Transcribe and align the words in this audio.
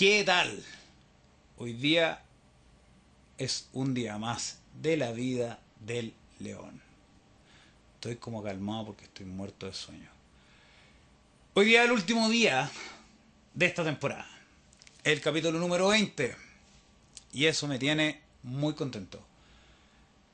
¿Qué 0.00 0.24
tal? 0.24 0.64
Hoy 1.58 1.74
día 1.74 2.22
es 3.36 3.68
un 3.74 3.92
día 3.92 4.16
más 4.16 4.60
de 4.80 4.96
la 4.96 5.12
vida 5.12 5.60
del 5.78 6.14
león. 6.38 6.80
Estoy 7.96 8.16
como 8.16 8.42
calmado 8.42 8.86
porque 8.86 9.04
estoy 9.04 9.26
muerto 9.26 9.66
de 9.66 9.74
sueño. 9.74 10.08
Hoy 11.52 11.66
día 11.66 11.82
es 11.82 11.90
el 11.90 11.92
último 11.92 12.30
día 12.30 12.70
de 13.52 13.66
esta 13.66 13.84
temporada. 13.84 14.26
El 15.04 15.20
capítulo 15.20 15.58
número 15.58 15.88
20. 15.88 16.34
Y 17.34 17.44
eso 17.44 17.68
me 17.68 17.78
tiene 17.78 18.22
muy 18.42 18.72
contento. 18.72 19.20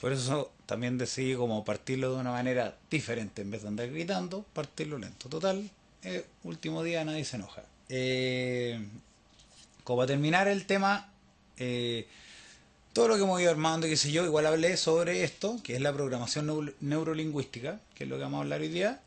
Por 0.01 0.12
eso 0.12 0.52
también 0.66 0.96
decidí 0.96 1.34
como 1.34 1.64
partirlo 1.64 2.14
de 2.14 2.20
una 2.20 2.30
manera 2.30 2.78
diferente. 2.88 3.42
En 3.42 3.51
vez 3.51 3.62
de 3.62 3.69
andar 3.69 3.91
gritando, 3.91 4.45
partirlo 4.52 4.96
lento. 4.96 5.28
Total, 5.28 5.69
último 6.45 6.84
día 6.84 7.05
nadie 7.05 7.24
se 7.24 7.34
enoja. 7.34 7.64
Eh, 7.88 8.80
como 9.86 9.98
para 9.98 10.08
terminar 10.08 10.48
el 10.48 10.66
tema, 10.66 11.08
eh, 11.58 12.08
todo 12.92 13.06
lo 13.06 13.14
que 13.14 13.22
hemos 13.22 13.40
ido 13.40 13.52
armando, 13.52 13.86
qué 13.86 13.96
sé 13.96 14.10
yo, 14.10 14.24
igual 14.24 14.45
hablé 14.45 14.76
sobre 14.76 15.22
esto, 15.22 15.60
que 15.62 15.76
es 15.76 15.80
la 15.80 15.92
programación 15.92 16.74
neurolingüística, 16.80 17.78
que 17.95 18.02
es 18.02 18.10
lo 18.10 18.16
que 18.16 18.22
vamos 18.22 18.38
a 18.38 18.40
hablar 18.42 18.62
hoy 18.62 18.68
día. 18.68 19.00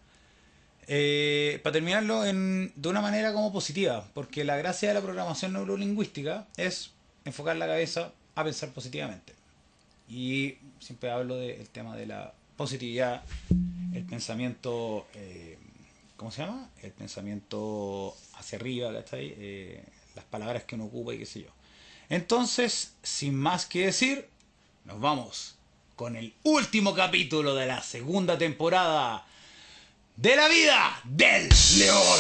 Eh, 0.88 1.60
para 1.64 1.74
terminarlo 1.74 2.22
de 2.22 2.90
una 2.90 3.02
manera 3.02 3.34
como 3.34 3.52
positiva, 3.52 4.08
porque 4.14 4.46
la 4.46 4.56
gracia 4.56 4.88
de 4.88 4.94
la 4.94 5.02
programación 5.02 5.52
neurolingüística 5.52 6.48
es 6.56 6.92
enfocar 7.26 7.58
la 7.58 7.68
cabeza 7.68 8.14
a 8.36 8.46
pensar 8.46 8.70
positivamente. 8.70 9.34
Y 10.08 10.56
siempre 10.80 11.12
hablo 11.12 11.36
del 11.36 11.68
tema 11.68 11.98
de 11.98 12.06
la 12.06 12.34
positividad, 12.56 13.22
el 13.94 14.06
pensamiento, 14.06 15.08
eh, 15.14 15.58
¿cómo 16.16 16.32
se 16.32 16.44
llama? 16.44 16.70
El 16.82 16.94
pensamiento 16.94 18.16
hacia 18.36 18.58
arriba, 18.58 18.94
¿cachai? 18.94 19.36
Eh, 19.38 19.84
las 20.20 20.28
palabras 20.28 20.66
que 20.66 20.76
uno 20.76 20.86
ocupa 20.86 21.14
y 21.14 21.20
qué 21.20 21.26
sé 21.26 21.42
yo. 21.44 21.50
Entonces, 22.10 22.94
sin 23.02 23.36
más 23.36 23.66
que 23.66 23.86
decir, 23.86 24.28
nos 24.84 25.00
vamos 25.00 25.56
con 25.96 26.18
el 26.18 26.34
último 26.44 26.94
capítulo 26.94 27.56
de 27.56 27.66
la 27.66 27.82
segunda 27.82 28.38
temporada 28.38 29.26
de 30.18 30.36
la 30.36 30.50
vida 30.50 31.02
del 31.06 31.50
león. 31.78 32.20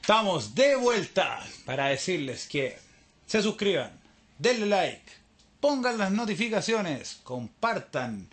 Estamos 0.00 0.54
de 0.54 0.76
vuelta 0.76 1.44
para 1.66 1.88
decirles 1.88 2.46
que 2.46 2.78
se 3.26 3.42
suscriban, 3.42 4.05
denle 4.38 4.66
like, 4.66 5.12
pongan 5.60 5.98
las 5.98 6.10
notificaciones, 6.12 7.20
compartan, 7.24 8.28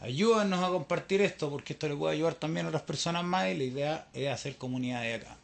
ayúdanos 0.00 0.62
a 0.62 0.68
compartir 0.68 1.22
esto 1.22 1.50
porque 1.50 1.72
esto 1.72 1.88
le 1.88 1.96
puede 1.96 2.14
ayudar 2.14 2.34
también 2.34 2.66
a 2.66 2.68
otras 2.68 2.82
personas 2.82 3.24
más 3.24 3.48
y 3.48 3.56
la 3.56 3.64
idea 3.64 4.06
es 4.12 4.30
hacer 4.30 4.56
comunidad 4.56 5.02
de 5.02 5.14
acá. 5.14 5.36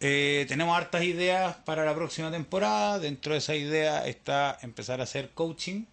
Eh, 0.00 0.46
tenemos 0.48 0.76
hartas 0.76 1.02
ideas 1.02 1.56
para 1.64 1.84
la 1.84 1.94
próxima 1.94 2.30
temporada. 2.30 2.98
Dentro 2.98 3.32
de 3.32 3.38
esa 3.38 3.56
idea 3.56 4.06
está 4.06 4.58
empezar 4.62 5.00
a 5.00 5.04
hacer 5.04 5.30
coaching. 5.30 5.84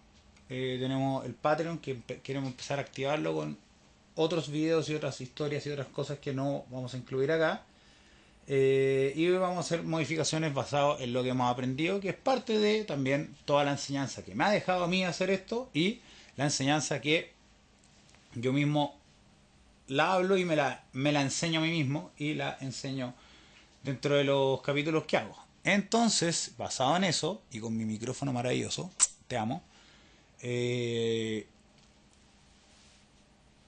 Eh, 0.49 0.77
tenemos 0.79 1.25
el 1.25 1.33
Patreon 1.33 1.79
que 1.79 1.99
queremos 2.21 2.49
empezar 2.49 2.77
a 2.77 2.83
activarlo 2.83 3.33
con 3.33 3.57
otros 4.15 4.49
videos 4.49 4.89
y 4.89 4.95
otras 4.95 5.19
historias 5.21 5.65
y 5.65 5.71
otras 5.71 5.87
cosas 5.87 6.19
que 6.19 6.33
no 6.33 6.65
vamos 6.69 6.93
a 6.93 6.97
incluir 6.97 7.31
acá. 7.31 7.63
Eh, 8.47 9.13
y 9.15 9.27
vamos 9.31 9.57
a 9.57 9.59
hacer 9.61 9.83
modificaciones 9.83 10.53
basadas 10.53 11.01
en 11.01 11.13
lo 11.13 11.23
que 11.23 11.29
hemos 11.29 11.51
aprendido, 11.51 11.99
que 11.99 12.09
es 12.09 12.15
parte 12.15 12.59
de 12.59 12.83
también 12.83 13.35
toda 13.45 13.63
la 13.63 13.71
enseñanza 13.71 14.23
que 14.23 14.35
me 14.35 14.43
ha 14.43 14.51
dejado 14.51 14.83
a 14.83 14.87
mí 14.87 15.03
hacer 15.03 15.31
esto 15.31 15.69
y 15.73 15.99
la 16.37 16.45
enseñanza 16.45 17.01
que 17.01 17.31
yo 18.35 18.53
mismo 18.53 18.95
la 19.87 20.13
hablo 20.13 20.37
y 20.37 20.45
me 20.45 20.55
la, 20.55 20.83
me 20.93 21.11
la 21.11 21.21
enseño 21.21 21.59
a 21.59 21.63
mí 21.63 21.71
mismo 21.71 22.11
y 22.17 22.35
la 22.35 22.57
enseño 22.61 23.13
dentro 23.83 24.15
de 24.15 24.23
los 24.23 24.61
capítulos 24.61 25.05
que 25.05 25.17
hago. 25.17 25.35
Entonces, 25.63 26.53
basado 26.57 26.95
en 26.97 27.05
eso 27.05 27.41
y 27.51 27.59
con 27.59 27.75
mi 27.75 27.85
micrófono 27.85 28.31
maravilloso, 28.31 28.91
te 29.27 29.37
amo. 29.37 29.63
Eh, 30.41 31.47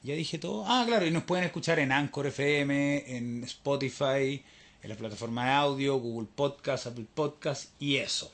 ya 0.04 0.14
dije 0.14 0.38
todo. 0.38 0.64
Ah, 0.68 0.84
claro, 0.86 1.06
y 1.06 1.12
nos 1.12 1.24
pueden 1.24 1.46
escuchar 1.46 1.80
en 1.80 1.92
Anchor 1.92 2.28
FM, 2.28 3.18
en 3.18 3.44
Spotify, 3.44 4.44
en 4.84 4.90
la 4.90 4.96
plataforma 4.96 5.46
de 5.46 5.52
audio, 5.52 5.98
Google 5.98 6.28
Podcast, 6.36 6.88
Apple 6.88 7.06
Podcast 7.14 7.70
y 7.80 7.98
eso. 7.98 8.32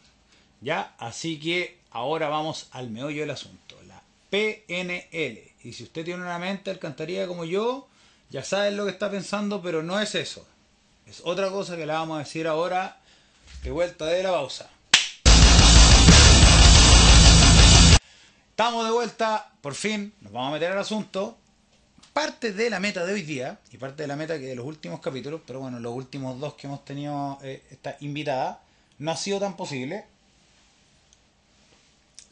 ¿Ya? 0.61 0.93
Así 0.97 1.39
que 1.39 1.77
ahora 1.91 2.29
vamos 2.29 2.67
al 2.71 2.89
meollo 2.89 3.21
del 3.21 3.31
asunto, 3.31 3.75
la 3.87 4.01
PNL. 4.29 5.51
Y 5.63 5.73
si 5.73 5.83
usted 5.83 6.05
tiene 6.05 6.21
una 6.21 6.39
mente 6.39 6.71
alcantarilla 6.71 7.27
como 7.27 7.45
yo, 7.45 7.87
ya 8.29 8.43
saben 8.43 8.77
lo 8.77 8.85
que 8.85 8.91
está 8.91 9.09
pensando, 9.09 9.61
pero 9.61 9.83
no 9.83 9.99
es 9.99 10.15
eso. 10.15 10.45
Es 11.05 11.21
otra 11.23 11.49
cosa 11.49 11.75
que 11.75 11.85
le 11.85 11.93
vamos 11.93 12.15
a 12.15 12.19
decir 12.19 12.47
ahora 12.47 12.97
de 13.63 13.71
vuelta 13.71 14.05
de 14.05 14.23
la 14.23 14.31
pausa. 14.31 14.69
Estamos 18.49 18.85
de 18.85 18.91
vuelta, 18.91 19.51
por 19.61 19.73
fin, 19.73 20.13
nos 20.21 20.31
vamos 20.31 20.49
a 20.49 20.53
meter 20.53 20.71
al 20.71 20.79
asunto 20.79 21.37
parte 22.13 22.53
de 22.53 22.69
la 22.69 22.79
meta 22.79 23.06
de 23.06 23.13
hoy 23.13 23.24
día 23.24 23.59
y 23.72 23.78
parte 23.78 24.03
de 24.03 24.07
la 24.07 24.16
meta 24.16 24.40
que 24.40 24.46
de 24.46 24.56
los 24.56 24.66
últimos 24.66 25.01
capítulos, 25.01 25.41
pero 25.46 25.59
bueno, 25.59 25.79
los 25.79 25.94
últimos 25.94 26.40
dos 26.40 26.53
que 26.53 26.68
hemos 26.68 26.85
tenido 26.85 27.40
eh, 27.44 27.63
esta 27.72 27.97
invitada, 28.00 28.62
no 29.00 29.12
ha 29.12 29.18
sido 29.18 29.40
tan 29.40 29.57
posible 29.57 30.06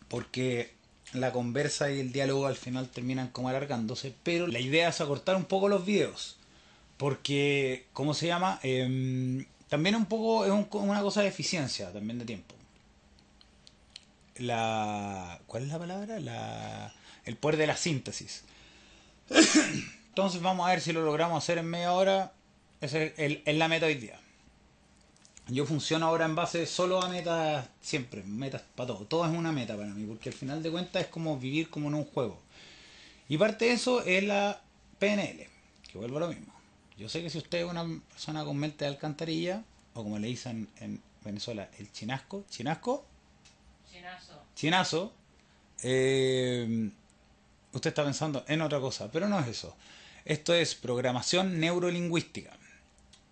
porque 0.08 0.74
la 1.14 1.32
conversa 1.32 1.92
y 1.92 2.00
el 2.00 2.12
diálogo 2.12 2.46
al 2.46 2.56
final 2.56 2.90
terminan 2.90 3.30
como 3.30 3.50
alargándose, 3.50 4.14
pero 4.24 4.48
la 4.48 4.60
idea 4.60 4.90
es 4.90 5.02
acortar 5.02 5.36
un 5.36 5.46
poco 5.46 5.68
los 5.68 5.86
videos 5.86 6.38
porque, 7.02 7.88
¿cómo 7.94 8.14
se 8.14 8.28
llama? 8.28 8.60
Em, 8.62 9.46
también 9.70 9.96
un 9.96 10.06
poco 10.06 10.46
es 10.46 10.52
una 10.52 11.02
cosa 11.02 11.22
de 11.24 11.30
eficiencia 11.30 11.92
también 11.92 12.20
de 12.20 12.26
tiempo. 12.26 12.54
La, 14.38 15.40
¿Cuál 15.48 15.64
es 15.64 15.70
la 15.70 15.80
palabra? 15.80 16.20
La, 16.20 16.94
el 17.26 17.38
poder 17.38 17.58
de 17.58 17.66
la 17.66 17.76
síntesis. 17.76 18.44
Entonces 20.10 20.42
vamos 20.42 20.68
a 20.68 20.72
ver 20.72 20.82
si 20.82 20.92
lo 20.92 21.04
logramos 21.04 21.44
hacer 21.44 21.58
en 21.58 21.66
media 21.66 21.94
hora. 21.94 22.34
Esa 22.82 23.02
es, 23.04 23.56
la 23.56 23.68
meta 23.68 23.86
hoy 23.86 23.96
día. 23.96 24.20
Yo 25.48 25.66
funciono 25.66 26.06
ahora 26.06 26.26
en 26.26 26.36
base 26.36 26.66
solo 26.66 27.02
a 27.02 27.10
metas 27.10 27.68
siempre, 27.82 28.24
metas 28.24 28.62
para 28.76 28.88
todo. 28.88 29.06
Todo 29.06 29.26
es 29.26 29.32
una 29.32 29.52
meta 29.52 29.76
para 29.76 29.90
mí, 29.90 30.06
porque 30.06 30.30
al 30.30 30.36
final 30.36 30.64
de 30.64 30.72
cuentas 30.72 31.04
es 31.04 31.08
como 31.10 31.38
vivir 31.38 31.70
como 31.70 31.88
en 31.88 31.96
un 31.96 32.06
juego. 32.06 32.40
Y 33.28 33.38
parte 33.38 33.66
de 33.66 33.72
eso 33.74 34.04
es 34.04 34.24
la 34.24 34.62
PNL, 35.00 35.48
que 35.92 35.98
vuelvo 35.98 36.18
a 36.18 36.22
lo 36.22 36.28
mismo. 36.28 36.54
Yo 36.98 37.10
sé 37.10 37.22
que 37.22 37.30
si 37.30 37.38
usted 37.38 37.60
es 37.60 37.66
una 37.66 37.86
persona 38.10 38.44
con 38.46 38.58
mente 38.58 38.86
de 38.86 38.92
alcantarilla, 38.92 39.64
o 39.94 40.04
como 40.04 40.20
le 40.20 40.28
dicen 40.28 40.68
en 40.80 41.02
Venezuela, 41.24 41.70
el 41.80 41.92
chinasco, 41.92 42.46
chinasco, 42.50 43.06
chinazo, 43.92 44.44
chinazo, 44.56 45.14
eh, 45.84 46.92
usted 47.74 47.90
está 47.90 48.04
pensando 48.04 48.44
en 48.48 48.62
otra 48.62 48.80
cosa, 48.80 49.12
pero 49.12 49.28
no 49.28 49.40
es 49.40 49.48
eso. 49.48 49.76
Esto 50.26 50.54
es 50.54 50.76
programación 50.76 51.60
neurolingüística. 51.60 52.52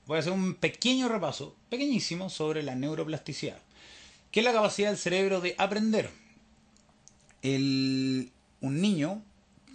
Voy 0.05 0.17
a 0.17 0.19
hacer 0.21 0.33
un 0.33 0.55
pequeño 0.55 1.07
repaso, 1.07 1.55
pequeñísimo, 1.69 2.29
sobre 2.29 2.63
la 2.63 2.75
neuroplasticidad, 2.75 3.59
que 4.31 4.39
es 4.39 4.45
la 4.45 4.53
capacidad 4.53 4.89
del 4.89 4.97
cerebro 4.97 5.39
de 5.41 5.55
aprender. 5.57 6.09
un 7.43 8.31
niño 8.61 9.21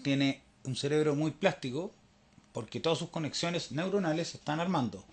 tiene 0.03 0.43
un 0.65 0.77
cerebro 0.77 1.15
muy 1.15 1.31
plástico 1.31 1.93
porque 2.53 2.81
todas 2.81 2.99
sus 2.99 3.11
conexiones 3.11 3.73
neuronales 3.73 4.29
se 4.29 4.37
están 4.39 4.61
armando. 4.61 5.05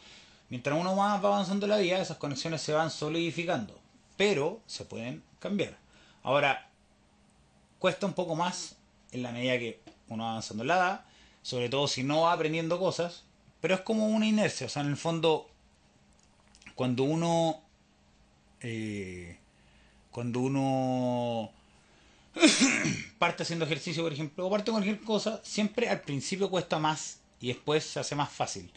Mientras 0.49 0.77
uno 0.77 0.95
más 0.95 1.23
va 1.23 1.29
avanzando 1.29 1.65
la 1.65 1.77
vida, 1.77 2.01
esas 2.01 2.17
conexiones 2.17 2.61
se 2.61 2.73
van 2.73 2.91
solidificando, 2.91 3.79
pero 4.17 4.59
se 4.67 4.85
pueden 4.85 5.23
cambiar. 5.39 5.77
Ahora, 6.23 6.69
cuesta 7.79 8.05
un 8.05 8.13
poco 8.13 8.35
más 8.35 8.75
en 9.11 9.23
la 9.23 9.31
medida 9.31 9.57
que 9.59 9.79
uno 10.09 10.23
va 10.23 10.31
avanzando 10.31 10.63
en 10.63 10.67
la 10.67 10.75
edad, 10.75 11.05
sobre 11.41 11.69
todo 11.69 11.87
si 11.87 12.03
no 12.03 12.21
va 12.21 12.33
aprendiendo 12.33 12.79
cosas, 12.79 13.23
pero 13.59 13.75
es 13.75 13.81
como 13.81 14.07
una 14.07 14.25
inercia, 14.25 14.67
o 14.67 14.69
sea, 14.69 14.81
en 14.81 14.89
el 14.89 14.97
fondo, 14.97 15.49
cuando 16.75 17.03
uno, 17.03 17.61
eh, 18.61 19.37
cuando 20.11 20.39
uno 20.39 21.51
parte 23.19 23.43
haciendo 23.43 23.65
ejercicio, 23.65 24.03
por 24.03 24.13
ejemplo, 24.13 24.47
o 24.47 24.49
parte 24.49 24.71
con 24.71 24.81
cualquier 24.81 25.01
cosa, 25.05 25.41
siempre 25.43 25.89
al 25.89 26.01
principio 26.01 26.49
cuesta 26.49 26.79
más 26.79 27.19
y 27.39 27.47
después 27.47 27.83
se 27.83 27.99
hace 27.99 28.15
más 28.15 28.29
fácil, 28.29 28.71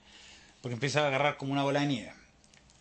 porque 0.60 0.75
empieza 0.75 1.02
a 1.02 1.06
agarrar 1.06 1.36
como 1.36 1.52
una 1.52 1.62
bola 1.62 1.81
de 1.81 1.86
nieve. 1.86 2.12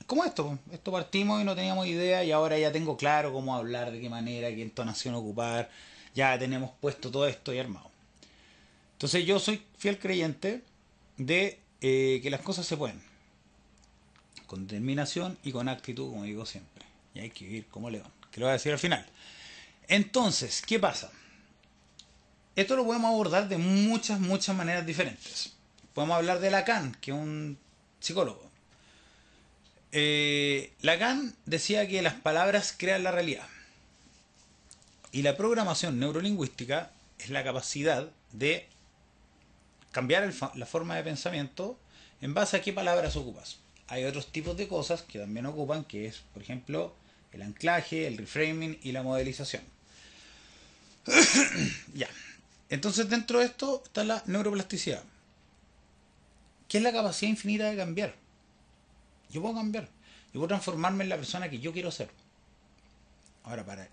Como 0.05 0.25
esto, 0.25 0.59
esto 0.71 0.91
partimos 0.91 1.41
y 1.41 1.45
no 1.45 1.55
teníamos 1.55 1.87
idea 1.87 2.23
y 2.23 2.31
ahora 2.31 2.57
ya 2.57 2.73
tengo 2.73 2.97
claro 2.97 3.31
cómo 3.31 3.55
hablar, 3.55 3.91
de 3.91 4.01
qué 4.01 4.09
manera, 4.09 4.49
qué 4.49 4.61
entonación 4.61 5.15
ocupar, 5.15 5.69
ya 6.13 6.37
tenemos 6.37 6.71
puesto 6.79 7.11
todo 7.11 7.27
esto 7.27 7.53
y 7.53 7.59
armado. 7.59 7.89
Entonces 8.93 9.25
yo 9.25 9.39
soy 9.39 9.61
fiel 9.77 9.99
creyente 9.99 10.61
de 11.17 11.59
eh, 11.81 12.19
que 12.23 12.29
las 12.29 12.41
cosas 12.41 12.65
se 12.65 12.77
pueden. 12.77 13.01
Con 14.47 14.67
determinación 14.67 15.37
y 15.43 15.51
con 15.51 15.67
actitud, 15.67 16.09
como 16.09 16.23
digo 16.23 16.45
siempre. 16.45 16.85
Y 17.13 17.19
hay 17.19 17.29
que 17.29 17.45
vivir 17.45 17.67
como 17.67 17.89
león. 17.89 18.11
Que 18.31 18.39
lo 18.39 18.45
voy 18.45 18.51
a 18.51 18.53
decir 18.53 18.71
al 18.71 18.79
final. 18.79 19.05
Entonces, 19.87 20.61
¿qué 20.65 20.79
pasa? 20.79 21.11
Esto 22.55 22.75
lo 22.75 22.85
podemos 22.85 23.09
abordar 23.09 23.47
de 23.49 23.57
muchas, 23.57 24.19
muchas 24.19 24.55
maneras 24.55 24.85
diferentes. 24.85 25.53
Podemos 25.93 26.17
hablar 26.17 26.39
de 26.39 26.51
Lacan, 26.51 26.95
que 27.01 27.11
es 27.11 27.17
un 27.17 27.57
psicólogo. 27.99 28.49
Eh, 29.91 30.73
Lacan 30.81 31.35
decía 31.45 31.87
que 31.87 32.01
las 32.01 32.13
palabras 32.13 32.73
crean 32.77 33.03
la 33.03 33.11
realidad. 33.11 33.47
Y 35.13 35.21
la 35.21 35.37
programación 35.37 35.99
neurolingüística 35.99 36.91
es 37.19 37.29
la 37.29 37.43
capacidad 37.43 38.09
de 38.31 38.67
cambiar 39.91 40.33
la 40.55 40.65
forma 40.65 40.95
de 40.95 41.03
pensamiento 41.03 41.77
en 42.19 42.33
base 42.33 42.57
a 42.57 42.61
qué 42.63 42.73
palabras 42.73 43.15
ocupas. 43.15 43.59
Hay 43.89 44.05
otros 44.05 44.31
tipos 44.31 44.57
de 44.57 44.67
cosas 44.67 45.03
que 45.03 45.19
también 45.19 45.45
ocupan, 45.45 45.83
que 45.83 46.07
es, 46.07 46.23
por 46.33 46.41
ejemplo, 46.41 46.95
el 47.31 47.43
anclaje, 47.43 48.07
el 48.07 48.17
reframing 48.17 48.79
y 48.81 48.91
la 48.91 49.03
modelización. 49.03 49.61
ya. 51.93 52.09
Entonces, 52.71 53.07
dentro 53.07 53.37
de 53.37 53.45
esto 53.45 53.83
está 53.85 54.03
la 54.03 54.23
neuroplasticidad, 54.25 55.03
que 56.67 56.79
es 56.79 56.83
la 56.83 56.91
capacidad 56.91 57.29
infinita 57.29 57.69
de 57.69 57.77
cambiar. 57.77 58.15
Yo 59.29 59.43
puedo 59.43 59.53
cambiar. 59.53 59.83
Yo 60.33 60.39
puedo 60.39 60.47
transformarme 60.47 61.03
en 61.03 61.09
la 61.09 61.17
persona 61.17 61.51
que 61.51 61.59
yo 61.59 61.71
quiero 61.71 61.91
ser. 61.91 62.09
Ahora, 63.43 63.63
para 63.63 63.87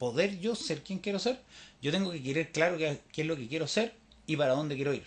poder 0.00 0.40
yo 0.40 0.54
ser 0.54 0.82
quien 0.82 0.98
quiero 0.98 1.18
ser, 1.18 1.42
yo 1.82 1.92
tengo 1.92 2.10
que 2.10 2.22
querer 2.22 2.52
claro 2.52 2.78
qué, 2.78 3.02
es 3.14 3.26
lo 3.26 3.36
que 3.36 3.48
quiero 3.48 3.68
ser 3.68 3.94
y 4.26 4.34
para 4.34 4.54
dónde 4.54 4.74
quiero 4.74 4.94
ir. 4.94 5.04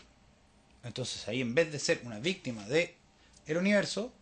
Entonces 0.83 1.27
ahí 1.27 1.41
en 1.41 1.55
vez 1.55 1.71
de 1.71 1.79
ser 1.79 2.01
una 2.03 2.19
víctima 2.19 2.63
del 2.67 2.91
el 3.47 3.57
universo, 3.57 4.13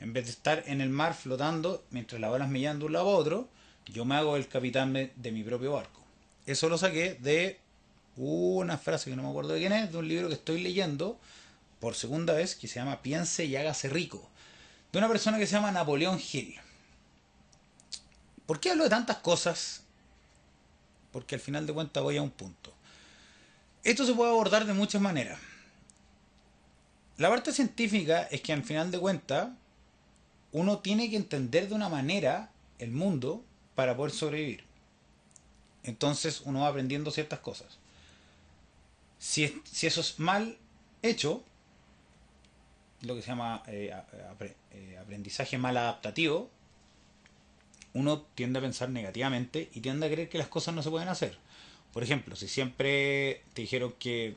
en 0.00 0.12
vez 0.12 0.26
de 0.26 0.32
estar 0.32 0.64
en 0.66 0.82
el 0.82 0.90
mar 0.90 1.14
flotando 1.14 1.82
mientras 1.90 2.20
las 2.20 2.30
olas 2.30 2.50
me 2.50 2.60
llevan 2.60 2.78
de 2.78 2.84
un 2.84 2.92
lado 2.92 3.08
a 3.08 3.16
otro, 3.16 3.48
yo 3.86 4.04
me 4.04 4.16
hago 4.16 4.36
el 4.36 4.46
capitán 4.48 4.92
de 4.92 5.32
mi 5.32 5.42
propio 5.42 5.72
barco. 5.72 6.02
Eso 6.44 6.68
lo 6.68 6.76
saqué 6.76 7.14
de 7.14 7.58
una 8.16 8.76
frase 8.76 9.08
que 9.08 9.16
no 9.16 9.22
me 9.22 9.30
acuerdo 9.30 9.54
de 9.54 9.60
quién 9.60 9.72
es, 9.72 9.90
de 9.90 9.96
un 9.96 10.08
libro 10.08 10.28
que 10.28 10.34
estoy 10.34 10.60
leyendo 10.60 11.18
por 11.80 11.94
segunda 11.94 12.34
vez 12.34 12.54
que 12.54 12.68
se 12.68 12.80
llama 12.80 13.00
Piense 13.00 13.46
y 13.46 13.56
hágase 13.56 13.88
rico, 13.88 14.28
de 14.92 14.98
una 14.98 15.08
persona 15.08 15.38
que 15.38 15.46
se 15.46 15.52
llama 15.52 15.72
Napoleón 15.72 16.20
Hill. 16.20 16.54
¿Por 18.44 18.60
qué 18.60 18.72
hablo 18.72 18.84
de 18.84 18.90
tantas 18.90 19.16
cosas 19.18 19.87
porque 21.18 21.34
al 21.34 21.40
final 21.40 21.66
de 21.66 21.72
cuentas 21.72 22.00
voy 22.00 22.16
a 22.16 22.22
un 22.22 22.30
punto. 22.30 22.72
Esto 23.82 24.06
se 24.06 24.14
puede 24.14 24.30
abordar 24.30 24.64
de 24.66 24.72
muchas 24.72 25.02
maneras. 25.02 25.36
La 27.16 27.28
parte 27.28 27.50
científica 27.52 28.28
es 28.30 28.40
que 28.40 28.52
al 28.52 28.62
final 28.62 28.92
de 28.92 29.00
cuentas 29.00 29.48
uno 30.52 30.78
tiene 30.78 31.10
que 31.10 31.16
entender 31.16 31.68
de 31.68 31.74
una 31.74 31.88
manera 31.88 32.52
el 32.78 32.92
mundo 32.92 33.42
para 33.74 33.96
poder 33.96 34.12
sobrevivir. 34.12 34.62
Entonces 35.82 36.40
uno 36.44 36.60
va 36.60 36.68
aprendiendo 36.68 37.10
ciertas 37.10 37.40
cosas. 37.40 37.78
Si, 39.18 39.60
si 39.64 39.88
eso 39.88 40.00
es 40.00 40.20
mal 40.20 40.56
hecho, 41.02 41.42
lo 43.02 43.16
que 43.16 43.22
se 43.22 43.26
llama 43.26 43.64
eh, 43.66 43.92
eh, 44.70 44.98
aprendizaje 45.02 45.58
mal 45.58 45.76
adaptativo, 45.76 46.48
uno 47.94 48.22
tiende 48.34 48.58
a 48.58 48.62
pensar 48.62 48.90
negativamente 48.90 49.70
y 49.74 49.80
tiende 49.80 50.06
a 50.06 50.10
creer 50.10 50.28
que 50.28 50.38
las 50.38 50.48
cosas 50.48 50.74
no 50.74 50.82
se 50.82 50.90
pueden 50.90 51.08
hacer. 51.08 51.38
Por 51.92 52.02
ejemplo, 52.02 52.36
si 52.36 52.48
siempre 52.48 53.42
te 53.54 53.62
dijeron 53.62 53.94
que 53.98 54.36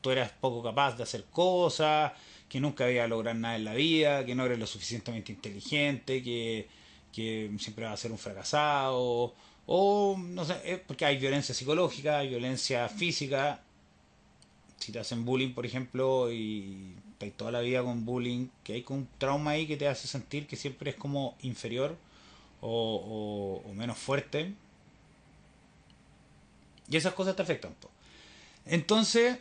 tú 0.00 0.10
eras 0.10 0.32
poco 0.40 0.62
capaz 0.62 0.96
de 0.96 1.02
hacer 1.02 1.24
cosas, 1.24 2.12
que 2.48 2.60
nunca 2.60 2.90
ibas 2.90 3.04
a 3.04 3.08
lograr 3.08 3.36
nada 3.36 3.56
en 3.56 3.64
la 3.64 3.74
vida, 3.74 4.24
que 4.24 4.34
no 4.34 4.44
eres 4.44 4.58
lo 4.58 4.66
suficientemente 4.66 5.32
inteligente, 5.32 6.22
que, 6.22 6.68
siempre 7.58 7.84
vas 7.84 7.94
a 7.94 7.96
ser 7.96 8.12
un 8.12 8.18
fracasado, 8.18 9.34
o 9.66 10.16
no 10.18 10.44
sé, 10.44 10.82
porque 10.86 11.04
hay 11.04 11.18
violencia 11.18 11.54
psicológica, 11.54 12.18
hay 12.18 12.28
violencia 12.28 12.88
física. 12.88 13.60
Si 14.78 14.92
te 14.92 15.00
hacen 15.00 15.24
bullying, 15.24 15.52
por 15.52 15.66
ejemplo, 15.66 16.32
y 16.32 16.94
toda 17.36 17.50
la 17.50 17.60
vida 17.60 17.82
con 17.82 18.04
bullying, 18.04 18.48
que 18.62 18.74
hay 18.74 18.84
un 18.88 19.08
trauma 19.18 19.52
ahí 19.52 19.66
que 19.66 19.76
te 19.76 19.88
hace 19.88 20.06
sentir 20.06 20.46
que 20.46 20.56
siempre 20.56 20.90
es 20.90 20.96
como 20.96 21.36
inferior 21.42 21.96
o, 22.60 23.62
menos 23.74 23.98
fuerte. 23.98 24.54
Y 26.88 26.96
esas 26.96 27.14
cosas 27.14 27.36
te 27.36 27.42
afectan. 27.42 27.74
Entonces, 28.66 29.38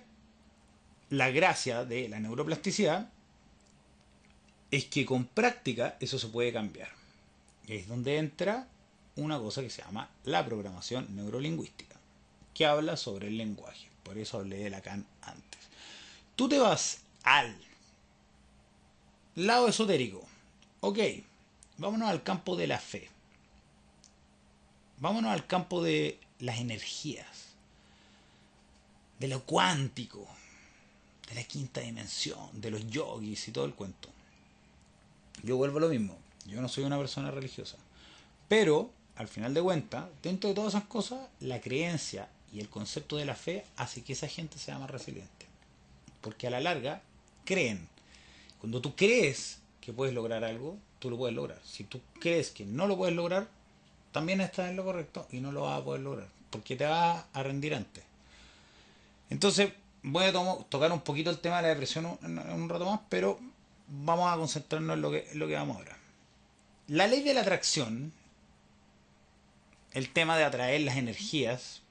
la 1.10 1.30
gracia 1.32 1.86
de 1.86 2.10
la 2.10 2.20
neuroplasticidad 2.20 3.10
es 4.72 4.86
que 4.86 5.06
con 5.06 5.26
práctica 5.26 5.98
eso 6.00 6.20
se 6.20 6.28
puede 6.28 6.52
cambiar. 6.52 6.90
Y 7.68 7.74
es 7.74 7.88
donde 7.88 8.18
entra 8.18 8.68
una 9.16 9.40
cosa 9.40 9.62
que 9.62 9.70
se 9.70 9.82
llama 9.82 10.10
la 10.24 10.46
programación 10.46 11.16
neurolingüística, 11.16 11.96
que 12.54 12.66
habla 12.66 12.98
sobre 12.98 13.28
el 13.28 13.38
lenguaje. 13.38 13.88
Por 14.04 14.18
eso 14.18 14.38
hablé 14.38 14.58
de 14.58 14.70
Lacan 14.70 15.06
antes. 15.22 15.62
Tú 16.36 16.48
te 16.48 16.60
vas 16.60 17.00
al 17.24 17.58
lado 19.36 19.68
esotérico. 19.68 20.26
Ok, 20.82 21.00
vámonos 21.78 22.10
al 22.10 22.24
campo 22.24 22.56
de 22.56 22.68
la 22.68 22.80
fe. 22.80 23.10
Vámonos 25.00 25.32
al 25.32 25.46
campo 25.46 25.84
de 25.84 26.20
las 26.40 26.60
energías, 26.60 27.28
de 29.20 29.28
lo 29.28 29.44
cuántico, 29.44 30.28
de 31.30 31.36
la 31.36 31.44
quinta 31.44 31.82
dimensión, 31.82 32.50
de 32.54 32.72
los 32.72 32.88
yogis 32.88 33.48
y 33.48 33.52
todo 33.52 33.66
el 33.66 33.74
cuento. 33.74 34.10
Yo 35.44 35.58
vuelvo 35.58 35.78
a 35.78 35.82
lo 35.82 35.90
mismo. 35.90 36.18
Yo 36.46 36.62
no 36.62 36.68
soy 36.70 36.84
una 36.86 36.98
persona 36.98 37.30
religiosa. 37.30 37.78
Pero, 38.48 38.90
al 39.16 39.28
final 39.28 39.54
de 39.54 39.62
cuentas, 39.62 40.06
dentro 40.24 40.50
de 40.50 40.56
todas 40.56 40.74
esas 40.74 40.88
cosas, 40.88 41.28
la 41.40 41.62
creencia 41.62 42.30
y 42.54 42.60
el 42.60 42.70
concepto 42.70 43.18
de 43.18 43.26
la 43.26 43.36
fe 43.36 43.66
hace 43.76 44.02
que 44.04 44.14
esa 44.14 44.28
gente 44.28 44.58
sea 44.58 44.80
más 44.80 44.90
resiliente. 44.90 45.46
Porque 46.22 46.48
a 46.48 46.50
la 46.50 46.62
larga, 46.62 47.02
creen. 47.46 47.88
Cuando 48.60 48.82
tú 48.82 48.96
crees 48.96 49.60
que 49.82 49.94
puedes 49.94 50.16
lograr 50.16 50.44
algo, 50.44 50.78
tú 51.00 51.10
lo 51.10 51.18
puedes 51.18 51.36
lograr. 51.36 51.60
Si 51.64 51.84
tú 51.84 52.02
crees 52.20 52.52
que 52.52 52.66
no 52.66 52.88
lo 52.88 52.98
puedes 52.98 53.16
lograr, 53.16 53.48
también 54.12 54.42
estás 54.42 54.70
en 54.70 54.76
lo 54.76 54.84
correcto 54.84 55.28
y 55.32 55.40
no 55.40 55.52
lo 55.52 55.64
vas 55.64 55.80
a 55.82 55.84
poder 55.84 56.02
lograr. 56.02 56.28
Porque 56.50 56.76
te 56.76 56.86
vas 56.86 57.26
a 57.34 57.44
rendir 57.44 57.76
antes. 57.76 58.04
Entonces, 59.30 59.72
voy 60.04 60.26
a 60.26 60.34
tocar 60.70 60.92
un 60.92 61.02
poquito 61.02 61.30
el 61.30 61.40
tema 61.40 61.58
de 61.58 61.64
la 61.64 61.68
depresión 61.70 62.18
en, 62.24 62.40
un 62.40 62.70
rato 62.70 62.86
más, 62.86 63.02
pero 63.10 63.40
vamos 63.88 64.32
a 64.32 64.38
concentrarnos 64.38 64.96
en 64.96 65.02
lo 65.02 65.12
que, 65.12 65.28
en 65.32 65.40
lo 65.40 65.48
que 65.48 65.56
vamos 65.56 65.78
ahora. 65.78 65.98
La 66.88 67.08
ley 67.08 67.22
de 67.22 67.34
la 67.34 67.42
atracción, 67.42 68.14
el 69.94 70.10
tema 70.14 70.38
de 70.38 70.46
atraer 70.46 70.82
las 70.82 70.96
energías, 70.96 71.82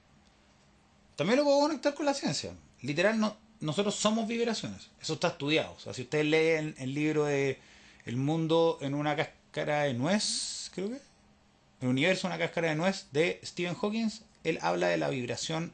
también 1.15 1.37
lo 1.37 1.45
puedo 1.45 1.59
conectar 1.59 1.93
con 1.93 2.05
la 2.05 2.13
ciencia. 2.13 2.51
Literal, 2.81 3.19
no, 3.19 3.35
nosotros 3.59 3.95
somos 3.95 4.27
vibraciones. 4.27 4.89
Eso 5.01 5.13
está 5.13 5.29
estudiado. 5.29 5.73
O 5.73 5.79
sea, 5.79 5.93
si 5.93 6.03
ustedes 6.03 6.25
leen 6.25 6.75
el 6.77 6.93
libro 6.93 7.25
de 7.25 7.59
el 8.07 8.15
mundo 8.15 8.77
en 8.81 8.93
una 8.93 9.15
cáscara 9.15 9.83
de 9.83 9.93
nuez, 9.93 10.71
creo 10.73 10.89
que. 10.89 10.99
El 11.81 11.89
universo, 11.89 12.25
una 12.25 12.39
cáscara 12.39 12.69
de 12.69 12.75
nuez 12.75 13.07
de 13.11 13.39
Stephen 13.43 13.75
Hawking, 13.75 14.09
él 14.43 14.57
habla 14.61 14.87
de 14.87 14.97
la 14.97 15.09
vibración 15.09 15.73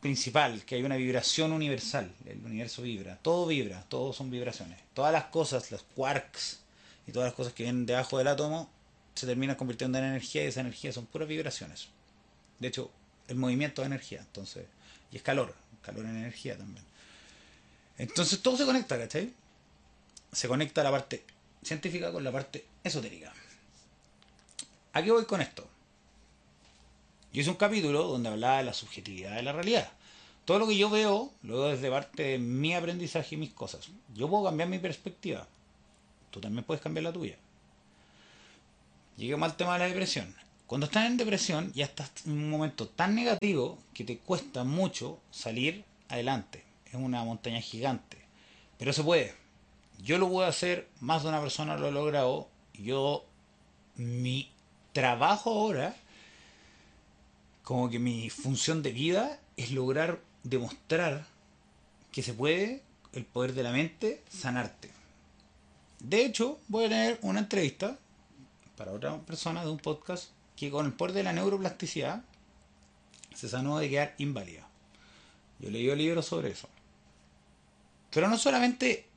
principal, 0.00 0.64
que 0.64 0.76
hay 0.76 0.82
una 0.82 0.96
vibración 0.96 1.52
universal. 1.52 2.12
El 2.26 2.44
universo 2.44 2.82
vibra, 2.82 3.18
todo 3.22 3.46
vibra, 3.46 3.84
todos 3.88 4.16
son 4.16 4.30
vibraciones. 4.30 4.80
Todas 4.94 5.12
las 5.12 5.24
cosas, 5.24 5.70
los 5.70 5.82
quarks 5.94 6.60
y 7.06 7.12
todas 7.12 7.28
las 7.28 7.34
cosas 7.34 7.52
que 7.52 7.64
vienen 7.64 7.86
debajo 7.86 8.18
del 8.18 8.26
átomo, 8.26 8.70
se 9.14 9.26
terminan 9.26 9.56
convirtiendo 9.56 9.98
en 9.98 10.04
energía 10.04 10.42
y 10.42 10.46
esa 10.46 10.60
energía 10.60 10.92
son 10.92 11.06
puras 11.06 11.28
vibraciones. 11.28 11.88
De 12.58 12.68
hecho, 12.68 12.90
el 13.28 13.36
movimiento 13.36 13.82
de 13.82 13.86
energía, 13.86 14.20
entonces, 14.20 14.64
y 15.12 15.18
es 15.18 15.22
calor, 15.22 15.54
calor 15.82 16.04
en 16.06 16.16
energía 16.16 16.56
también. 16.56 16.84
Entonces 17.98 18.40
todo 18.40 18.56
se 18.56 18.64
conecta, 18.64 18.98
¿cachai? 18.98 19.32
Se 20.32 20.48
conecta 20.48 20.82
la 20.82 20.90
parte 20.90 21.24
científica 21.62 22.12
con 22.12 22.24
la 22.24 22.32
parte 22.32 22.64
esotérica. 22.84 23.32
¿A 24.92 25.02
qué 25.02 25.10
voy 25.10 25.24
con 25.24 25.40
esto? 25.40 25.68
Yo 27.32 27.42
hice 27.42 27.50
un 27.50 27.56
capítulo 27.56 28.04
donde 28.04 28.30
hablaba 28.30 28.58
de 28.58 28.64
la 28.64 28.72
subjetividad 28.72 29.36
de 29.36 29.42
la 29.42 29.52
realidad. 29.52 29.90
Todo 30.44 30.60
lo 30.60 30.66
que 30.66 30.78
yo 30.78 30.88
veo, 30.88 31.30
lo 31.42 31.60
veo 31.60 31.68
desde 31.68 31.90
parte 31.90 32.22
de 32.22 32.38
mi 32.38 32.74
aprendizaje 32.74 33.34
y 33.34 33.38
mis 33.38 33.52
cosas. 33.52 33.88
Yo 34.14 34.30
puedo 34.30 34.44
cambiar 34.44 34.68
mi 34.68 34.78
perspectiva. 34.78 35.46
Tú 36.30 36.40
también 36.40 36.64
puedes 36.64 36.82
cambiar 36.82 37.04
la 37.04 37.12
tuya. 37.12 37.36
Lleguemos 39.18 39.50
al 39.50 39.56
tema 39.56 39.74
de 39.74 39.80
la 39.80 39.88
depresión. 39.88 40.34
Cuando 40.66 40.86
estás 40.86 41.06
en 41.06 41.16
depresión, 41.16 41.72
ya 41.74 41.84
estás 41.84 42.10
en 42.24 42.32
un 42.32 42.50
momento 42.50 42.88
tan 42.88 43.14
negativo 43.14 43.78
que 43.92 44.04
te 44.04 44.18
cuesta 44.18 44.64
mucho 44.64 45.18
salir 45.30 45.84
adelante. 46.08 46.64
Es 46.86 46.94
una 46.94 47.24
montaña 47.24 47.60
gigante. 47.60 48.16
Pero 48.78 48.92
se 48.92 49.02
puede 49.02 49.34
yo 49.98 50.18
lo 50.18 50.42
a 50.42 50.48
hacer, 50.48 50.88
más 51.00 51.22
de 51.22 51.28
una 51.28 51.40
persona 51.40 51.76
lo 51.76 51.88
ha 51.88 51.90
logrado. 51.90 52.48
Yo, 52.74 53.24
mi 53.96 54.50
trabajo 54.92 55.50
ahora, 55.50 55.96
como 57.62 57.90
que 57.90 57.98
mi 57.98 58.30
función 58.30 58.82
de 58.82 58.92
vida 58.92 59.40
es 59.56 59.72
lograr 59.72 60.20
demostrar 60.44 61.26
que 62.12 62.22
se 62.22 62.32
puede, 62.32 62.82
el 63.12 63.24
poder 63.24 63.54
de 63.54 63.62
la 63.62 63.72
mente, 63.72 64.22
sanarte. 64.28 64.90
De 66.00 66.24
hecho, 66.24 66.58
voy 66.68 66.84
a 66.84 66.88
tener 66.88 67.18
una 67.22 67.40
entrevista 67.40 67.98
para 68.76 68.92
otra 68.92 69.18
persona 69.22 69.64
de 69.64 69.70
un 69.70 69.78
podcast 69.78 70.30
que 70.56 70.70
con 70.70 70.86
el 70.86 70.92
poder 70.92 71.12
de 71.12 71.24
la 71.24 71.32
neuroplasticidad 71.32 72.22
se 73.34 73.48
sanó 73.48 73.78
de 73.78 73.90
quedar 73.90 74.14
inválida. 74.18 74.68
Yo 75.58 75.70
leí 75.70 75.88
un 75.88 75.98
libro 75.98 76.22
sobre 76.22 76.50
eso. 76.50 76.68
Pero 78.10 78.28
no 78.28 78.38
solamente 78.38 79.07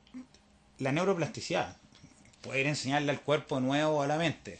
la 0.82 0.92
neuroplasticidad, 0.92 1.76
poder 2.42 2.66
enseñarle 2.66 3.12
al 3.12 3.20
cuerpo 3.20 3.60
nuevo 3.60 4.02
a 4.02 4.06
la 4.06 4.18
mente. 4.18 4.58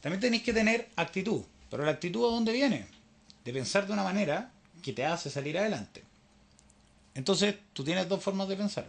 También 0.00 0.20
tenéis 0.20 0.42
que 0.42 0.52
tener 0.52 0.88
actitud. 0.96 1.42
Pero 1.70 1.84
la 1.84 1.92
actitud 1.92 2.26
¿a 2.26 2.32
dónde 2.32 2.52
viene? 2.52 2.86
De 3.44 3.52
pensar 3.52 3.86
de 3.86 3.92
una 3.92 4.02
manera 4.02 4.50
que 4.82 4.92
te 4.92 5.04
hace 5.06 5.30
salir 5.30 5.56
adelante. 5.56 6.02
Entonces, 7.14 7.56
tú 7.72 7.84
tienes 7.84 8.08
dos 8.08 8.22
formas 8.22 8.48
de 8.48 8.56
pensar. 8.56 8.88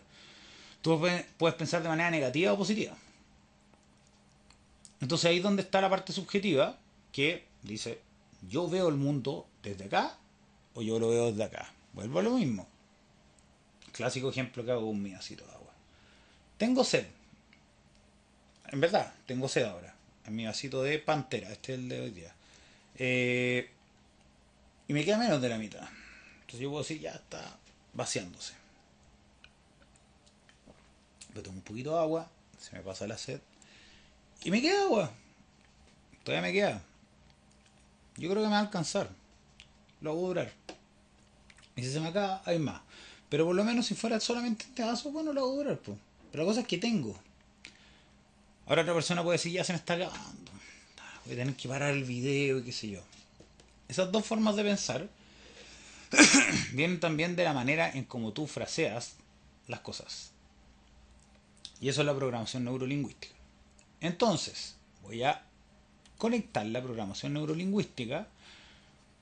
Tú 0.82 1.00
puedes 1.38 1.56
pensar 1.56 1.84
de 1.84 1.90
manera 1.90 2.10
negativa 2.10 2.54
o 2.54 2.58
positiva. 2.58 2.98
Entonces 5.00 5.30
ahí 5.30 5.38
es 5.38 5.44
donde 5.44 5.62
está 5.62 5.82
la 5.82 5.90
parte 5.90 6.14
subjetiva 6.14 6.78
que 7.12 7.46
dice, 7.64 8.00
yo 8.48 8.68
veo 8.68 8.88
el 8.88 8.96
mundo 8.96 9.48
desde 9.62 9.86
acá 9.86 10.18
o 10.74 10.82
yo 10.82 11.00
lo 11.00 11.10
veo 11.10 11.32
desde 11.32 11.44
acá. 11.44 11.72
Vuelvo 11.94 12.20
a 12.20 12.24
lo 12.24 12.32
mismo. 12.32 12.68
Clásico 13.92 14.30
ejemplo 14.30 14.64
que 14.64 14.72
hago 14.72 14.88
con 14.88 15.02
mi 15.02 15.12
vasito 15.12 15.46
de 15.46 15.52
agua. 15.52 15.61
Tengo 16.62 16.84
sed. 16.84 17.08
En 18.68 18.80
verdad, 18.80 19.12
tengo 19.26 19.48
sed 19.48 19.64
ahora. 19.64 19.96
En 20.28 20.36
mi 20.36 20.46
vasito 20.46 20.84
de 20.84 21.00
pantera. 21.00 21.52
Este 21.52 21.74
es 21.74 21.80
el 21.80 21.90
de 21.90 22.02
hoy 22.02 22.12
día. 22.12 22.32
Eh, 23.00 23.68
y 24.88 24.94
me 24.94 25.04
queda 25.04 25.18
menos 25.18 25.42
de 25.42 25.50
la 25.50 25.58
mitad. 25.58 25.82
Entonces 26.42 26.60
yo 26.60 26.70
puedo 26.70 26.84
decir, 26.84 27.02
ya 27.02 27.14
está 27.14 27.58
vaciándose. 27.94 28.54
Pero 31.30 31.42
tomo 31.42 31.58
un 31.58 31.64
poquito 31.64 31.96
de 31.96 32.00
agua, 32.00 32.30
se 32.60 32.76
me 32.76 32.84
pasa 32.84 33.08
la 33.08 33.18
sed. 33.18 33.42
Y 34.44 34.52
me 34.52 34.62
queda 34.62 34.84
agua. 34.84 35.12
Todavía 36.24 36.48
me 36.48 36.54
queda. 36.54 36.84
Yo 38.18 38.30
creo 38.30 38.44
que 38.44 38.50
me 38.50 38.54
va 38.54 38.60
a 38.60 38.62
alcanzar. 38.62 39.10
Lo 40.00 40.14
voy 40.14 40.26
a 40.26 40.28
durar. 40.28 40.52
Y 41.76 41.82
si 41.82 41.92
se 41.92 42.00
me 42.00 42.10
acaba, 42.10 42.44
hay 42.46 42.60
más. 42.60 42.84
Pero 43.30 43.48
por 43.48 43.56
lo 43.56 43.64
menos 43.64 43.88
si 43.88 43.96
fuera 43.96 44.20
solamente 44.20 44.66
este 44.66 44.84
vaso, 44.84 45.10
bueno, 45.12 45.34
lo 45.34 45.42
voy 45.42 45.54
a 45.54 45.64
durar. 45.64 45.78
Pues. 45.80 45.98
Pero 46.32 46.44
la 46.44 46.50
cosa 46.50 46.64
que 46.64 46.78
tengo. 46.78 47.16
Ahora 48.66 48.84
otra 48.84 48.94
persona 48.94 49.24
puede 49.24 49.38
decir, 49.38 49.52
ya 49.52 49.64
se 49.64 49.74
me 49.74 49.80
está 49.80 49.96
acabando. 49.96 50.52
Voy 51.26 51.34
a 51.34 51.38
tener 51.38 51.56
que 51.56 51.68
parar 51.68 51.92
el 51.92 52.04
video 52.04 52.60
y 52.60 52.64
qué 52.64 52.72
sé 52.72 52.90
yo. 52.90 53.02
Esas 53.88 54.12
dos 54.12 54.26
formas 54.26 54.56
de 54.56 54.64
pensar 54.64 55.10
vienen 56.74 57.00
también 57.00 57.36
de 57.36 57.44
la 57.44 57.54
manera 57.54 57.92
en 57.92 58.06
cómo 58.06 58.32
tú 58.32 58.48
fraseas 58.48 59.16
las 59.68 59.82
cosas. 59.82 60.32
Y 61.82 61.90
eso 61.90 62.02
es 62.02 62.08
la 62.08 62.16
programación 62.16 62.64
neurolingüística. 62.64 63.36
Entonces, 64.00 64.76
voy 65.04 65.24
a 65.24 65.44
conectar 66.18 66.66
la 66.66 66.82
programación 66.82 67.34
neurolingüística 67.34 68.28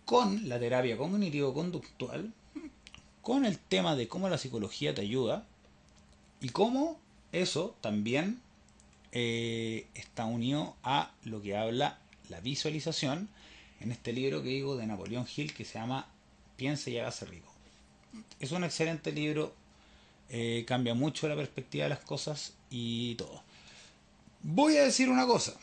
con 0.06 0.50
la 0.50 0.60
terapia 0.60 0.98
cognitivo-conductual, 0.98 2.34
con 3.22 3.46
el 3.46 3.58
tema 3.58 3.96
de 3.96 4.08
cómo 4.08 4.28
la 4.30 4.38
psicología 4.38 4.94
te 4.94 5.02
ayuda 5.02 5.46
y 6.42 6.50
cómo 6.50 7.00
eso 7.32 7.76
también 7.82 8.42
eh, 9.12 9.88
está 9.96 10.26
unido 10.26 10.76
a 10.84 11.12
lo 11.24 11.42
que 11.42 11.58
habla 11.58 12.00
la 12.30 12.40
visualización 12.42 13.30
en 13.80 13.92
este 13.92 14.14
libro 14.14 14.44
que 14.44 14.50
digo 14.50 14.78
de 14.78 14.88
Napoleón 14.88 15.28
Hill 15.36 15.54
que 15.54 15.66
se 15.66 15.80
llama 15.80 16.08
Piense 16.56 16.92
y 16.92 17.00
hágase 17.00 17.26
rico. 17.26 17.52
Es 18.40 18.52
un 18.52 18.64
excelente 18.64 19.12
libro, 19.12 19.54
eh, 20.30 20.64
cambia 20.68 20.94
mucho 20.94 21.28
la 21.28 21.36
perspectiva 21.36 21.84
de 21.84 21.90
las 21.90 22.00
cosas 22.00 22.54
y 22.70 23.16
todo. 23.16 23.42
Voy 24.42 24.78
a 24.78 24.84
decir 24.84 25.10
una 25.10 25.26
cosa. 25.26 25.54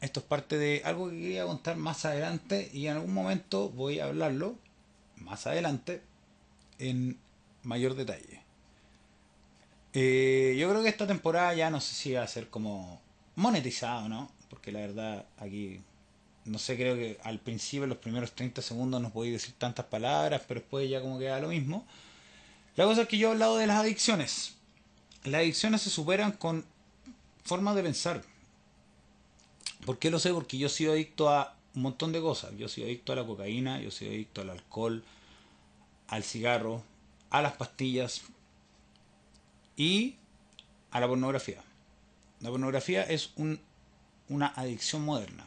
Esto 0.00 0.20
es 0.20 0.26
parte 0.26 0.58
de 0.58 0.82
algo 0.84 1.10
que 1.10 1.18
quería 1.18 1.46
contar 1.46 1.76
más 1.76 2.04
adelante 2.04 2.70
y 2.72 2.86
en 2.86 2.94
algún 2.94 3.14
momento 3.14 3.70
voy 3.70 3.98
a 3.98 4.04
hablarlo 4.04 4.56
más 5.16 5.46
adelante 5.46 6.02
en 6.78 7.18
mayor 7.62 7.94
detalle. 7.94 8.35
Eh, 9.98 10.54
yo 10.58 10.68
creo 10.68 10.82
que 10.82 10.90
esta 10.90 11.06
temporada 11.06 11.54
ya 11.54 11.70
no 11.70 11.80
sé 11.80 11.94
si 11.94 12.12
va 12.12 12.22
a 12.22 12.28
ser 12.28 12.50
como 12.50 13.00
monetizado, 13.34 14.10
¿no? 14.10 14.30
Porque 14.50 14.70
la 14.70 14.80
verdad 14.80 15.24
aquí, 15.38 15.80
no 16.44 16.58
sé, 16.58 16.76
creo 16.76 16.96
que 16.96 17.18
al 17.22 17.38
principio, 17.38 17.86
los 17.86 17.96
primeros 17.96 18.32
30 18.32 18.60
segundos 18.60 19.00
no 19.00 19.10
podía 19.10 19.32
decir 19.32 19.54
tantas 19.56 19.86
palabras, 19.86 20.42
pero 20.46 20.60
después 20.60 20.90
ya 20.90 21.00
como 21.00 21.18
queda 21.18 21.40
lo 21.40 21.48
mismo. 21.48 21.86
La 22.76 22.84
cosa 22.84 23.02
es 23.02 23.08
que 23.08 23.16
yo 23.16 23.28
he 23.28 23.30
hablado 23.32 23.56
de 23.56 23.66
las 23.66 23.78
adicciones. 23.78 24.56
Las 25.24 25.40
adicciones 25.40 25.80
se 25.80 25.88
superan 25.88 26.32
con 26.32 26.66
formas 27.44 27.74
de 27.74 27.82
pensar. 27.82 28.22
¿Por 29.86 29.98
qué 29.98 30.10
lo 30.10 30.18
sé? 30.18 30.30
Porque 30.34 30.58
yo 30.58 30.66
he 30.66 30.70
sido 30.70 30.92
adicto 30.92 31.30
a 31.30 31.54
un 31.74 31.80
montón 31.80 32.12
de 32.12 32.20
cosas. 32.20 32.52
Yo 32.58 32.66
he 32.66 32.68
sido 32.68 32.86
adicto 32.86 33.14
a 33.14 33.16
la 33.16 33.24
cocaína, 33.24 33.80
yo 33.80 33.88
he 33.88 33.92
sido 33.92 34.10
adicto 34.10 34.42
al 34.42 34.50
alcohol, 34.50 35.02
al 36.08 36.22
cigarro, 36.22 36.82
a 37.30 37.40
las 37.40 37.54
pastillas, 37.54 38.24
y 39.76 40.16
a 40.90 41.00
la 41.00 41.08
pornografía. 41.08 41.62
La 42.40 42.50
pornografía 42.50 43.02
es 43.02 43.32
una 44.28 44.48
adicción 44.48 45.04
moderna. 45.04 45.46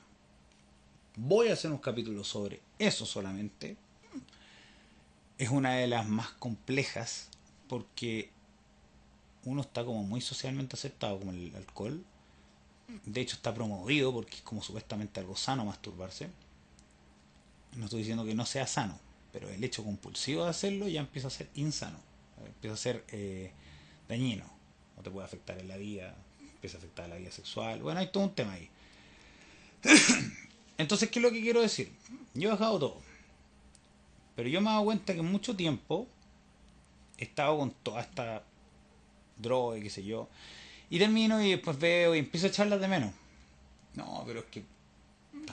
Voy 1.16 1.50
a 1.50 1.54
hacer 1.54 1.72
un 1.72 1.78
capítulo 1.78 2.24
sobre 2.24 2.62
eso 2.78 3.06
solamente. 3.06 3.78
Es 5.38 5.50
una 5.50 5.76
de 5.76 5.88
las 5.88 6.08
más 6.08 6.30
complejas 6.32 7.30
porque 7.68 8.30
uno 9.46 9.62
está 9.62 9.84
como 9.86 10.04
muy 10.04 10.22
socialmente 10.22 10.76
aceptado 10.76 11.20
como 11.20 11.32
el 11.32 11.54
alcohol. 11.56 12.04
De 13.06 13.22
hecho 13.22 13.36
está 13.36 13.54
promovido 13.54 14.12
porque 14.14 14.38
es 14.38 14.42
como 14.42 14.62
supuestamente 14.64 15.20
algo 15.20 15.36
sano 15.36 15.66
masturbarse. 15.66 16.30
No 17.76 17.86
estoy 17.86 18.00
diciendo 18.00 18.26
que 18.26 18.34
no 18.34 18.46
sea 18.46 18.66
sano, 18.66 19.00
pero 19.32 19.48
el 19.50 19.64
hecho 19.64 19.84
compulsivo 19.84 20.44
de 20.44 20.50
hacerlo 20.50 20.88
ya 20.88 21.02
empieza 21.02 21.28
a 21.28 21.32
ser 21.32 21.50
insano. 21.56 21.98
Empieza 22.46 22.74
a 22.74 22.78
ser 22.78 23.06
eh, 23.10 23.52
dañino, 24.10 24.46
o 24.98 25.02
te 25.04 25.12
puede 25.12 25.26
afectar 25.26 25.58
en 25.60 25.68
la 25.68 25.78
vida, 25.78 26.16
empieza 26.42 26.78
a 26.78 26.80
afectar 26.80 27.08
la 27.08 27.16
vida 27.16 27.32
sexual, 27.32 27.82
bueno, 27.82 28.00
hay 28.00 28.08
todo 28.08 28.24
un 28.24 28.34
tema 28.34 28.54
ahí. 28.54 28.70
Entonces, 30.78 31.10
¿qué 31.10 31.20
es 31.20 31.24
lo 31.24 31.32
que 31.32 31.42
quiero 31.42 31.62
decir? 31.62 31.92
Yo 32.34 32.50
he 32.50 32.52
dejado 32.52 32.80
todo, 32.80 33.02
pero 34.36 34.50
yo 34.50 34.60
me 34.60 34.70
he 34.70 34.74
dado 34.74 34.86
cuenta 34.86 35.14
que 35.14 35.22
mucho 35.22 35.56
tiempo 35.56 36.08
he 37.18 37.24
estado 37.24 37.58
con 37.58 37.72
toda 37.72 38.02
esta 38.02 38.44
droga 39.38 39.78
y 39.78 39.84
qué 39.84 39.90
sé 39.90 40.04
yo, 40.04 40.28
y 40.90 40.98
termino 40.98 41.42
y 41.42 41.52
después 41.52 41.78
veo 41.78 42.16
y 42.16 42.20
empiezo 42.20 42.48
a 42.48 42.50
echarlas 42.50 42.82
de 42.82 42.88
menos. 42.88 43.14
No, 43.96 44.24
pero 44.26 44.40
es 44.40 44.46
que 44.46 44.64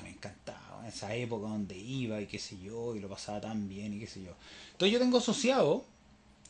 me 0.02 0.10
encantaba 0.10 0.80
en 0.82 0.86
esa 0.86 1.14
época 1.14 1.48
donde 1.48 1.76
iba 1.76 2.20
y 2.20 2.26
qué 2.26 2.38
sé 2.38 2.58
yo, 2.58 2.96
y 2.96 3.00
lo 3.00 3.08
pasaba 3.08 3.40
tan 3.40 3.68
bien 3.68 3.92
y 3.94 4.00
qué 4.00 4.06
sé 4.06 4.22
yo. 4.22 4.32
Entonces 4.72 4.92
yo 4.92 4.98
tengo 4.98 5.18
asociado 5.18 5.84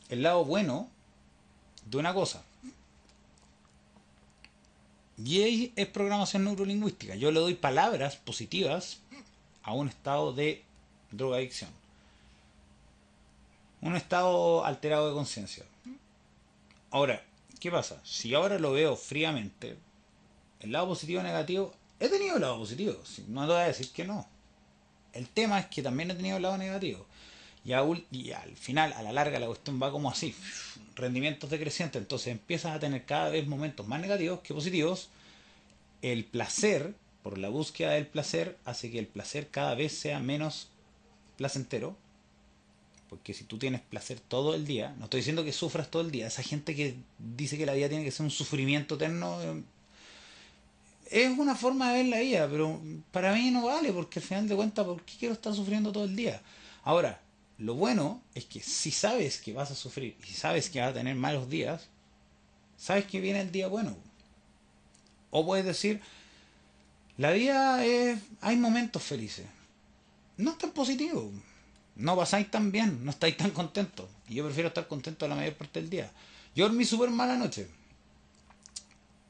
el 0.09 0.23
lado 0.23 0.45
bueno 0.45 0.89
de 1.89 1.97
una 1.97 2.13
cosa. 2.13 2.43
Y 5.23 5.71
es 5.75 5.87
programación 5.87 6.43
neurolingüística. 6.43 7.15
Yo 7.15 7.31
le 7.31 7.39
doy 7.39 7.55
palabras 7.55 8.17
positivas 8.17 8.99
a 9.63 9.73
un 9.73 9.89
estado 9.89 10.33
de 10.33 10.63
drogadicción. 11.11 11.71
Un 13.81 13.95
estado 13.95 14.63
alterado 14.63 15.09
de 15.09 15.15
conciencia. 15.15 15.65
Ahora, 16.91 17.23
¿qué 17.59 17.71
pasa? 17.71 17.99
Si 18.03 18.33
ahora 18.33 18.59
lo 18.59 18.71
veo 18.73 18.95
fríamente, 18.95 19.77
el 20.59 20.71
lado 20.71 20.87
positivo 20.87 21.21
o 21.21 21.23
negativo, 21.23 21.73
he 21.99 22.09
tenido 22.09 22.35
el 22.35 22.41
lado 22.41 22.59
positivo. 22.59 22.95
No 23.27 23.41
te 23.41 23.53
voy 23.53 23.61
a 23.61 23.67
decir 23.67 23.91
que 23.91 24.05
no. 24.05 24.27
El 25.13 25.27
tema 25.27 25.59
es 25.59 25.65
que 25.67 25.81
también 25.81 26.11
he 26.11 26.15
tenido 26.15 26.37
el 26.37 26.43
lado 26.43 26.57
negativo. 26.57 27.05
Y, 27.67 28.31
al 28.31 28.55
final, 28.55 28.93
a 28.93 29.01
la 29.01 29.11
larga, 29.11 29.39
la 29.39 29.47
cuestión 29.47 29.77
va 29.81 29.91
como 29.91 30.09
así, 30.09 30.33
rendimientos 30.95 31.49
decrecientes, 31.49 32.01
entonces 32.01 32.29
empiezas 32.29 32.73
a 32.73 32.79
tener 32.79 33.03
cada 33.03 33.29
vez 33.29 33.45
momentos 33.45 33.85
más 33.85 33.99
negativos 33.99 34.39
que 34.39 34.53
positivos. 34.53 35.09
El 36.01 36.23
placer, 36.23 36.95
por 37.23 37.37
la 37.37 37.49
búsqueda 37.49 37.91
del 37.91 38.07
placer, 38.07 38.57
hace 38.63 38.89
que 38.89 38.99
el 38.99 39.07
placer 39.07 39.49
cada 39.49 39.75
vez 39.75 39.91
sea 39.91 40.19
menos 40.21 40.69
placentero. 41.35 41.97
Porque 43.09 43.33
si 43.33 43.43
tú 43.43 43.57
tienes 43.57 43.81
placer 43.81 44.21
todo 44.21 44.55
el 44.55 44.65
día, 44.65 44.95
no 44.97 45.05
estoy 45.05 45.19
diciendo 45.19 45.43
que 45.43 45.51
sufras 45.51 45.91
todo 45.91 46.01
el 46.01 46.11
día, 46.11 46.27
esa 46.27 46.43
gente 46.43 46.73
que 46.73 46.95
dice 47.19 47.57
que 47.57 47.65
la 47.65 47.73
vida 47.73 47.89
tiene 47.89 48.03
que 48.03 48.11
ser 48.11 48.25
un 48.25 48.31
sufrimiento 48.31 48.95
eterno, 48.95 49.41
eh, 49.41 49.63
es 51.09 51.37
una 51.37 51.55
forma 51.55 51.91
de 51.91 52.03
ver 52.03 52.05
la 52.07 52.19
vida, 52.19 52.47
pero 52.49 52.81
para 53.11 53.33
mí 53.33 53.49
no 53.51 53.65
vale, 53.65 53.93
porque 53.93 54.19
al 54.19 54.25
final 54.25 54.47
de 54.47 54.55
cuentas, 54.55 54.85
¿por 54.85 55.01
qué 55.03 55.13
quiero 55.19 55.33
estar 55.33 55.53
sufriendo 55.53 55.91
todo 55.93 56.03
el 56.03 56.17
día? 56.17 56.41
Ahora, 56.83 57.21
lo 57.57 57.73
bueno 57.73 58.21
es 58.35 58.45
que 58.45 58.61
si 58.61 58.91
sabes 58.91 59.39
que 59.39 59.53
vas 59.53 59.71
a 59.71 59.75
sufrir 59.75 60.15
y 60.21 60.27
si 60.27 60.33
sabes 60.33 60.69
que 60.69 60.79
vas 60.79 60.91
a 60.91 60.93
tener 60.93 61.15
malos 61.15 61.49
días, 61.49 61.87
sabes 62.77 63.05
que 63.05 63.19
viene 63.19 63.41
el 63.41 63.51
día 63.51 63.67
bueno. 63.67 63.95
O 65.31 65.45
puedes 65.45 65.65
decir, 65.65 66.01
la 67.17 67.31
vida 67.31 67.83
es, 67.83 68.19
hay 68.41 68.57
momentos 68.57 69.03
felices. 69.03 69.45
No 70.37 70.51
es 70.51 70.57
tan 70.57 70.71
positivo. 70.71 71.31
No 71.95 72.15
pasáis 72.15 72.49
tan 72.51 72.71
bien, 72.71 73.03
no 73.03 73.11
estáis 73.11 73.35
tan 73.35 73.49
contentos. 73.51 74.07
Y 74.29 74.35
yo 74.35 74.45
prefiero 74.45 74.67
estar 74.67 74.87
contento 74.87 75.27
la 75.27 75.35
mayor 75.35 75.55
parte 75.55 75.81
del 75.81 75.89
día. 75.89 76.11
Yo 76.55 76.67
dormí 76.67 76.85
súper 76.85 77.09
mala 77.09 77.37
noche. 77.37 77.67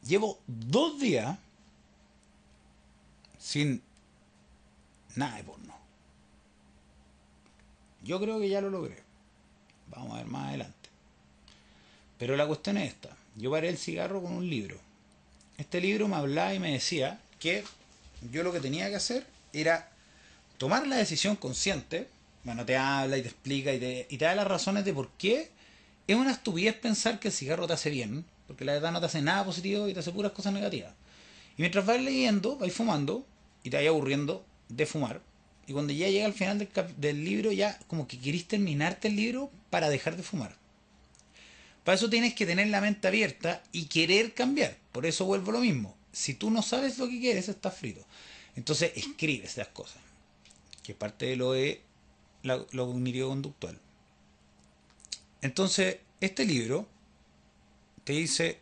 Llevo 0.03 0.39
dos 0.47 0.99
días 0.99 1.37
sin 3.39 3.81
Nada 5.17 5.37
de 5.37 5.43
porno. 5.43 5.73
Yo 8.07 8.21
creo 8.21 8.39
que 8.39 8.47
ya 8.47 8.61
lo 8.61 8.69
logré. 8.69 8.95
Vamos 9.87 10.13
a 10.13 10.17
ver 10.19 10.27
más 10.27 10.47
adelante. 10.47 10.89
Pero 12.17 12.37
la 12.37 12.47
cuestión 12.47 12.77
es 12.77 12.93
esta. 12.93 13.09
Yo 13.35 13.51
paré 13.51 13.67
el 13.67 13.77
cigarro 13.77 14.23
con 14.23 14.31
un 14.31 14.49
libro. 14.49 14.77
Este 15.57 15.81
libro 15.81 16.07
me 16.07 16.15
hablaba 16.15 16.53
y 16.53 16.59
me 16.59 16.71
decía 16.71 17.19
que 17.37 17.65
yo 18.31 18.43
lo 18.43 18.53
que 18.53 18.61
tenía 18.61 18.89
que 18.89 18.95
hacer 18.95 19.27
era 19.51 19.89
tomar 20.57 20.87
la 20.87 20.95
decisión 20.95 21.35
consciente. 21.35 22.07
Bueno, 22.45 22.65
te 22.65 22.77
habla 22.77 23.17
y 23.17 23.23
te 23.23 23.27
explica 23.27 23.73
y 23.73 23.79
te, 23.79 24.07
y 24.09 24.17
te 24.17 24.23
da 24.23 24.35
las 24.35 24.47
razones 24.47 24.85
de 24.85 24.93
por 24.93 25.09
qué 25.17 25.51
es 26.07 26.15
una 26.15 26.31
estupidez 26.31 26.75
pensar 26.75 27.19
que 27.19 27.27
el 27.27 27.33
cigarro 27.33 27.67
te 27.67 27.73
hace 27.73 27.89
bien, 27.89 28.23
porque 28.47 28.63
la 28.63 28.71
verdad 28.71 28.93
no 28.93 29.01
te 29.01 29.07
hace 29.07 29.21
nada 29.21 29.43
positivo 29.43 29.89
y 29.89 29.93
te 29.93 29.99
hace 29.99 30.13
puras 30.13 30.31
cosas 30.31 30.53
negativas. 30.53 30.93
Y 31.57 31.61
mientras 31.61 31.85
vas 31.85 32.01
leyendo, 32.01 32.55
vais 32.55 32.73
fumando 32.73 33.25
y 33.63 33.69
te 33.69 33.75
vais 33.75 33.89
aburriendo 33.89 34.45
de 34.69 34.85
fumar. 34.85 35.19
Y 35.67 35.73
cuando 35.73 35.93
ya 35.93 36.07
llega 36.07 36.25
al 36.25 36.33
final 36.33 36.57
del, 36.57 36.69
del 36.97 37.23
libro, 37.23 37.51
ya 37.51 37.77
como 37.87 38.07
que 38.07 38.17
querís 38.17 38.47
terminarte 38.47 39.09
el 39.09 39.17
libro 39.17 39.51
para 39.69 39.89
dejar 39.89 40.15
de 40.15 40.23
fumar. 40.23 40.55
Para 41.83 41.95
eso 41.95 42.09
tienes 42.09 42.33
que 42.33 42.45
tener 42.45 42.67
la 42.67 42.81
mente 42.81 43.07
abierta 43.07 43.61
y 43.71 43.85
querer 43.85 44.33
cambiar. 44.33 44.77
Por 44.91 45.05
eso 45.05 45.25
vuelvo 45.25 45.51
a 45.51 45.55
lo 45.55 45.59
mismo. 45.59 45.95
Si 46.11 46.33
tú 46.33 46.49
no 46.49 46.61
sabes 46.61 46.97
lo 46.97 47.07
que 47.07 47.19
quieres, 47.19 47.49
estás 47.49 47.75
frito. 47.75 48.05
Entonces 48.55 48.91
escribes 48.95 49.51
esas 49.51 49.67
cosas. 49.67 49.97
Que 50.83 50.95
parte 50.95 51.27
de 51.27 51.35
lo 51.35 51.51
de 51.51 51.81
lo 52.43 52.87
cognitivo 52.87 53.29
conductual. 53.29 53.79
Entonces, 55.41 55.97
este 56.21 56.45
libro 56.45 56.87
te 58.03 58.13
dice, 58.13 58.59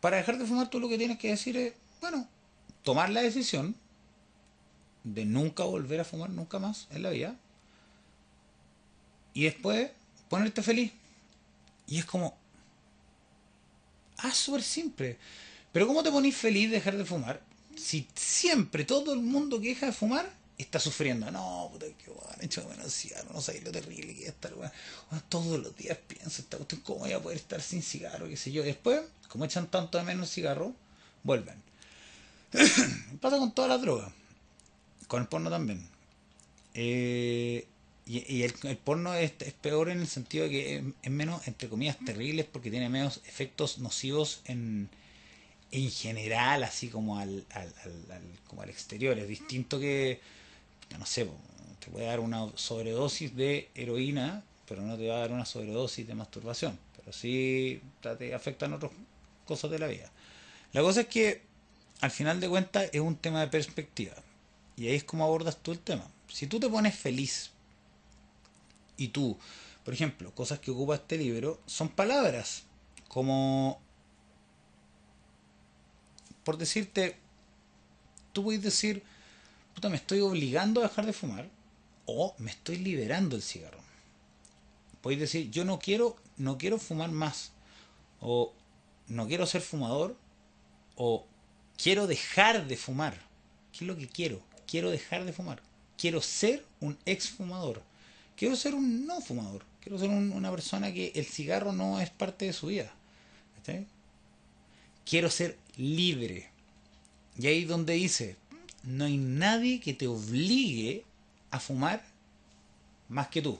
para 0.00 0.16
dejar 0.16 0.38
de 0.38 0.46
fumar 0.46 0.68
tú 0.68 0.80
lo 0.80 0.88
que 0.88 0.98
tienes 0.98 1.18
que 1.18 1.28
decir 1.30 1.56
es, 1.56 1.74
bueno, 2.00 2.28
tomar 2.82 3.10
la 3.10 3.22
decisión 3.22 3.76
de 5.04 5.24
nunca 5.24 5.64
volver 5.64 6.00
a 6.00 6.04
fumar 6.04 6.30
nunca 6.30 6.58
más 6.58 6.86
en 6.90 7.02
la 7.02 7.10
vida 7.10 7.36
y 9.34 9.44
después 9.44 9.90
ponerte 10.28 10.62
feliz. 10.62 10.92
Y 11.86 11.98
es 11.98 12.04
como, 12.04 12.36
ah, 14.18 14.32
súper 14.32 14.62
simple. 14.62 15.18
Pero 15.72 15.86
¿cómo 15.86 16.02
te 16.02 16.10
ponís 16.10 16.36
feliz 16.36 16.70
de 16.70 16.76
dejar 16.76 16.96
de 16.96 17.04
fumar? 17.04 17.40
Si 17.76 18.06
siempre 18.14 18.84
todo 18.84 19.12
el 19.12 19.20
mundo 19.20 19.60
que 19.60 19.68
deja 19.68 19.86
de 19.86 19.92
fumar 19.92 20.30
está 20.58 20.78
sufriendo. 20.78 21.30
No, 21.30 21.68
puta, 21.72 21.86
que 21.86 22.10
bueno, 22.10 22.28
hecho 22.40 22.66
menos 22.68 22.92
cigarro, 22.92 23.32
no 23.32 23.40
sabéis 23.40 23.64
lo 23.64 23.72
terrible 23.72 24.14
que 24.14 24.22
es 24.24 24.28
estar, 24.28 24.52
bueno. 24.54 24.72
Todos 25.28 25.60
los 25.60 25.76
días 25.76 25.98
pienso, 26.06 26.42
¿cómo 26.82 27.00
voy 27.00 27.12
a 27.12 27.20
poder 27.20 27.38
estar 27.38 27.62
sin 27.62 27.82
cigarro? 27.82 28.28
qué 28.28 28.36
sé 28.36 28.52
yo. 28.52 28.62
después, 28.62 29.00
como 29.28 29.44
echan 29.44 29.68
tanto 29.68 29.98
de 29.98 30.04
menos 30.04 30.30
cigarro, 30.30 30.74
vuelven. 31.22 31.60
Pasa 33.20 33.38
con 33.38 33.52
todas 33.54 33.70
las 33.70 33.80
drogas. 33.80 34.12
Con 35.10 35.22
el 35.22 35.26
porno 35.26 35.50
también. 35.50 35.84
Eh, 36.72 37.66
y, 38.06 38.42
el, 38.44 38.52
porno 38.76 39.12
es, 39.14 39.32
peor 39.60 39.88
en 39.88 39.98
el 39.98 40.06
sentido 40.06 40.44
de 40.44 40.50
que 40.50 40.84
es, 41.02 41.10
menos, 41.10 41.48
entre 41.48 41.68
comillas, 41.68 41.98
terribles 42.06 42.46
porque 42.46 42.70
tiene 42.70 42.88
menos 42.88 43.20
efectos 43.26 43.80
nocivos 43.80 44.40
en, 44.44 44.88
en 45.72 45.90
general, 45.90 46.62
así 46.62 46.90
como 46.90 47.18
al, 47.18 47.44
al, 47.50 47.72
como 48.46 48.62
al 48.62 48.70
exterior. 48.70 49.18
Es 49.18 49.26
distinto 49.26 49.80
que 49.80 50.20
no 50.96 51.04
sé, 51.04 51.28
te 51.84 51.90
puede 51.90 52.06
dar 52.06 52.20
una 52.20 52.46
sobredosis 52.54 53.34
de 53.34 53.68
heroína, 53.74 54.44
pero 54.68 54.82
no 54.82 54.96
te 54.96 55.08
va 55.08 55.16
a 55.16 55.20
dar 55.22 55.32
una 55.32 55.44
sobredosis 55.44 56.06
de 56.06 56.14
masturbación. 56.14 56.78
Pero 56.96 57.12
sí 57.12 57.82
te 58.00 58.32
afectan 58.32 58.74
otras 58.74 58.92
cosas 59.44 59.72
de 59.72 59.80
la 59.80 59.88
vida. 59.88 60.08
La 60.72 60.82
cosa 60.82 61.00
es 61.00 61.08
que, 61.08 61.42
al 62.00 62.12
final 62.12 62.38
de 62.38 62.48
cuentas, 62.48 62.88
es 62.92 63.00
un 63.00 63.16
tema 63.16 63.40
de 63.40 63.48
perspectiva. 63.48 64.14
Y 64.80 64.88
ahí 64.88 64.94
es 64.94 65.04
como 65.04 65.24
abordas 65.24 65.58
tú 65.58 65.72
el 65.72 65.78
tema. 65.78 66.10
Si 66.26 66.46
tú 66.46 66.58
te 66.58 66.66
pones 66.66 66.94
feliz 66.94 67.50
y 68.96 69.08
tú, 69.08 69.36
por 69.84 69.92
ejemplo, 69.92 70.34
cosas 70.34 70.58
que 70.58 70.70
ocupa 70.70 70.94
este 70.94 71.18
libro 71.18 71.60
son 71.66 71.90
palabras 71.90 72.62
como, 73.06 73.78
por 76.44 76.56
decirte, 76.56 77.18
tú 78.32 78.42
puedes 78.42 78.62
decir, 78.62 79.02
me 79.90 79.96
estoy 79.96 80.20
obligando 80.20 80.80
a 80.80 80.84
dejar 80.84 81.04
de 81.04 81.12
fumar 81.12 81.46
o 82.06 82.34
me 82.38 82.50
estoy 82.50 82.78
liberando 82.78 83.36
el 83.36 83.42
cigarro. 83.42 83.80
Podéis 85.02 85.20
decir, 85.20 85.50
yo 85.50 85.66
no 85.66 85.78
quiero, 85.78 86.16
no 86.38 86.56
quiero 86.56 86.78
fumar 86.78 87.10
más 87.10 87.52
o 88.18 88.54
no 89.08 89.28
quiero 89.28 89.44
ser 89.44 89.60
fumador 89.60 90.16
o 90.96 91.26
quiero 91.76 92.06
dejar 92.06 92.66
de 92.66 92.78
fumar. 92.78 93.28
¿Qué 93.72 93.84
es 93.84 93.88
lo 93.88 93.98
que 93.98 94.08
quiero? 94.08 94.49
Quiero 94.70 94.90
dejar 94.90 95.24
de 95.24 95.32
fumar. 95.32 95.60
Quiero 95.98 96.20
ser 96.22 96.64
un 96.80 96.96
ex 97.04 97.28
fumador. 97.28 97.82
Quiero 98.36 98.54
ser 98.54 98.74
un 98.74 99.04
no 99.04 99.20
fumador. 99.20 99.64
Quiero 99.80 99.98
ser 99.98 100.10
una 100.10 100.50
persona 100.50 100.92
que 100.92 101.10
el 101.16 101.26
cigarro 101.26 101.72
no 101.72 102.00
es 102.00 102.10
parte 102.10 102.44
de 102.44 102.52
su 102.52 102.68
vida. 102.68 102.92
Quiero 105.04 105.28
ser 105.28 105.58
libre. 105.76 106.50
Y 107.36 107.48
ahí 107.48 107.64
donde 107.64 107.94
dice, 107.94 108.36
no 108.84 109.06
hay 109.06 109.16
nadie 109.16 109.80
que 109.80 109.92
te 109.92 110.06
obligue 110.06 111.04
a 111.50 111.58
fumar 111.58 112.04
más 113.08 113.26
que 113.28 113.42
tú. 113.42 113.58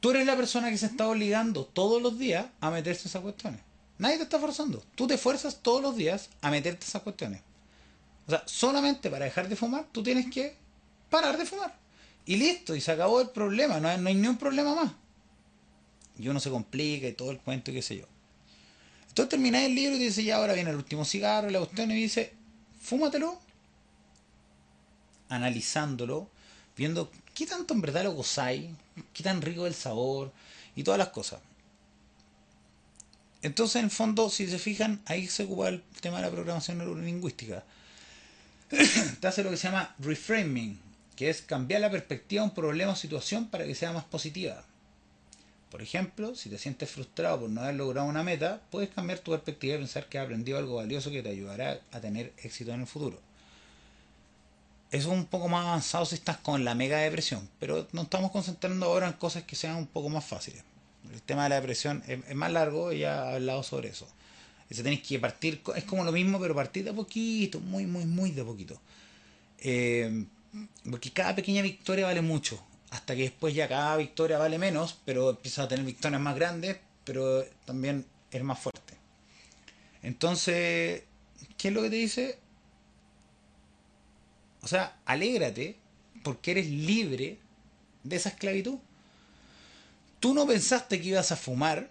Tú 0.00 0.10
eres 0.10 0.26
la 0.26 0.36
persona 0.36 0.70
que 0.70 0.78
se 0.78 0.86
está 0.86 1.08
obligando 1.08 1.64
todos 1.64 2.02
los 2.02 2.18
días 2.18 2.46
a 2.60 2.70
meterse 2.70 3.06
esas 3.06 3.22
cuestiones. 3.22 3.60
Nadie 3.98 4.16
te 4.16 4.24
está 4.24 4.40
forzando. 4.40 4.82
Tú 4.96 5.06
te 5.06 5.16
fuerzas 5.16 5.60
todos 5.62 5.80
los 5.80 5.96
días 5.96 6.30
a 6.40 6.50
meterte 6.50 6.86
esas 6.86 7.02
cuestiones. 7.02 7.40
O 8.28 8.30
sea, 8.30 8.42
solamente 8.46 9.08
para 9.10 9.24
dejar 9.24 9.48
de 9.48 9.56
fumar, 9.56 9.86
tú 9.90 10.02
tienes 10.02 10.30
que 10.30 10.54
parar 11.08 11.38
de 11.38 11.46
fumar. 11.46 11.74
Y 12.26 12.36
listo, 12.36 12.76
y 12.76 12.80
se 12.82 12.92
acabó 12.92 13.22
el 13.22 13.30
problema. 13.30 13.80
No 13.80 13.88
hay, 13.88 13.96
no 13.96 14.10
ni 14.10 14.28
un 14.28 14.36
problema 14.36 14.74
más. 14.74 14.92
Y 16.18 16.28
uno 16.28 16.38
se 16.38 16.50
complica 16.50 17.08
y 17.08 17.14
todo 17.14 17.30
el 17.30 17.38
cuento 17.38 17.70
y 17.70 17.74
qué 17.74 17.82
sé 17.82 17.96
yo. 17.96 18.04
Entonces 19.08 19.30
termináis 19.30 19.66
el 19.66 19.74
libro 19.74 19.96
y 19.96 20.00
dice, 20.00 20.22
ya 20.22 20.36
ahora 20.36 20.52
viene 20.52 20.70
el 20.70 20.76
último 20.76 21.06
cigarro, 21.06 21.48
la 21.48 21.58
cuestión, 21.58 21.90
y 21.90 21.94
dice, 21.94 22.34
fúmatelo 22.80 23.40
analizándolo, 25.30 26.28
viendo 26.76 27.10
qué 27.34 27.46
tanto 27.46 27.74
en 27.74 27.80
verdad 27.80 28.04
lo 28.04 28.12
gozáis, 28.12 28.70
qué 29.12 29.22
tan 29.22 29.42
rico 29.42 29.66
el 29.66 29.74
sabor 29.74 30.32
y 30.76 30.82
todas 30.82 30.98
las 30.98 31.08
cosas. 31.08 31.40
Entonces, 33.40 33.76
en 33.76 33.86
el 33.86 33.90
fondo, 33.90 34.28
si 34.30 34.48
se 34.48 34.58
fijan, 34.58 35.00
ahí 35.06 35.28
se 35.28 35.44
ocupa 35.44 35.68
el 35.68 35.82
tema 36.00 36.18
de 36.18 36.24
la 36.24 36.30
programación 36.30 36.78
neurolingüística. 36.78 37.64
Te 39.20 39.26
hace 39.26 39.42
lo 39.42 39.50
que 39.50 39.56
se 39.56 39.68
llama 39.68 39.94
reframing, 39.98 40.78
que 41.16 41.30
es 41.30 41.42
cambiar 41.42 41.80
la 41.80 41.90
perspectiva 41.90 42.42
de 42.42 42.48
un 42.48 42.54
problema 42.54 42.92
o 42.92 42.96
situación 42.96 43.48
para 43.48 43.64
que 43.64 43.74
sea 43.74 43.92
más 43.92 44.04
positiva. 44.04 44.64
Por 45.70 45.82
ejemplo, 45.82 46.34
si 46.34 46.48
te 46.48 46.58
sientes 46.58 46.90
frustrado 46.90 47.40
por 47.40 47.50
no 47.50 47.60
haber 47.60 47.74
logrado 47.74 48.06
una 48.06 48.22
meta, 48.22 48.62
puedes 48.70 48.88
cambiar 48.88 49.18
tu 49.18 49.32
perspectiva 49.32 49.74
y 49.74 49.78
pensar 49.78 50.08
que 50.08 50.18
has 50.18 50.24
aprendido 50.24 50.58
algo 50.58 50.76
valioso 50.76 51.10
que 51.10 51.22
te 51.22 51.28
ayudará 51.28 51.80
a 51.92 52.00
tener 52.00 52.32
éxito 52.38 52.72
en 52.72 52.80
el 52.80 52.86
futuro. 52.86 53.20
Es 54.90 55.04
un 55.04 55.26
poco 55.26 55.48
más 55.48 55.66
avanzado 55.66 56.06
si 56.06 56.14
estás 56.14 56.38
con 56.38 56.64
la 56.64 56.74
mega 56.74 56.98
depresión, 56.98 57.46
pero 57.60 57.86
nos 57.92 58.04
estamos 58.04 58.30
concentrando 58.30 58.86
ahora 58.86 59.08
en 59.08 59.12
cosas 59.14 59.42
que 59.42 59.56
sean 59.56 59.76
un 59.76 59.86
poco 59.86 60.08
más 60.08 60.24
fáciles. 60.24 60.62
El 61.12 61.20
tema 61.20 61.44
de 61.44 61.50
la 61.50 61.56
depresión 61.56 62.02
es, 62.06 62.34
más 62.34 62.52
largo 62.52 62.92
y 62.92 63.00
ya 63.00 63.32
he 63.32 63.34
hablado 63.34 63.62
sobre 63.62 63.90
eso. 63.90 64.08
Eso 64.70 64.82
tenéis 64.82 65.02
que 65.02 65.18
partir, 65.18 65.62
es 65.76 65.84
como 65.84 66.04
lo 66.04 66.12
mismo, 66.12 66.38
pero 66.38 66.54
partir 66.54 66.84
de 66.84 66.92
poquito, 66.92 67.60
muy, 67.60 67.86
muy, 67.86 68.04
muy 68.04 68.32
de 68.32 68.44
poquito. 68.44 68.80
Eh, 69.58 70.26
porque 70.90 71.10
cada 71.10 71.34
pequeña 71.34 71.62
victoria 71.62 72.06
vale 72.06 72.20
mucho, 72.20 72.62
hasta 72.90 73.16
que 73.16 73.22
después 73.22 73.54
ya 73.54 73.66
cada 73.66 73.96
victoria 73.96 74.38
vale 74.38 74.58
menos, 74.58 74.98
pero 75.04 75.30
empiezas 75.30 75.64
a 75.64 75.68
tener 75.68 75.86
victorias 75.86 76.20
más 76.20 76.34
grandes, 76.34 76.76
pero 77.04 77.44
también 77.64 78.04
es 78.30 78.42
más 78.42 78.58
fuerte. 78.58 78.94
Entonces, 80.02 81.02
¿qué 81.56 81.68
es 81.68 81.74
lo 81.74 81.82
que 81.82 81.90
te 81.90 81.96
dice? 81.96 82.38
O 84.60 84.68
sea, 84.68 84.98
alégrate 85.06 85.76
porque 86.22 86.50
eres 86.50 86.68
libre 86.68 87.38
de 88.04 88.16
esa 88.16 88.28
esclavitud. 88.28 88.78
Tú 90.20 90.34
no 90.34 90.46
pensaste 90.46 91.00
que 91.00 91.08
ibas 91.08 91.32
a 91.32 91.36
fumar 91.36 91.90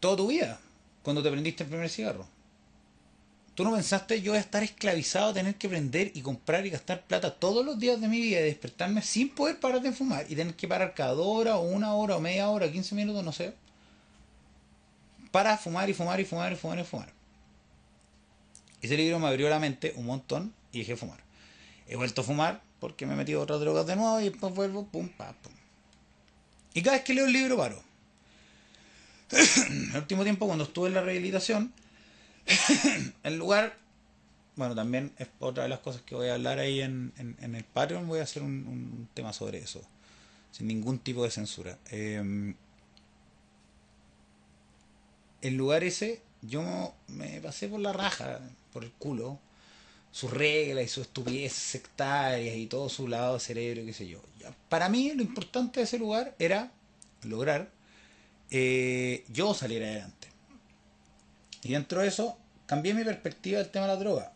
toda 0.00 0.16
tu 0.16 0.28
vida 0.28 0.60
cuando 1.02 1.22
te 1.22 1.30
prendiste 1.30 1.64
el 1.64 1.68
primer 1.68 1.88
cigarro. 1.88 2.26
Tú 3.54 3.64
no 3.64 3.72
pensaste 3.72 4.22
yo 4.22 4.34
estar 4.34 4.62
esclavizado 4.62 5.34
tener 5.34 5.56
que 5.56 5.68
prender 5.68 6.12
y 6.14 6.22
comprar 6.22 6.64
y 6.66 6.70
gastar 6.70 7.02
plata 7.02 7.34
todos 7.34 7.64
los 7.64 7.78
días 7.78 8.00
de 8.00 8.08
mi 8.08 8.20
vida 8.20 8.40
y 8.40 8.44
despertarme 8.44 9.02
sin 9.02 9.28
poder 9.28 9.60
parar 9.60 9.82
de 9.82 9.92
fumar 9.92 10.24
y 10.28 10.36
tener 10.36 10.54
que 10.54 10.68
parar 10.68 10.94
cada 10.94 11.14
hora 11.14 11.56
o 11.56 11.62
una 11.62 11.94
hora 11.94 12.16
o 12.16 12.20
media 12.20 12.48
hora, 12.48 12.70
15 12.70 12.94
minutos, 12.94 13.22
no 13.24 13.32
sé, 13.32 13.52
para 15.30 15.56
fumar 15.58 15.90
y 15.90 15.94
fumar 15.94 16.20
y 16.20 16.24
fumar 16.24 16.52
y 16.52 16.56
fumar 16.56 16.78
y 16.78 16.84
fumar. 16.84 17.12
Ese 18.80 18.96
libro 18.96 19.18
me 19.18 19.28
abrió 19.28 19.50
la 19.50 19.58
mente 19.58 19.92
un 19.96 20.06
montón 20.06 20.54
y 20.72 20.78
dejé 20.78 20.96
fumar. 20.96 21.20
He 21.86 21.96
vuelto 21.96 22.22
a 22.22 22.24
fumar 22.24 22.62
porque 22.78 23.04
me 23.04 23.12
he 23.12 23.16
metido 23.16 23.42
otras 23.42 23.60
drogas 23.60 23.86
de 23.86 23.96
nuevo 23.96 24.20
y 24.20 24.30
después 24.30 24.54
vuelvo, 24.54 24.86
pum, 24.86 25.08
pa, 25.08 25.34
pum. 25.42 25.52
Y 26.72 26.82
cada 26.82 26.96
vez 26.96 27.04
que 27.04 27.14
leo 27.14 27.26
el 27.26 27.32
libro 27.32 27.56
paro. 27.56 27.89
el 29.92 29.96
último 29.96 30.24
tiempo, 30.24 30.46
cuando 30.46 30.64
estuve 30.64 30.88
en 30.88 30.94
la 30.94 31.02
rehabilitación, 31.02 31.72
el 33.22 33.36
lugar 33.36 33.78
bueno, 34.56 34.74
también 34.74 35.12
es 35.16 35.28
otra 35.38 35.62
de 35.62 35.70
las 35.70 35.78
cosas 35.78 36.02
que 36.02 36.14
voy 36.14 36.28
a 36.28 36.34
hablar 36.34 36.58
ahí 36.58 36.82
en, 36.82 37.14
el 37.16 37.64
Patreon, 37.64 38.06
voy 38.06 38.20
a 38.20 38.24
hacer 38.24 38.42
un, 38.42 39.08
tema 39.14 39.32
sobre 39.32 39.56
eso, 39.56 39.80
sin 40.50 40.66
ningún 40.66 40.98
tipo 40.98 41.24
de 41.24 41.30
censura. 41.30 41.78
Eh, 41.90 42.54
el 45.40 45.56
lugar 45.56 45.82
ese, 45.82 46.20
yo 46.42 46.94
me 47.08 47.40
pasé 47.40 47.68
por 47.68 47.80
la 47.80 47.94
raja, 47.94 48.40
por 48.72 48.84
el 48.84 48.92
culo, 48.92 49.38
sus 50.12 50.30
reglas 50.30 50.84
y 50.84 50.88
sus 50.88 51.06
estupideces 51.06 51.56
sectarias 51.56 52.54
y 52.54 52.66
todo 52.66 52.90
su 52.90 53.08
lado 53.08 53.38
cerebro, 53.38 53.86
qué 53.86 53.94
sé 53.94 54.08
yo. 54.08 54.20
Para 54.68 54.90
mí 54.90 55.12
lo 55.14 55.22
importante 55.22 55.80
de 55.80 55.84
ese 55.84 55.98
lugar 55.98 56.34
era 56.38 56.70
lograr 57.22 57.70
eh, 58.50 59.24
yo 59.28 59.54
salir 59.54 59.82
adelante. 59.82 60.28
Y 61.62 61.72
dentro 61.72 62.00
de 62.00 62.08
eso 62.08 62.36
cambié 62.66 62.94
mi 62.94 63.04
perspectiva 63.04 63.58
del 63.58 63.70
tema 63.70 63.86
de 63.86 63.92
la 63.92 63.98
droga. 63.98 64.32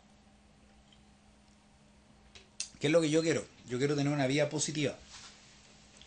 ¿Qué 2.80 2.88
es 2.88 2.92
lo 2.92 3.00
que 3.00 3.10
yo 3.10 3.22
quiero? 3.22 3.44
Yo 3.68 3.78
quiero 3.78 3.96
tener 3.96 4.12
una 4.12 4.26
vida 4.26 4.48
positiva. 4.48 4.94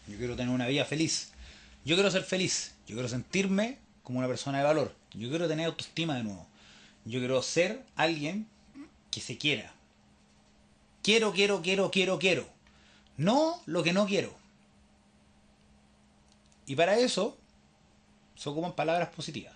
Yo 0.08 0.17
quiero 0.17 0.36
tener 0.36 0.54
una 0.54 0.67
vida 0.67 0.86
feliz. 0.86 1.32
Yo 1.86 1.96
quiero 1.96 2.12
ser 2.12 2.24
feliz. 2.24 2.74
Yo 2.88 2.96
quiero 2.96 3.10
sentirme 3.10 3.78
como 4.04 4.20
una 4.20 4.28
persona 4.28 4.60
de 4.60 4.63
valor. 4.63 4.93
Yo 5.13 5.30
quiero 5.30 5.48
tener 5.48 5.65
autoestima 5.65 6.15
de 6.15 6.24
nuevo. 6.24 6.48
Yo 7.06 7.20
quiero 7.20 7.41
ser 7.41 7.84
alguien 7.96 8.48
que 9.10 9.22
se 9.22 9.38
quiera. 9.38 9.74
Quiero, 11.02 11.34
quiero, 11.34 11.62
quiero, 11.62 11.89
quiero, 11.89 12.20
quiero. 12.20 12.48
No 13.17 13.62
lo 13.65 13.84
que 13.84 13.93
no 13.93 14.06
quiero. 14.06 14.36
Y 16.65 16.76
para 16.76 17.00
eso 17.00 17.38
se 18.38 18.50
ocupan 18.50 18.73
palabras 18.73 19.10
positivas. 19.10 19.54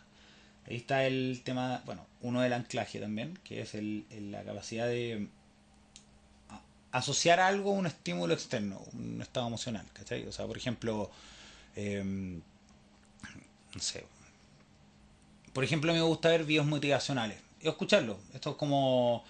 Ahí 0.68 0.76
está 0.76 1.06
el 1.06 1.42
tema, 1.44 1.82
bueno, 1.86 2.06
uno 2.22 2.42
del 2.42 2.54
anclaje 2.54 3.00
también, 3.00 3.40
que 3.44 3.62
es 3.62 3.74
el, 3.76 4.06
la 4.32 4.44
capacidad 4.44 4.88
de 4.88 5.28
asociar 6.92 7.40
algo 7.40 7.72
a 7.72 7.74
un 7.74 7.88
estímulo 7.88 8.34
externo, 8.34 8.82
un 8.94 9.22
estado 9.22 9.48
emocional, 9.48 9.86
¿cachai? 9.94 10.28
O 10.28 10.32
sea, 10.32 10.46
por 10.46 10.58
ejemplo, 10.58 11.10
em, 11.76 12.42
no 13.74 13.82
sé, 13.82 14.06
por 15.54 15.64
ejemplo, 15.64 15.94
me 15.94 16.02
gusta 16.02 16.30
ver 16.30 16.44
videos 16.44 16.66
motivacionales 16.66 17.40
y 17.62 17.68
escucharlo. 17.68 18.20
Esto 18.34 18.52
es 18.52 18.56
como 18.58 19.24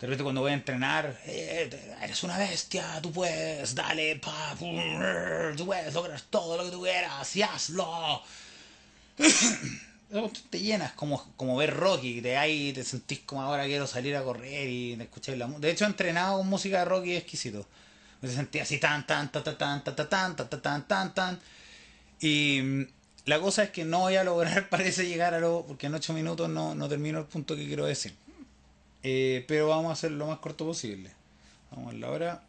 de 0.00 0.06
repente 0.06 0.22
cuando 0.22 0.40
voy 0.40 0.52
a 0.52 0.54
entrenar, 0.54 1.20
eh, 1.26 1.70
eres 2.00 2.22
una 2.22 2.38
bestia, 2.38 3.00
tú 3.02 3.12
puedes, 3.12 3.74
dale, 3.74 4.16
pa, 4.16 4.56
tú 4.58 5.66
puedes 5.66 5.92
lograr 5.92 6.20
todo 6.22 6.56
lo 6.56 6.64
que 6.64 6.70
tú 6.70 6.82
quieras 6.82 7.36
y 7.36 7.42
hazlo. 7.42 8.22
te 10.50 10.60
llenas 10.60 10.92
como, 10.92 11.32
como 11.36 11.56
ver 11.56 11.74
Rocky, 11.76 12.20
de 12.20 12.36
ahí 12.36 12.72
te 12.72 12.84
sentís 12.84 13.20
como 13.20 13.42
ahora 13.42 13.64
quiero 13.66 13.86
salir 13.86 14.16
a 14.16 14.22
correr 14.22 14.68
y 14.68 14.92
escuchar 14.92 15.36
la 15.36 15.46
música. 15.46 15.66
De 15.66 15.72
hecho, 15.72 15.84
he 15.84 15.88
entrenado 15.88 16.38
con 16.38 16.48
música 16.48 16.80
de 16.80 16.84
Rocky 16.84 17.16
exquisito. 17.16 17.66
Me 18.20 18.28
sentía 18.28 18.62
así 18.62 18.78
tan, 18.78 19.06
tan, 19.06 19.30
tan, 19.32 19.42
tan, 19.42 19.56
tan, 19.56 19.84
tan, 19.84 19.94
tan, 19.94 20.36
tan, 20.36 20.62
tan, 20.62 20.88
tan, 20.88 21.14
tan. 21.14 21.40
Y 22.20 22.86
la 23.24 23.40
cosa 23.40 23.64
es 23.64 23.70
que 23.70 23.84
no 23.84 24.00
voy 24.00 24.16
a 24.16 24.24
lograr, 24.24 24.68
parece 24.70 25.06
llegar 25.06 25.34
a 25.34 25.40
lo. 25.40 25.64
porque 25.66 25.86
en 25.86 25.94
ocho 25.94 26.12
minutos 26.12 26.48
no, 26.48 26.74
no 26.74 26.88
termino 26.88 27.18
el 27.18 27.26
punto 27.26 27.56
que 27.56 27.66
quiero 27.66 27.86
decir. 27.86 28.14
Eh, 29.02 29.44
pero 29.48 29.68
vamos 29.68 29.90
a 29.90 29.92
hacer 29.92 30.12
lo 30.12 30.26
más 30.26 30.38
corto 30.38 30.66
posible. 30.66 31.10
Vamos 31.70 31.94
a 31.94 31.96
la 31.96 32.10
hora. 32.10 32.42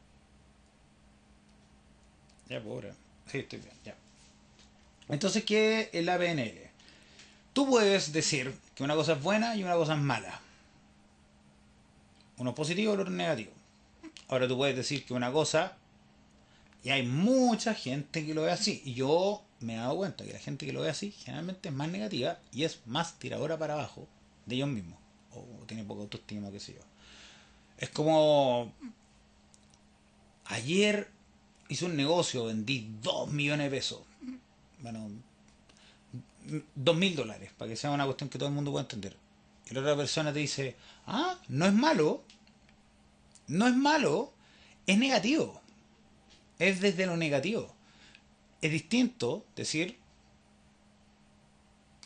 Ya, 2.50 2.60
por 2.62 2.82
pues, 2.82 2.94
Sí, 3.32 3.38
estoy 3.40 3.60
bien, 3.60 3.74
ya. 3.86 3.96
Entonces, 5.12 5.44
¿qué 5.44 5.90
es 5.92 6.06
la 6.06 6.18
PNL? 6.18 6.72
Tú 7.52 7.68
puedes 7.68 8.14
decir 8.14 8.56
que 8.74 8.84
una 8.84 8.96
cosa 8.96 9.14
es 9.14 9.22
buena 9.22 9.58
y 9.58 9.64
una 9.64 9.76
cosa 9.76 9.94
es 9.94 10.00
mala. 10.00 10.40
Uno 12.38 12.52
es 12.52 12.56
positivo 12.56 12.94
y 12.94 12.96
otro 12.96 13.12
es 13.12 13.12
negativo. 13.12 13.52
Ahora 14.30 14.48
tú 14.48 14.56
puedes 14.56 14.76
decir 14.76 15.06
que 15.06 15.14
una 15.14 15.30
cosa, 15.34 15.76
y 16.82 16.92
hay 16.92 17.06
mucha 17.06 17.74
gente 17.74 18.26
que 18.26 18.34
lo 18.34 18.44
ve 18.44 18.52
así, 18.52 18.82
y 18.86 18.94
yo 18.94 19.44
me 19.60 19.74
he 19.74 19.78
dado 19.78 19.98
cuenta 19.98 20.24
que 20.24 20.32
la 20.32 20.40
gente 20.40 20.66
que 20.66 20.72
lo 20.72 20.82
ve 20.82 20.90
así 20.90 21.12
generalmente 21.12 21.68
es 21.68 21.76
más 21.76 21.90
negativa 21.90 22.40
y 22.54 22.64
es 22.64 22.80
más 22.86 23.20
tiradora 23.20 23.58
para 23.58 23.74
abajo 23.74 24.08
de 24.46 24.56
ellos 24.56 24.70
mismos. 24.70 24.98
O 25.34 25.46
tiene 25.68 25.84
poca 25.84 26.04
autoestima, 26.04 26.50
qué 26.52 26.60
sé 26.62 26.74
yo. 26.74 26.82
Es 27.78 27.90
como... 27.90 28.72
Ayer 30.46 31.10
hice 31.68 31.86
un 31.86 31.98
negocio, 31.98 32.46
vendí 32.46 32.90
2 33.02 33.30
millones 33.32 33.70
de 33.70 33.78
pesos. 33.78 34.00
Bueno, 34.82 35.10
2 36.76 36.98
mil 36.98 37.16
dólares, 37.16 37.52
para 37.58 37.70
que 37.70 37.76
sea 37.76 37.92
una 37.92 38.06
cuestión 38.06 38.30
que 38.30 38.38
todo 38.38 38.50
el 38.50 38.56
mundo 38.56 38.72
pueda 38.72 38.84
entender. 38.84 39.16
Y 39.70 39.74
la 39.74 39.82
otra 39.82 39.96
persona 39.96 40.34
te 40.34 40.40
dice, 40.40 40.76
ah, 41.08 41.40
no 41.48 41.66
es 41.66 41.74
malo. 41.74 42.24
No 43.48 43.68
es 43.68 43.76
malo, 43.76 44.34
es 44.88 44.98
negativo. 44.98 45.62
Es 46.60 46.80
desde 46.82 47.06
lo 47.06 47.18
negativo 47.18 47.74
es 48.62 48.72
distinto 48.72 49.46
decir, 49.56 49.98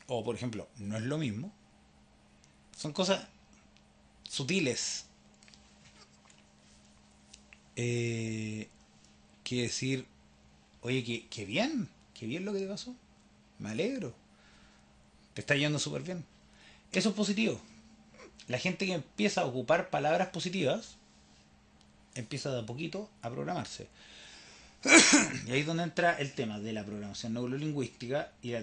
o 0.07 0.23
por 0.23 0.35
ejemplo, 0.35 0.67
no 0.77 0.97
es 0.97 1.03
lo 1.03 1.17
mismo. 1.17 1.51
Son 2.75 2.93
cosas 2.93 3.27
sutiles. 4.23 5.05
Eh, 7.75 8.69
que 9.43 9.63
decir, 9.63 10.05
oye, 10.81 11.03
que, 11.03 11.27
que 11.27 11.45
bien, 11.45 11.89
que 12.17 12.25
bien 12.25 12.45
lo 12.45 12.53
que 12.53 12.59
te 12.59 12.67
pasó. 12.67 12.95
Me 13.59 13.69
alegro. 13.69 14.13
Te 15.33 15.41
está 15.41 15.55
yendo 15.55 15.79
súper 15.79 16.01
bien. 16.01 16.23
Eso 16.91 17.09
es 17.09 17.15
positivo. 17.15 17.59
La 18.47 18.57
gente 18.57 18.85
que 18.85 18.93
empieza 18.93 19.41
a 19.41 19.45
ocupar 19.45 19.89
palabras 19.89 20.29
positivas 20.29 20.95
empieza 22.15 22.51
de 22.51 22.61
a 22.61 22.65
poquito 22.65 23.09
a 23.21 23.29
programarse 23.29 23.87
y 25.47 25.51
ahí 25.51 25.59
es 25.59 25.65
donde 25.65 25.83
entra 25.83 26.17
el 26.17 26.31
tema 26.31 26.59
de 26.59 26.71
la 26.71 26.85
programación 26.85 27.33
neurolingüística 27.33 28.31
y 28.41 28.51
la 28.51 28.61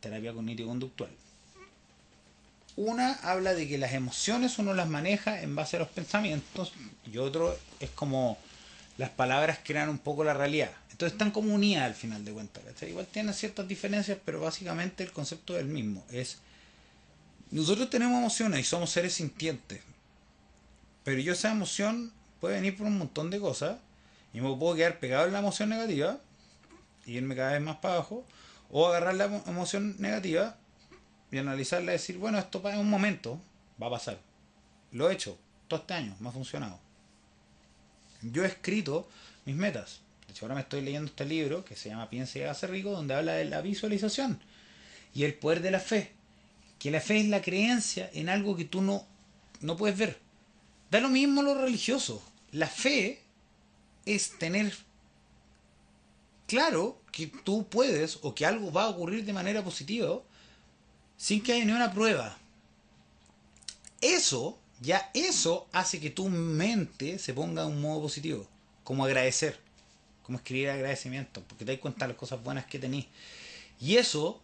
terapia 0.00 0.32
cognitivo-conductual. 0.32 1.10
Una 2.76 3.14
habla 3.14 3.54
de 3.54 3.66
que 3.68 3.78
las 3.78 3.92
emociones 3.92 4.58
uno 4.58 4.74
las 4.74 4.88
maneja 4.88 5.42
en 5.42 5.54
base 5.54 5.76
a 5.76 5.80
los 5.80 5.88
pensamientos 5.88 6.72
y 7.10 7.18
otro 7.18 7.56
es 7.80 7.90
como 7.90 8.36
las 8.96 9.10
palabras 9.10 9.58
crean 9.64 9.88
un 9.88 9.98
poco 9.98 10.24
la 10.24 10.34
realidad. 10.34 10.70
Entonces 10.90 11.12
están 11.12 11.30
como 11.30 11.54
unidas 11.54 11.84
al 11.84 11.94
final 11.94 12.24
de 12.24 12.32
cuentas. 12.32 12.62
Igual 12.82 13.06
tienen 13.06 13.34
ciertas 13.34 13.66
diferencias, 13.66 14.18
pero 14.24 14.40
básicamente 14.40 15.02
el 15.02 15.12
concepto 15.12 15.56
es 15.56 15.62
el 15.62 15.68
mismo. 15.68 16.04
Es 16.10 16.38
nosotros 17.50 17.88
tenemos 17.88 18.18
emociones 18.18 18.60
y 18.60 18.64
somos 18.64 18.90
seres 18.90 19.14
sintientes. 19.14 19.80
Pero 21.04 21.20
yo 21.20 21.34
esa 21.34 21.52
emoción 21.52 22.12
puede 22.40 22.56
venir 22.56 22.76
por 22.76 22.86
un 22.86 22.98
montón 22.98 23.30
de 23.30 23.38
cosas 23.38 23.78
y 24.32 24.40
me 24.40 24.56
puedo 24.56 24.74
quedar 24.74 24.98
pegado 24.98 25.26
en 25.26 25.32
la 25.32 25.38
emoción 25.38 25.68
negativa 25.68 26.18
y 27.06 27.12
irme 27.12 27.36
cada 27.36 27.52
vez 27.52 27.60
más 27.60 27.76
para 27.76 27.94
abajo, 27.94 28.24
o 28.70 28.88
agarrar 28.88 29.14
la 29.14 29.26
emoción 29.46 29.94
negativa 29.98 30.56
y 31.30 31.38
analizarla 31.38 31.92
y 31.92 31.94
decir, 31.94 32.18
bueno, 32.18 32.38
esto 32.38 32.60
en 32.68 32.78
un 32.78 32.90
momento 32.90 33.38
va 33.80 33.86
a 33.86 33.90
pasar. 33.90 34.18
Lo 34.90 35.08
he 35.08 35.12
hecho 35.12 35.38
todo 35.68 35.80
este 35.80 35.94
año, 35.94 36.16
me 36.18 36.30
ha 36.30 36.32
funcionado. 36.32 36.80
Yo 38.32 38.44
he 38.44 38.48
escrito 38.48 39.08
mis 39.44 39.56
metas. 39.56 40.00
De 40.26 40.32
hecho, 40.32 40.44
ahora 40.44 40.54
me 40.54 40.62
estoy 40.62 40.80
leyendo 40.80 41.10
este 41.10 41.24
libro 41.24 41.64
que 41.64 41.76
se 41.76 41.90
llama 41.90 42.10
Piense 42.10 42.38
y 42.38 42.42
hágase 42.42 42.66
rico, 42.66 42.90
donde 42.90 43.14
habla 43.14 43.34
de 43.34 43.44
la 43.44 43.60
visualización 43.60 44.40
y 45.14 45.24
el 45.24 45.34
poder 45.34 45.62
de 45.62 45.70
la 45.70 45.80
fe. 45.80 46.12
Que 46.78 46.90
la 46.90 47.00
fe 47.00 47.20
es 47.20 47.28
la 47.28 47.40
creencia 47.40 48.10
en 48.12 48.28
algo 48.28 48.56
que 48.56 48.64
tú 48.64 48.82
no, 48.82 49.06
no 49.60 49.76
puedes 49.76 49.96
ver. 49.96 50.18
Da 50.90 51.00
lo 51.00 51.08
mismo 51.08 51.42
lo 51.42 51.54
religioso. 51.54 52.22
La 52.52 52.66
fe 52.66 53.22
es 54.06 54.38
tener 54.38 54.74
claro 56.46 57.00
que 57.10 57.26
tú 57.26 57.66
puedes 57.68 58.18
o 58.22 58.34
que 58.34 58.46
algo 58.46 58.72
va 58.72 58.84
a 58.84 58.88
ocurrir 58.88 59.24
de 59.24 59.32
manera 59.32 59.62
positiva 59.62 60.20
sin 61.16 61.42
que 61.42 61.52
haya 61.52 61.64
ni 61.64 61.72
una 61.72 61.92
prueba. 61.92 62.36
Eso, 64.00 64.58
ya 64.80 65.10
eso 65.14 65.66
hace 65.72 66.00
que 66.00 66.10
tu 66.10 66.28
mente 66.28 67.18
se 67.18 67.34
ponga 67.34 67.62
en 67.62 67.68
un 67.68 67.80
modo 67.80 68.02
positivo, 68.02 68.46
como 68.82 69.04
agradecer, 69.04 69.58
como 70.22 70.38
escribir 70.38 70.70
agradecimiento, 70.70 71.42
porque 71.42 71.64
te 71.64 71.72
das 71.72 71.80
cuenta 71.80 72.06
de 72.06 72.12
las 72.12 72.18
cosas 72.18 72.42
buenas 72.42 72.66
que 72.66 72.78
tenés. 72.78 73.06
Y 73.80 73.96
eso 73.96 74.40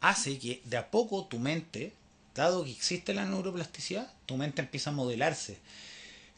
hace 0.00 0.38
que 0.38 0.62
de 0.64 0.76
a 0.76 0.90
poco 0.90 1.26
tu 1.26 1.38
mente, 1.38 1.92
dado 2.34 2.64
que 2.64 2.70
existe 2.70 3.14
la 3.14 3.24
neuroplasticidad, 3.24 4.12
tu 4.26 4.36
mente 4.36 4.62
empieza 4.62 4.90
a 4.90 4.94
modelarse. 4.94 5.58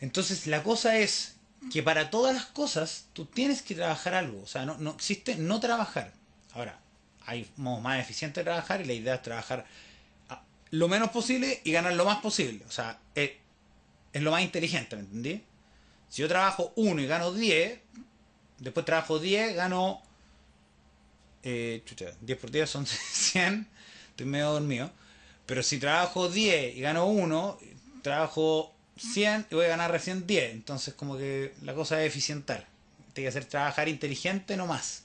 Entonces 0.01 0.47
la 0.47 0.63
cosa 0.63 0.99
es 0.99 1.35
que 1.73 1.83
para 1.83 2.11
todas 2.11 2.35
las 2.35 2.47
cosas 2.47 3.07
tú 3.13 3.27
tienes 3.27 3.63
que 3.63 3.75
trabajar 3.75 4.15
algo. 4.15 4.41
O 4.43 4.47
sea, 4.47 4.65
no, 4.65 4.79
no 4.79 4.93
existe 4.93 5.37
no 5.37 5.61
trabajar. 5.61 6.13
Ahora, 6.53 6.79
hay 7.27 7.51
modos 7.57 7.83
más 7.83 8.01
eficientes 8.01 8.43
de 8.43 8.51
trabajar 8.51 8.81
y 8.81 8.85
la 8.85 8.93
idea 8.93 9.15
es 9.17 9.23
trabajar 9.23 9.67
lo 10.71 10.89
menos 10.89 11.11
posible 11.11 11.61
y 11.65 11.73
ganar 11.73 11.95
lo 11.95 12.05
más 12.05 12.21
posible. 12.21 12.65
O 12.69 12.71
sea, 12.71 12.99
es, 13.15 13.33
lo 14.15 14.31
más 14.31 14.43
inteligente, 14.43 14.97
¿me 14.97 15.03
entendí? 15.03 15.43
Si 16.09 16.23
yo 16.23 16.29
trabajo 16.29 16.73
1 16.77 17.03
y 17.03 17.07
gano 17.07 17.33
10, 17.33 17.79
después 18.59 18.87
trabajo 18.87 19.19
10, 19.19 19.55
gano... 19.55 20.03
Eh, 21.45 21.83
chucha, 21.87 22.07
10 22.21 22.39
por 22.39 22.51
10 22.51 22.69
son 22.69 22.87
100, 22.87 23.67
estoy 24.11 24.27
medio 24.27 24.53
dormido. 24.53 24.91
Pero 25.47 25.63
si 25.63 25.79
trabajo 25.79 26.29
10 26.29 26.77
y 26.77 26.81
gano 26.81 27.07
1, 27.07 27.59
trabajo 28.03 28.75
100 28.99 29.47
y 29.51 29.55
voy 29.55 29.67
a 29.67 29.69
ganar 29.69 29.91
recién 29.91 30.27
10. 30.27 30.53
Entonces 30.53 30.95
como 30.95 31.17
que 31.17 31.55
la 31.63 31.75
cosa 31.75 32.03
es 32.03 32.09
eficientar. 32.09 32.67
Tiene 33.13 33.25
que 33.25 33.29
hacer 33.29 33.45
trabajar 33.47 33.89
inteligente 33.89 34.57
no 34.57 34.67
más. 34.67 35.05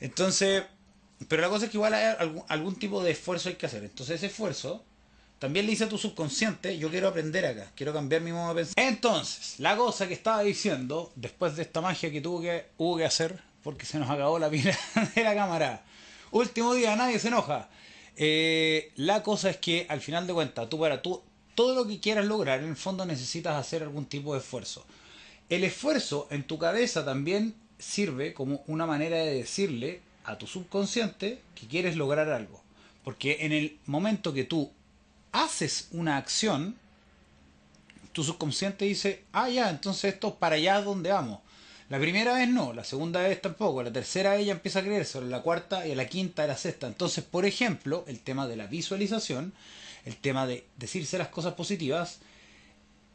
Entonces, 0.00 0.64
pero 1.28 1.42
la 1.42 1.48
cosa 1.48 1.66
es 1.66 1.70
que 1.70 1.76
igual 1.76 1.94
hay 1.94 2.14
algún, 2.18 2.42
algún 2.48 2.76
tipo 2.76 3.02
de 3.02 3.10
esfuerzo 3.12 3.48
hay 3.48 3.56
que 3.56 3.66
hacer. 3.66 3.84
Entonces 3.84 4.16
ese 4.16 4.26
esfuerzo 4.26 4.84
también 5.40 5.64
le 5.64 5.70
dice 5.70 5.84
a 5.84 5.88
tu 5.88 5.96
subconsciente, 5.96 6.76
yo 6.76 6.90
quiero 6.90 7.08
aprender 7.08 7.46
acá, 7.46 7.72
quiero 7.74 7.94
cambiar 7.94 8.20
mi 8.20 8.30
modo 8.30 8.50
de 8.50 8.56
pensar. 8.56 8.74
Entonces, 8.76 9.54
la 9.58 9.74
cosa 9.74 10.06
que 10.06 10.12
estaba 10.12 10.42
diciendo, 10.42 11.12
después 11.16 11.56
de 11.56 11.62
esta 11.62 11.80
magia 11.80 12.10
que 12.10 12.20
tuvo 12.20 12.42
que, 12.42 12.66
hubo 12.76 12.98
que 12.98 13.06
hacer, 13.06 13.40
porque 13.62 13.86
se 13.86 13.98
nos 13.98 14.10
acabó 14.10 14.38
la 14.38 14.50
pila 14.50 14.78
de 15.14 15.24
la 15.24 15.34
cámara. 15.34 15.82
Último 16.30 16.74
día, 16.74 16.94
nadie 16.94 17.18
se 17.18 17.28
enoja. 17.28 17.70
Eh, 18.16 18.92
la 18.96 19.22
cosa 19.22 19.48
es 19.48 19.56
que 19.56 19.86
al 19.88 20.02
final 20.02 20.26
de 20.26 20.34
cuentas, 20.34 20.68
tú 20.68 20.78
para 20.78 21.00
tú, 21.00 21.22
todo 21.54 21.74
lo 21.74 21.86
que 21.86 22.00
quieras 22.00 22.26
lograr, 22.26 22.60
en 22.60 22.68
el 22.68 22.76
fondo 22.76 23.06
necesitas 23.06 23.56
hacer 23.56 23.82
algún 23.82 24.04
tipo 24.04 24.34
de 24.34 24.40
esfuerzo. 24.40 24.84
El 25.48 25.64
esfuerzo 25.64 26.28
en 26.30 26.44
tu 26.44 26.58
cabeza 26.58 27.02
también 27.02 27.54
sirve 27.78 28.34
como 28.34 28.62
una 28.66 28.84
manera 28.84 29.16
de 29.16 29.32
decirle 29.32 30.02
a 30.24 30.38
tu 30.38 30.46
subconsciente 30.46 31.42
que 31.54 31.66
quieres 31.66 31.96
lograr 31.96 32.28
algo. 32.30 32.62
Porque 33.04 33.38
en 33.40 33.52
el 33.52 33.78
momento 33.86 34.32
que 34.32 34.44
tú 34.44 34.70
haces 35.32 35.88
una 35.92 36.16
acción, 36.16 36.76
tu 38.12 38.24
subconsciente 38.24 38.84
dice, 38.84 39.24
ah, 39.32 39.48
ya, 39.48 39.70
entonces 39.70 40.14
esto 40.14 40.34
para 40.34 40.56
allá 40.56 40.80
es 40.80 40.84
donde 40.84 41.10
vamos. 41.10 41.40
La 41.88 41.98
primera 41.98 42.34
vez 42.34 42.48
no, 42.48 42.72
la 42.72 42.84
segunda 42.84 43.20
vez 43.20 43.42
tampoco, 43.42 43.82
la 43.82 43.92
tercera 43.92 44.40
ya 44.40 44.52
empieza 44.52 44.78
a 44.78 44.82
creerse, 44.82 45.20
la 45.22 45.42
cuarta 45.42 45.86
y 45.88 45.94
la 45.96 46.06
quinta 46.06 46.44
y 46.44 46.48
la 46.48 46.56
sexta. 46.56 46.86
Entonces, 46.86 47.24
por 47.24 47.46
ejemplo, 47.46 48.04
el 48.06 48.20
tema 48.20 48.46
de 48.46 48.56
la 48.56 48.66
visualización, 48.66 49.52
el 50.04 50.16
tema 50.16 50.46
de 50.46 50.64
decirse 50.76 51.18
las 51.18 51.28
cosas 51.28 51.54
positivas 51.54 52.20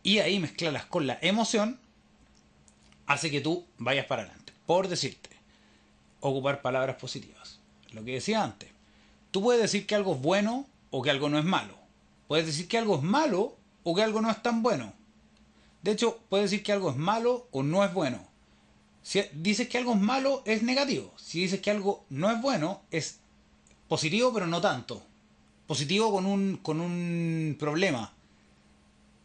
y 0.04 0.20
ahí 0.20 0.40
mezclarlas 0.40 0.86
con 0.86 1.08
la 1.08 1.18
emoción, 1.22 1.80
hace 3.06 3.32
que 3.32 3.40
tú 3.40 3.66
vayas 3.78 4.08
para 4.08 4.24
adelante. 4.24 4.52
Por 4.66 4.90
decirte, 4.90 5.30
ocupar 6.28 6.62
palabras 6.62 6.98
positivas. 6.98 7.60
Lo 7.92 8.04
que 8.04 8.14
decía 8.14 8.44
antes, 8.44 8.70
tú 9.32 9.42
puedes 9.42 9.62
decir 9.62 9.86
que 9.86 9.96
algo 9.96 10.16
es 10.16 10.22
bueno 10.22 10.66
o 10.92 11.02
que 11.02 11.12
algo 11.12 11.30
no 11.30 11.40
es 11.40 11.46
malo. 11.46 11.78
Puedes 12.28 12.46
decir 12.46 12.68
que 12.68 12.78
algo 12.78 12.96
es 12.96 13.04
malo 13.04 13.56
o 13.84 13.96
que 13.96 14.04
algo 14.04 14.22
no 14.22 14.32
es 14.32 14.42
tan 14.42 14.64
bueno. 14.64 14.94
De 15.82 15.92
hecho, 15.92 16.20
puedes 16.30 16.50
decir 16.50 16.64
que 16.64 16.72
algo 16.72 16.90
es 16.90 16.98
malo 16.98 17.48
o 17.52 17.62
no 17.62 17.84
es 17.86 17.94
bueno. 17.94 18.26
Si 19.04 19.22
dices 19.34 19.70
que 19.70 19.78
algo 19.78 19.94
es 19.94 20.00
malo, 20.00 20.42
es 20.46 20.64
negativo. 20.64 21.14
Si 21.16 21.42
dices 21.42 21.62
que 21.62 21.70
algo 21.70 22.06
no 22.10 22.32
es 22.32 22.42
bueno, 22.42 22.82
es 22.90 23.20
positivo, 23.88 24.34
pero 24.34 24.48
no 24.48 24.62
tanto. 24.62 25.04
Positivo 25.68 26.12
con 26.12 26.26
un, 26.26 26.58
con 26.58 26.82
un 26.82 27.56
problema. 27.60 28.14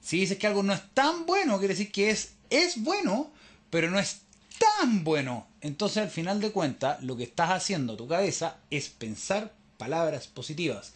Si 0.02 0.20
dices 0.20 0.36
que 0.36 0.46
algo 0.46 0.62
no 0.62 0.74
es 0.74 0.82
tan 0.92 1.24
bueno, 1.24 1.58
quiere 1.58 1.74
decir 1.74 1.90
que 1.90 2.10
es, 2.10 2.34
es 2.50 2.82
bueno, 2.82 3.30
pero 3.70 3.90
no 3.90 3.98
es 3.98 4.19
tan 4.61 5.05
bueno. 5.05 5.49
Entonces, 5.61 6.03
al 6.03 6.11
final 6.11 6.40
de 6.40 6.53
cuentas, 6.53 7.03
lo 7.03 7.16
que 7.16 7.25
estás 7.25 7.51
haciendo 7.51 7.96
tu 7.96 8.07
cabeza 8.07 8.59
es 8.70 8.90
pensar 8.90 9.55
palabras 9.79 10.29
positivas. 10.29 10.92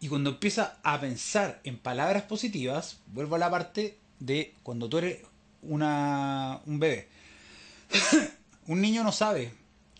Y 0.00 0.08
cuando 0.08 0.30
empiezas 0.30 0.72
a 0.82 1.00
pensar 1.00 1.60
en 1.64 1.78
palabras 1.78 2.24
positivas, 2.24 2.98
vuelvo 3.06 3.36
a 3.36 3.38
la 3.38 3.50
parte 3.50 3.98
de 4.18 4.54
cuando 4.62 4.88
tú 4.88 4.98
eres 4.98 5.18
una, 5.62 6.60
un 6.66 6.78
bebé. 6.78 7.08
un 8.66 8.80
niño 8.80 9.04
no 9.04 9.12
sabe 9.12 9.52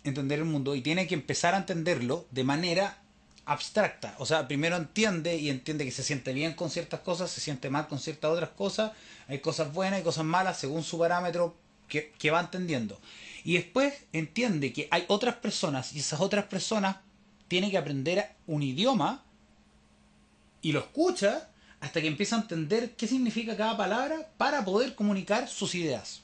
entender 0.03 0.39
el 0.39 0.45
mundo 0.45 0.75
y 0.75 0.81
tiene 0.81 1.07
que 1.07 1.15
empezar 1.15 1.53
a 1.53 1.57
entenderlo 1.57 2.27
de 2.31 2.43
manera 2.43 3.01
abstracta. 3.45 4.15
O 4.17 4.25
sea, 4.25 4.47
primero 4.47 4.75
entiende 4.75 5.37
y 5.37 5.49
entiende 5.49 5.85
que 5.85 5.91
se 5.91 6.03
siente 6.03 6.33
bien 6.33 6.53
con 6.53 6.69
ciertas 6.69 7.01
cosas, 7.01 7.31
se 7.31 7.41
siente 7.41 7.69
mal 7.69 7.87
con 7.87 7.99
ciertas 7.99 8.31
otras 8.31 8.49
cosas. 8.49 8.91
Hay 9.27 9.39
cosas 9.39 9.73
buenas 9.73 10.01
y 10.01 10.03
cosas 10.03 10.25
malas 10.25 10.57
según 10.57 10.83
su 10.83 10.97
parámetro 10.97 11.55
que, 11.87 12.31
va 12.31 12.39
entendiendo. 12.39 12.99
Y 13.43 13.53
después 13.53 13.93
entiende 14.13 14.73
que 14.73 14.87
hay 14.91 15.05
otras 15.07 15.35
personas 15.35 15.93
y 15.93 15.99
esas 15.99 16.19
otras 16.19 16.45
personas 16.45 16.97
tienen 17.47 17.71
que 17.71 17.77
aprender 17.77 18.31
un 18.47 18.63
idioma 18.63 19.23
y 20.61 20.71
lo 20.71 20.79
escucha 20.79 21.49
hasta 21.79 22.01
que 22.01 22.07
empieza 22.07 22.35
a 22.35 22.41
entender 22.41 22.95
qué 22.95 23.07
significa 23.07 23.55
cada 23.55 23.77
palabra 23.77 24.29
para 24.37 24.65
poder 24.65 24.95
comunicar 24.95 25.47
sus 25.47 25.75
ideas. 25.75 26.21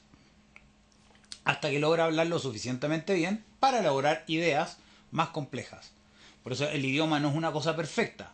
Hasta 1.44 1.70
que 1.70 1.78
logra 1.78 2.04
hablar 2.04 2.26
lo 2.26 2.38
suficientemente 2.38 3.14
bien 3.14 3.44
para 3.60 3.80
elaborar 3.80 4.24
ideas 4.26 4.78
más 5.12 5.28
complejas. 5.28 5.92
Por 6.42 6.52
eso 6.52 6.68
el 6.68 6.84
idioma 6.84 7.20
no 7.20 7.28
es 7.30 7.36
una 7.36 7.52
cosa 7.52 7.76
perfecta. 7.76 8.32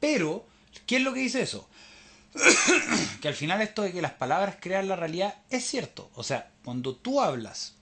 Pero, 0.00 0.46
¿qué 0.86 0.96
es 0.96 1.02
lo 1.02 1.12
que 1.12 1.20
dice 1.20 1.42
eso? 1.42 1.68
que 3.20 3.28
al 3.28 3.34
final 3.34 3.60
esto 3.60 3.82
de 3.82 3.92
que 3.92 4.02
las 4.02 4.12
palabras 4.12 4.56
crean 4.60 4.88
la 4.88 4.96
realidad 4.96 5.34
es 5.50 5.64
cierto. 5.66 6.10
O 6.14 6.22
sea, 6.22 6.50
cuando 6.64 6.94
tú 6.94 7.20
hablas 7.20 7.74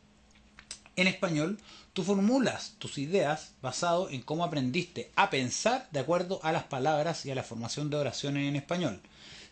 en 0.97 1.07
español, 1.07 1.59
tú 1.93 2.03
formulas 2.03 2.75
tus 2.79 2.99
ideas 2.99 3.53
basado 3.63 4.11
en 4.11 4.23
cómo 4.23 4.45
aprendiste 4.45 5.11
a 5.17 5.31
pensar 5.31 5.89
de 5.93 6.01
acuerdo 6.01 6.41
a 6.43 6.53
las 6.53 6.65
palabras 6.65 7.25
y 7.27 7.31
a 7.31 7.35
la 7.35 7.43
formación 7.43 7.91
de 7.91 7.97
oraciones 7.97 8.49
en 8.49 8.57
español. 8.57 9.01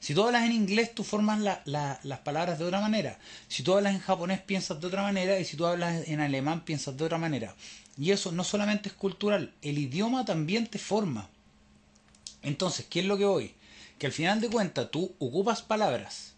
Si 0.01 0.15
tú 0.15 0.23
hablas 0.23 0.45
en 0.45 0.53
inglés, 0.53 0.95
tú 0.95 1.03
formas 1.03 1.41
las 1.65 2.19
palabras 2.21 2.59
de 2.59 2.65
otra 2.65 2.81
manera. 2.81 3.19
Si 3.49 3.63
tú 3.63 3.75
hablas 3.75 3.95
en 3.95 4.01
japonés, 4.01 4.41
piensas 4.41 4.81
de 4.81 4.87
otra 4.87 5.03
manera. 5.03 5.41
Y 5.41 5.45
si 5.45 5.57
tú 5.57 5.67
hablas 5.67 6.07
en 6.07 6.21
alemán, 6.21 6.65
piensas 6.65 6.97
de 6.97 7.05
otra 7.05 7.19
manera. 7.19 7.55
Y 7.99 8.13
eso 8.13 8.31
no 8.31 8.45
solamente 8.45 8.91
es 8.91 8.95
cultural, 8.95 9.53
el 9.61 9.77
idioma 9.77 10.25
también 10.25 10.69
te 10.69 10.79
forma. 10.79 11.29
Entonces, 12.43 12.87
¿qué 12.89 13.01
es 13.01 13.07
lo 13.07 13.19
que 13.19 13.25
voy? 13.25 13.55
Que 13.99 14.07
al 14.07 14.13
final 14.13 14.41
de 14.41 14.49
cuentas 14.49 14.89
tú 14.93 15.17
ocupas 15.19 15.63
palabras. 15.63 16.35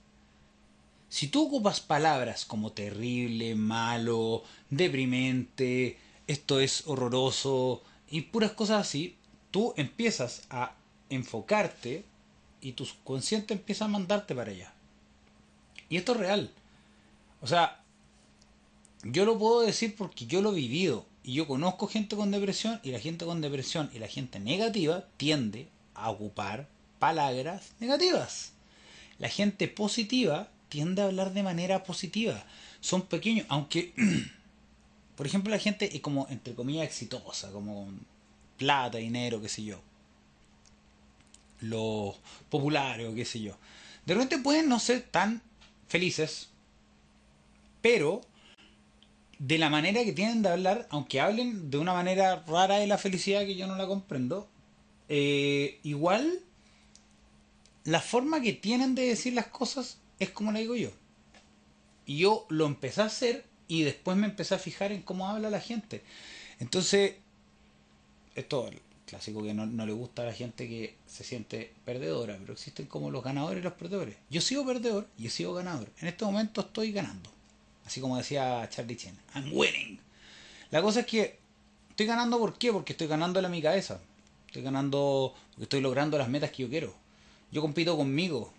Si 1.11 1.27
tú 1.27 1.49
ocupas 1.49 1.81
palabras 1.81 2.45
como 2.45 2.71
terrible, 2.71 3.57
malo, 3.57 4.45
deprimente, 4.71 5.99
esto 6.29 6.61
es 6.61 6.87
horroroso 6.87 7.83
y 8.09 8.23
puras 8.23 8.53
cosas 8.53 8.87
así, 8.87 9.17
tú 9.51 9.75
empiezas 9.77 10.43
a 10.51 10.77
enfocarte 11.09 12.05
y 12.61 12.73
tu 12.73 12.87
consciente 13.03 13.55
empieza 13.55 13.87
a 13.87 13.89
mandarte 13.89 14.37
para 14.37 14.53
allá. 14.53 14.73
Y 15.89 15.97
esto 15.97 16.13
es 16.13 16.19
real. 16.19 16.51
O 17.41 17.49
sea, 17.49 17.83
yo 19.03 19.25
lo 19.25 19.37
puedo 19.37 19.63
decir 19.63 19.97
porque 19.97 20.27
yo 20.27 20.43
lo 20.43 20.53
he 20.53 20.57
vivido 20.57 21.07
y 21.25 21.35
yo 21.35 21.49
conozco 21.49 21.89
gente 21.89 22.15
con 22.15 22.31
depresión 22.31 22.79
y 22.85 22.93
la 22.93 23.01
gente 23.01 23.25
con 23.25 23.41
depresión 23.41 23.91
y 23.93 23.99
la 23.99 24.07
gente 24.07 24.39
negativa 24.39 25.07
tiende 25.17 25.67
a 25.95 26.09
ocupar 26.11 26.69
palabras 27.01 27.73
negativas. 27.81 28.53
La 29.19 29.29
gente 29.29 29.67
positiva 29.67 30.49
tiende 30.71 31.03
a 31.03 31.07
hablar 31.07 31.35
de 31.35 31.43
manera 31.43 31.85
positiva. 31.85 32.43
Son 32.81 33.03
pequeños, 33.03 33.45
aunque 33.51 33.93
Por 35.21 35.27
ejemplo, 35.27 35.51
la 35.51 35.59
gente 35.59 35.95
es 35.95 36.01
como, 36.01 36.27
entre 36.31 36.55
comillas, 36.55 36.87
exitosa, 36.87 37.53
como 37.53 37.91
plata, 38.57 38.97
dinero, 38.97 39.39
qué 39.43 39.51
sé 39.51 39.63
yo. 39.63 39.79
Los 41.61 42.17
populares 42.49 43.07
o 43.07 43.15
qué 43.15 43.27
sé 43.27 43.43
yo. 43.43 43.55
De 44.07 44.15
repente 44.15 44.39
pueden 44.39 44.71
no 44.71 44.81
ser 44.81 45.03
tan 45.03 45.43
felices, 45.89 46.49
pero 47.83 48.23
de 49.39 49.59
la 49.59 49.69
manera 49.69 50.03
que 50.05 50.15
tienen 50.15 50.41
de 50.41 50.49
hablar, 50.49 50.89
aunque 50.89 51.21
hablen 51.21 51.71
de 51.71 51.77
una 51.77 51.93
manera 51.93 52.43
rara 52.49 52.77
de 52.77 52.87
la 52.87 52.97
felicidad 52.97 53.45
que 53.45 53.57
yo 53.57 53.67
no 53.67 53.77
la 53.77 53.87
comprendo, 53.87 54.49
eh, 55.11 55.81
igual 55.83 56.41
la 57.85 58.01
forma 58.01 58.41
que 58.41 58.55
tienen 58.55 58.95
de 58.95 59.03
decir 59.03 59.35
las 59.35 59.49
cosas 59.49 59.99
es 60.21 60.31
como 60.31 60.53
la 60.53 60.61
digo 60.61 60.77
yo. 60.77 60.91
Y 62.07 62.19
yo 62.19 62.47
lo 62.49 62.67
empecé 62.67 63.03
a 63.03 63.07
hacer 63.07 63.45
y 63.67 63.83
después 63.83 64.17
me 64.17 64.27
empecé 64.27 64.55
a 64.55 64.59
fijar 64.59 64.93
en 64.93 65.03
cómo 65.03 65.29
habla 65.29 65.51
la 65.51 65.61
gente. 65.61 66.03
Entonces, 66.61 67.15
esto 68.35 68.71
clásico 69.07 69.43
que 69.43 69.53
no, 69.55 69.67
le 69.67 69.93
gusta 69.93 70.23
a 70.23 70.27
la 70.27 70.33
gente 70.33 70.69
que 70.69 70.95
se 71.07 71.25
siente 71.25 71.73
perdedora, 71.85 72.37
pero 72.41 72.53
existen 72.53 72.87
como 72.87 73.11
los 73.11 73.25
ganadores 73.25 73.61
y 73.61 73.65
los 73.65 73.73
perdedores. 73.73 74.17
Yo 74.31 74.41
sigo 74.41 74.65
perdedor 74.65 75.09
y 75.19 75.29
sigo 75.31 75.53
ganador. 75.53 75.89
En 75.99 76.07
este 76.09 76.25
momento 76.25 76.61
estoy 76.61 76.93
ganando. 76.93 77.31
Así 77.85 78.01
como 78.01 78.17
decía 78.17 78.69
Charlie 78.71 78.97
Chen, 78.97 79.19
I'm 79.35 79.51
winning. 79.53 79.99
La 80.71 80.81
cosa 80.81 81.01
es 81.01 81.07
que 81.07 81.39
estoy 81.89 82.07
ganando 82.07 82.39
¿por 82.39 82.57
qué? 82.57 82.73
Porque 82.73 82.93
estoy 82.93 83.09
ganando 83.09 83.41
a 83.41 83.49
mi 83.49 83.61
cabeza. 83.61 84.01
Estoy 84.47 84.63
ganando, 84.63 85.35
porque 85.51 85.65
estoy 85.65 85.81
logrando 85.81 86.17
las 86.17 86.29
metas 86.29 86.51
que 86.53 86.63
yo 86.63 86.69
quiero. 86.69 86.95
Yo 87.51 87.63
compito 87.63 87.97
conmigo. 87.97 88.53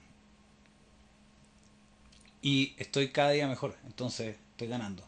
Y 2.42 2.74
estoy 2.78 3.10
cada 3.10 3.32
día 3.32 3.48
mejor. 3.48 3.76
Entonces, 3.86 4.36
ganando. 4.68 5.04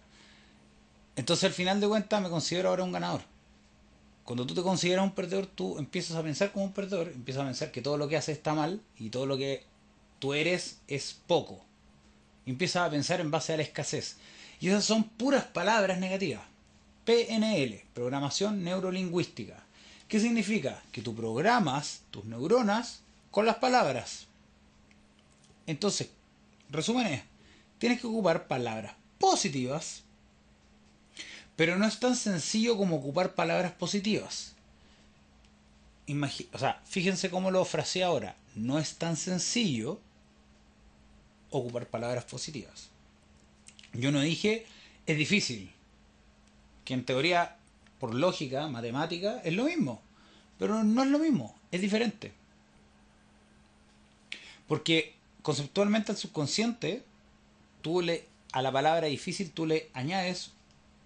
Entonces 1.16 1.46
al 1.46 1.54
final 1.54 1.80
de 1.80 1.88
cuentas 1.88 2.22
me 2.22 2.30
considero 2.30 2.70
ahora 2.70 2.84
un 2.84 2.92
ganador. 2.92 3.22
Cuando 4.24 4.46
tú 4.46 4.54
te 4.54 4.62
consideras 4.62 5.04
un 5.04 5.12
perdedor, 5.12 5.48
tú 5.48 5.78
empiezas 5.78 6.16
a 6.16 6.24
pensar 6.24 6.52
como 6.52 6.66
un 6.66 6.74
perdedor, 6.74 7.10
empiezas 7.10 7.44
a 7.44 7.46
pensar 7.46 7.72
que 7.72 7.82
todo 7.82 7.98
lo 7.98 8.08
que 8.08 8.18
haces 8.18 8.38
está 8.38 8.54
mal 8.54 8.82
y 8.98 9.10
todo 9.10 9.26
lo 9.26 9.38
que 9.38 9.64
tú 10.20 10.34
eres 10.34 10.80
es 10.88 11.20
poco. 11.28 11.64
empiezas 12.46 12.88
a 12.88 12.90
pensar 12.90 13.22
en 13.22 13.32
base 13.32 13.54
a 13.54 13.58
la 13.58 13.64
escasez. 13.64 14.18
Y 14.60 14.70
esas 14.70 14.86
son 14.86 15.04
puras 15.04 15.46
palabras 15.46 16.00
negativas. 16.00 16.44
PNL, 17.06 17.84
programación 17.94 18.64
neurolingüística. 18.64 19.62
¿Qué 20.08 20.20
significa? 20.20 20.82
Que 20.92 21.02
tú 21.02 21.14
programas 21.16 22.02
tus 22.12 22.26
neuronas 22.26 23.02
con 23.32 23.46
las 23.46 23.58
palabras. 23.58 24.28
Entonces, 25.68 26.10
resumen 26.74 27.08
es, 27.08 27.22
tienes 27.78 28.02
que 28.02 28.08
ocupar 28.08 28.48
palabras 28.48 28.96
positivas, 29.20 30.04
pero 31.56 31.78
no 31.78 31.86
es 31.86 32.00
tan 32.00 32.16
sencillo 32.16 32.78
como 32.78 32.98
ocupar 32.98 33.36
palabras 33.36 33.72
positivas. 33.72 34.56
o 36.52 36.58
sea, 36.58 36.82
fíjense 36.86 37.30
cómo 37.30 37.52
lo 37.52 37.64
fraseé 37.64 38.04
ahora. 38.04 38.36
No 38.56 38.80
es 38.80 38.96
tan 38.96 39.16
sencillo 39.16 40.00
ocupar 41.50 41.88
palabras 41.88 42.26
positivas. 42.26 42.90
Yo 43.94 44.12
no 44.12 44.22
dije 44.22 44.66
es 45.06 45.18
difícil, 45.18 45.72
que 46.86 46.94
en 46.94 47.06
teoría, 47.06 47.58
por 48.00 48.16
lógica, 48.16 48.68
matemática, 48.68 49.42
es 49.44 49.54
lo 49.54 49.66
mismo, 49.66 50.02
pero 50.58 50.84
no 50.84 51.04
es 51.04 51.10
lo 51.10 51.20
mismo, 51.20 51.56
es 51.72 51.82
diferente. 51.82 52.32
Porque 54.68 55.14
conceptualmente 55.44 56.12
al 56.12 56.18
subconsciente, 56.18 57.04
tú 57.82 58.02
le, 58.02 58.26
a 58.52 58.62
la 58.64 58.72
palabra 58.72 59.08
difícil 59.08 59.52
tú 59.52 59.68
le 59.68 59.90
añades 59.94 60.52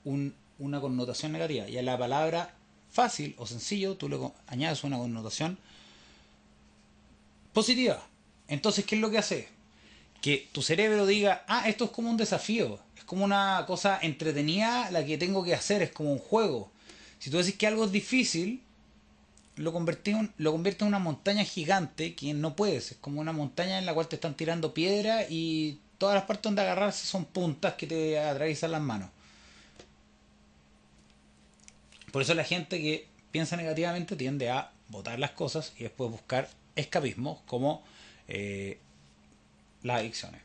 una 0.05 0.79
connotación 0.79 1.33
negativa 1.33 1.67
y 1.67 1.77
a 1.77 1.83
la 1.83 1.97
palabra 1.97 2.55
fácil 2.89 3.35
o 3.37 3.45
sencillo 3.45 3.97
tú 3.97 4.07
le 4.07 4.17
añades 4.47 4.85
una 4.85 4.97
connotación 4.97 5.57
positiva. 7.51 8.01
Entonces, 8.47 8.85
¿qué 8.85 8.95
es 8.95 9.01
lo 9.01 9.09
que 9.09 9.17
hace? 9.17 9.49
Que 10.21 10.47
tu 10.51 10.61
cerebro 10.61 11.05
diga, 11.05 11.43
ah, 11.47 11.67
esto 11.67 11.85
es 11.85 11.91
como 11.91 12.09
un 12.09 12.17
desafío, 12.17 12.79
es 12.95 13.03
como 13.03 13.25
una 13.25 13.65
cosa 13.67 13.99
entretenida 14.01 14.89
la 14.91 15.05
que 15.05 15.17
tengo 15.17 15.43
que 15.43 15.53
hacer, 15.53 15.81
es 15.81 15.91
como 15.91 16.13
un 16.13 16.19
juego. 16.19 16.71
Si 17.19 17.29
tú 17.29 17.37
decís 17.37 17.55
que 17.55 17.67
algo 17.67 17.85
es 17.85 17.91
difícil, 17.91 18.61
lo, 19.57 19.73
convierte 19.73 20.11
en, 20.11 20.31
lo 20.37 20.51
convierte 20.51 20.83
en 20.83 20.89
una 20.89 20.99
montaña 20.99 21.43
gigante 21.43 22.15
que 22.15 22.33
no 22.33 22.55
puedes. 22.55 22.91
Es 22.91 22.97
como 22.97 23.21
una 23.21 23.33
montaña 23.33 23.77
en 23.77 23.85
la 23.85 23.93
cual 23.93 24.07
te 24.07 24.15
están 24.15 24.35
tirando 24.35 24.73
piedra 24.73 25.25
y 25.29 25.79
todas 25.97 26.15
las 26.15 26.25
partes 26.25 26.43
donde 26.43 26.61
agarrarse 26.61 27.05
son 27.05 27.25
puntas 27.25 27.73
que 27.73 27.87
te 27.87 28.19
atraviesan 28.19 28.71
las 28.71 28.81
manos. 28.81 29.09
Por 32.11 32.21
eso 32.21 32.33
la 32.33 32.43
gente 32.43 32.81
que 32.81 33.07
piensa 33.31 33.57
negativamente 33.57 34.15
tiende 34.15 34.49
a 34.49 34.71
botar 34.89 35.19
las 35.19 35.31
cosas 35.31 35.73
y 35.77 35.83
después 35.83 36.09
buscar 36.09 36.49
escapismos 36.75 37.39
como 37.45 37.83
eh, 38.27 38.79
las 39.83 39.99
adicciones. 39.99 40.41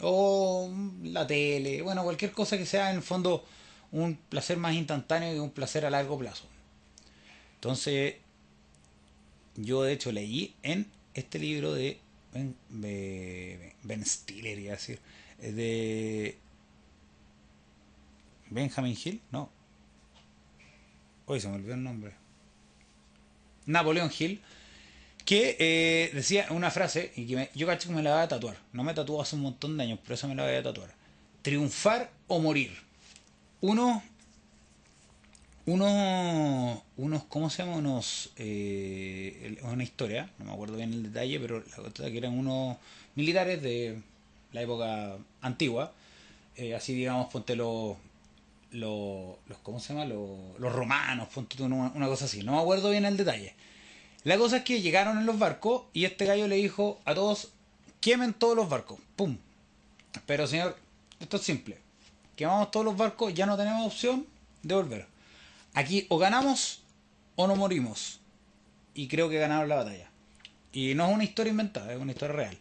O 0.00 0.70
la 1.02 1.26
tele, 1.26 1.82
bueno, 1.82 2.02
cualquier 2.02 2.32
cosa 2.32 2.58
que 2.58 2.66
sea 2.66 2.90
en 2.90 2.96
el 2.96 3.02
fondo 3.02 3.44
un 3.92 4.16
placer 4.16 4.56
más 4.56 4.74
instantáneo 4.74 5.34
y 5.34 5.38
un 5.38 5.50
placer 5.50 5.86
a 5.86 5.90
largo 5.90 6.18
plazo. 6.18 6.46
Entonces, 7.64 8.16
yo 9.56 9.84
de 9.84 9.94
hecho 9.94 10.12
leí 10.12 10.54
en 10.62 10.86
este 11.14 11.38
libro 11.38 11.72
de 11.72 11.98
Ben, 12.34 12.54
ben 12.68 14.04
Stiller, 14.04 14.58
iba 14.58 14.74
a 14.74 14.76
decir, 14.76 15.00
de 15.38 16.36
Benjamin 18.50 18.94
Hill, 19.02 19.22
no. 19.30 19.48
Hoy 21.24 21.40
se 21.40 21.48
me 21.48 21.54
olvidó 21.54 21.72
el 21.72 21.82
nombre. 21.82 22.12
Napoleón 23.64 24.10
Hill, 24.18 24.42
que 25.24 25.56
eh, 25.58 26.10
decía 26.12 26.48
una 26.50 26.70
frase, 26.70 27.14
y 27.16 27.24
que 27.24 27.50
yo 27.54 27.66
cacho 27.66 27.88
que 27.88 27.94
me 27.94 28.02
la 28.02 28.12
voy 28.12 28.24
a 28.24 28.28
tatuar. 28.28 28.58
No 28.74 28.84
me 28.84 28.92
tatuó 28.92 29.22
hace 29.22 29.36
un 29.36 29.42
montón 29.42 29.78
de 29.78 29.84
años, 29.84 30.00
pero 30.02 30.16
eso 30.16 30.28
me 30.28 30.34
la 30.34 30.44
voy 30.44 30.56
a 30.56 30.62
tatuar. 30.62 30.94
Triunfar 31.40 32.10
o 32.26 32.40
morir. 32.40 32.76
Uno 33.62 34.02
unos, 35.66 36.82
unos 36.96 37.24
¿cómo 37.24 37.48
se 37.48 37.62
llama? 37.62 37.76
Unos, 37.76 38.30
eh, 38.36 39.58
una 39.62 39.82
historia, 39.82 40.30
no 40.38 40.44
me 40.44 40.52
acuerdo 40.52 40.76
bien 40.76 40.92
el 40.92 41.02
detalle, 41.04 41.40
pero 41.40 41.60
la 41.60 41.76
cosa 41.76 42.10
que 42.10 42.18
eran 42.18 42.38
unos 42.38 42.76
militares 43.14 43.62
de 43.62 44.00
la 44.52 44.62
época 44.62 45.16
antigua, 45.40 45.92
eh, 46.56 46.74
así 46.74 46.94
digamos, 46.94 47.32
ponte 47.32 47.56
los, 47.56 47.96
los, 48.72 49.36
¿cómo 49.62 49.80
se 49.80 49.94
llama? 49.94 50.04
Los, 50.04 50.58
los 50.58 50.72
romanos, 50.72 51.28
ponte 51.34 51.62
una, 51.62 51.92
una 51.94 52.06
cosa 52.08 52.26
así, 52.26 52.42
no 52.42 52.52
me 52.52 52.60
acuerdo 52.60 52.90
bien 52.90 53.04
el 53.04 53.16
detalle. 53.16 53.54
La 54.24 54.38
cosa 54.38 54.58
es 54.58 54.64
que 54.64 54.80
llegaron 54.80 55.18
en 55.18 55.26
los 55.26 55.38
barcos 55.38 55.84
y 55.92 56.04
este 56.04 56.24
gallo 56.24 56.48
le 56.48 56.56
dijo 56.56 57.00
a 57.04 57.14
todos, 57.14 57.52
quemen 58.00 58.34
todos 58.34 58.56
los 58.56 58.68
barcos, 58.68 58.98
¡pum! 59.16 59.38
Pero 60.26 60.46
señor, 60.46 60.76
esto 61.20 61.38
es 61.38 61.42
simple, 61.42 61.78
quemamos 62.36 62.70
todos 62.70 62.84
los 62.84 62.96
barcos, 62.96 63.34
ya 63.34 63.46
no 63.46 63.56
tenemos 63.56 63.86
opción 63.86 64.26
de 64.62 64.74
volver 64.74 65.13
Aquí 65.74 66.06
o 66.08 66.18
ganamos 66.18 66.82
o 67.34 67.46
no 67.48 67.56
morimos. 67.56 68.20
Y 68.94 69.08
creo 69.08 69.28
que 69.28 69.38
ganaron 69.38 69.68
la 69.68 69.76
batalla. 69.76 70.08
Y 70.72 70.94
no 70.94 71.08
es 71.08 71.14
una 71.14 71.24
historia 71.24 71.50
inventada, 71.50 71.92
es 71.92 72.00
una 72.00 72.12
historia 72.12 72.36
real. 72.36 72.58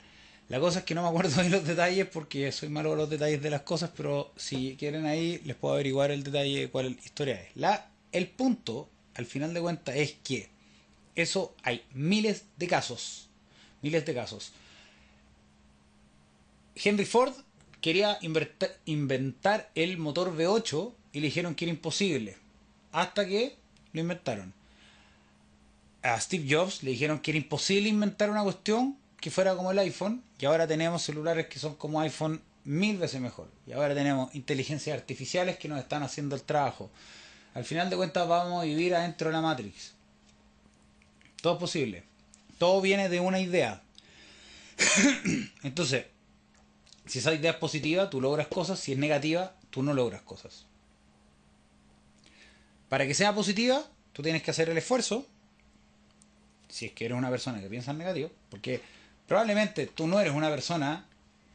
La 0.50 0.60
cosa 0.60 0.80
es 0.80 0.86
que 0.86 0.96
no 0.96 1.04
me 1.04 1.10
acuerdo 1.10 1.42
de 1.44 1.50
los 1.50 1.66
detalles 1.66 2.08
porque 2.08 2.52
soy 2.52 2.70
malo 2.70 2.90
con 2.90 2.98
los 2.98 3.10
detalles 3.10 3.42
de 3.42 3.52
las 3.52 3.62
cosas, 3.62 3.92
pero 3.96 4.34
si 4.36 4.76
quieren 4.78 5.06
ahí 5.06 5.40
les 5.46 5.56
puedo 5.56 5.76
averiguar 5.76 6.12
el 6.12 6.24
detalle 6.24 6.62
de 6.62 6.70
cuál 6.70 6.98
historia 7.06 7.42
es. 7.42 7.56
La, 7.56 7.90
el 8.12 8.28
punto, 8.28 8.90
al 9.14 9.28
final 9.28 9.54
de 9.54 9.62
cuentas, 9.62 9.96
es 9.96 10.16
que 10.24 10.50
eso 11.16 11.56
hay 11.62 11.84
miles 11.94 12.46
de 12.58 12.68
casos. 12.68 13.30
Miles 13.84 14.06
de 14.06 14.14
casos. 14.14 14.54
Henry 16.76 17.06
Ford 17.06 17.34
quería 17.80 18.18
inventar 18.86 19.70
el 19.76 20.00
motor 20.00 20.36
V8 20.36 20.94
y 21.12 21.20
le 21.20 21.28
dijeron 21.28 21.54
que 21.54 21.66
era 21.66 21.74
imposible 21.74 22.43
hasta 22.94 23.26
que 23.26 23.58
lo 23.92 24.00
inventaron. 24.00 24.54
A 26.02 26.20
Steve 26.20 26.46
Jobs 26.50 26.84
le 26.84 26.92
dijeron 26.92 27.20
que 27.20 27.32
era 27.32 27.38
imposible 27.38 27.90
inventar 27.90 28.30
una 28.30 28.44
cuestión 28.44 28.98
que 29.20 29.32
fuera 29.32 29.56
como 29.56 29.72
el 29.72 29.80
iPhone 29.80 30.24
y 30.40 30.46
ahora 30.46 30.68
tenemos 30.68 31.02
celulares 31.02 31.48
que 31.48 31.60
son 31.60 31.76
como 31.76 32.00
iPhone 32.00 32.42
mil 32.66 32.98
veces 32.98 33.20
mejor. 33.20 33.50
Y 33.68 33.74
ahora 33.74 33.94
tenemos 33.94 34.34
inteligencias 34.36 34.98
artificiales 34.98 35.58
que 35.58 35.68
nos 35.68 35.80
están 35.80 36.04
haciendo 36.04 36.36
el 36.36 36.44
trabajo. 36.44 36.90
Al 37.54 37.66
final 37.66 37.90
de 37.90 37.96
cuentas 37.96 38.28
vamos 38.28 38.62
a 38.62 38.66
vivir 38.66 38.96
adentro 38.96 39.30
de 39.30 39.34
la 39.34 39.42
Matrix. 39.42 39.94
Todo 41.42 41.54
es 41.54 41.60
posible. 41.60 42.04
Todo 42.58 42.82
viene 42.82 43.10
de 43.10 43.20
una 43.20 43.40
idea. 43.40 43.82
Entonces, 45.64 46.06
si 47.06 47.20
esa 47.20 47.34
idea 47.34 47.52
es 47.52 47.58
positiva, 47.58 48.10
tú 48.10 48.22
logras 48.22 48.48
cosas. 48.48 48.80
Si 48.80 48.94
es 48.94 48.98
negativa, 48.98 49.56
tú 49.70 49.84
no 49.84 49.94
logras 49.94 50.22
cosas. 50.22 50.66
Para 52.94 53.08
que 53.08 53.16
sea 53.16 53.34
positiva, 53.34 53.84
tú 54.12 54.22
tienes 54.22 54.44
que 54.44 54.52
hacer 54.52 54.70
el 54.70 54.78
esfuerzo, 54.78 55.26
si 56.70 56.86
es 56.86 56.92
que 56.92 57.06
eres 57.06 57.18
una 57.18 57.32
persona 57.32 57.60
que 57.60 57.68
piensa 57.68 57.90
en 57.90 57.98
negativo, 57.98 58.30
porque 58.52 58.82
probablemente 59.28 59.88
tú 59.88 60.06
no 60.06 60.20
eres 60.20 60.32
una 60.32 60.52
persona 60.52 61.08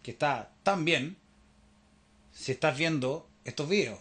que 0.03 0.11
está 0.11 0.51
tan 0.64 0.85
bien 0.85 1.16
si 2.33 2.51
estás 2.51 2.77
viendo 2.77 3.29
estos 3.44 3.68
videos. 3.68 4.01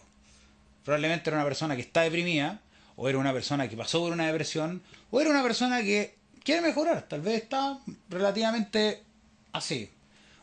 Probablemente 0.84 1.30
eres 1.30 1.38
una 1.38 1.44
persona 1.44 1.76
que 1.76 1.82
está 1.82 2.00
deprimida, 2.00 2.60
o 2.96 3.08
eres 3.08 3.20
una 3.20 3.32
persona 3.32 3.68
que 3.68 3.76
pasó 3.76 4.00
por 4.00 4.10
una 4.10 4.26
depresión, 4.26 4.82
o 5.12 5.20
eres 5.20 5.30
una 5.30 5.44
persona 5.44 5.80
que 5.82 6.16
quiere 6.42 6.60
mejorar, 6.60 7.06
tal 7.06 7.20
vez 7.20 7.44
está 7.44 7.78
relativamente 8.08 9.04
así. 9.52 9.88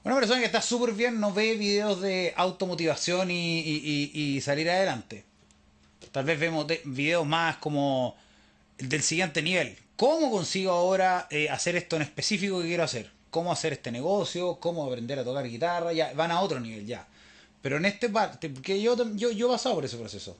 Una 0.05 0.15
persona 0.15 0.39
que 0.39 0.45
está 0.45 0.61
súper 0.61 0.93
bien 0.93 1.19
no 1.19 1.33
ve 1.33 1.57
videos 1.57 1.99
de 1.99 2.33
automotivación 2.37 3.31
y 3.31 4.39
salir 4.41 4.69
adelante. 4.69 5.25
Tal 6.15 6.23
vez 6.23 6.39
vemos 6.39 6.65
videos 6.85 7.27
más 7.27 7.57
como 7.57 8.15
el 8.77 8.87
del 8.87 9.01
siguiente 9.01 9.41
nivel. 9.41 9.77
¿Cómo 9.97 10.31
consigo 10.31 10.71
ahora 10.71 11.27
eh, 11.29 11.49
hacer 11.49 11.75
esto 11.75 11.97
en 11.97 12.03
específico 12.03 12.61
que 12.61 12.67
quiero 12.67 12.83
hacer? 12.83 13.11
¿Cómo 13.31 13.51
hacer 13.51 13.73
este 13.73 13.91
negocio? 13.91 14.55
¿Cómo 14.61 14.85
aprender 14.85 15.19
a 15.19 15.25
tocar 15.25 15.45
guitarra? 15.45 15.91
Ya 15.91 16.13
van 16.13 16.31
a 16.31 16.39
otro 16.39 16.61
nivel 16.61 16.85
ya. 16.85 17.05
Pero 17.61 17.75
en 17.75 17.83
este 17.83 18.07
parte, 18.07 18.49
porque 18.49 18.81
yo, 18.81 18.95
yo, 19.15 19.29
yo 19.29 19.49
he 19.49 19.51
pasado 19.51 19.75
por 19.75 19.83
ese 19.83 19.97
proceso. 19.97 20.37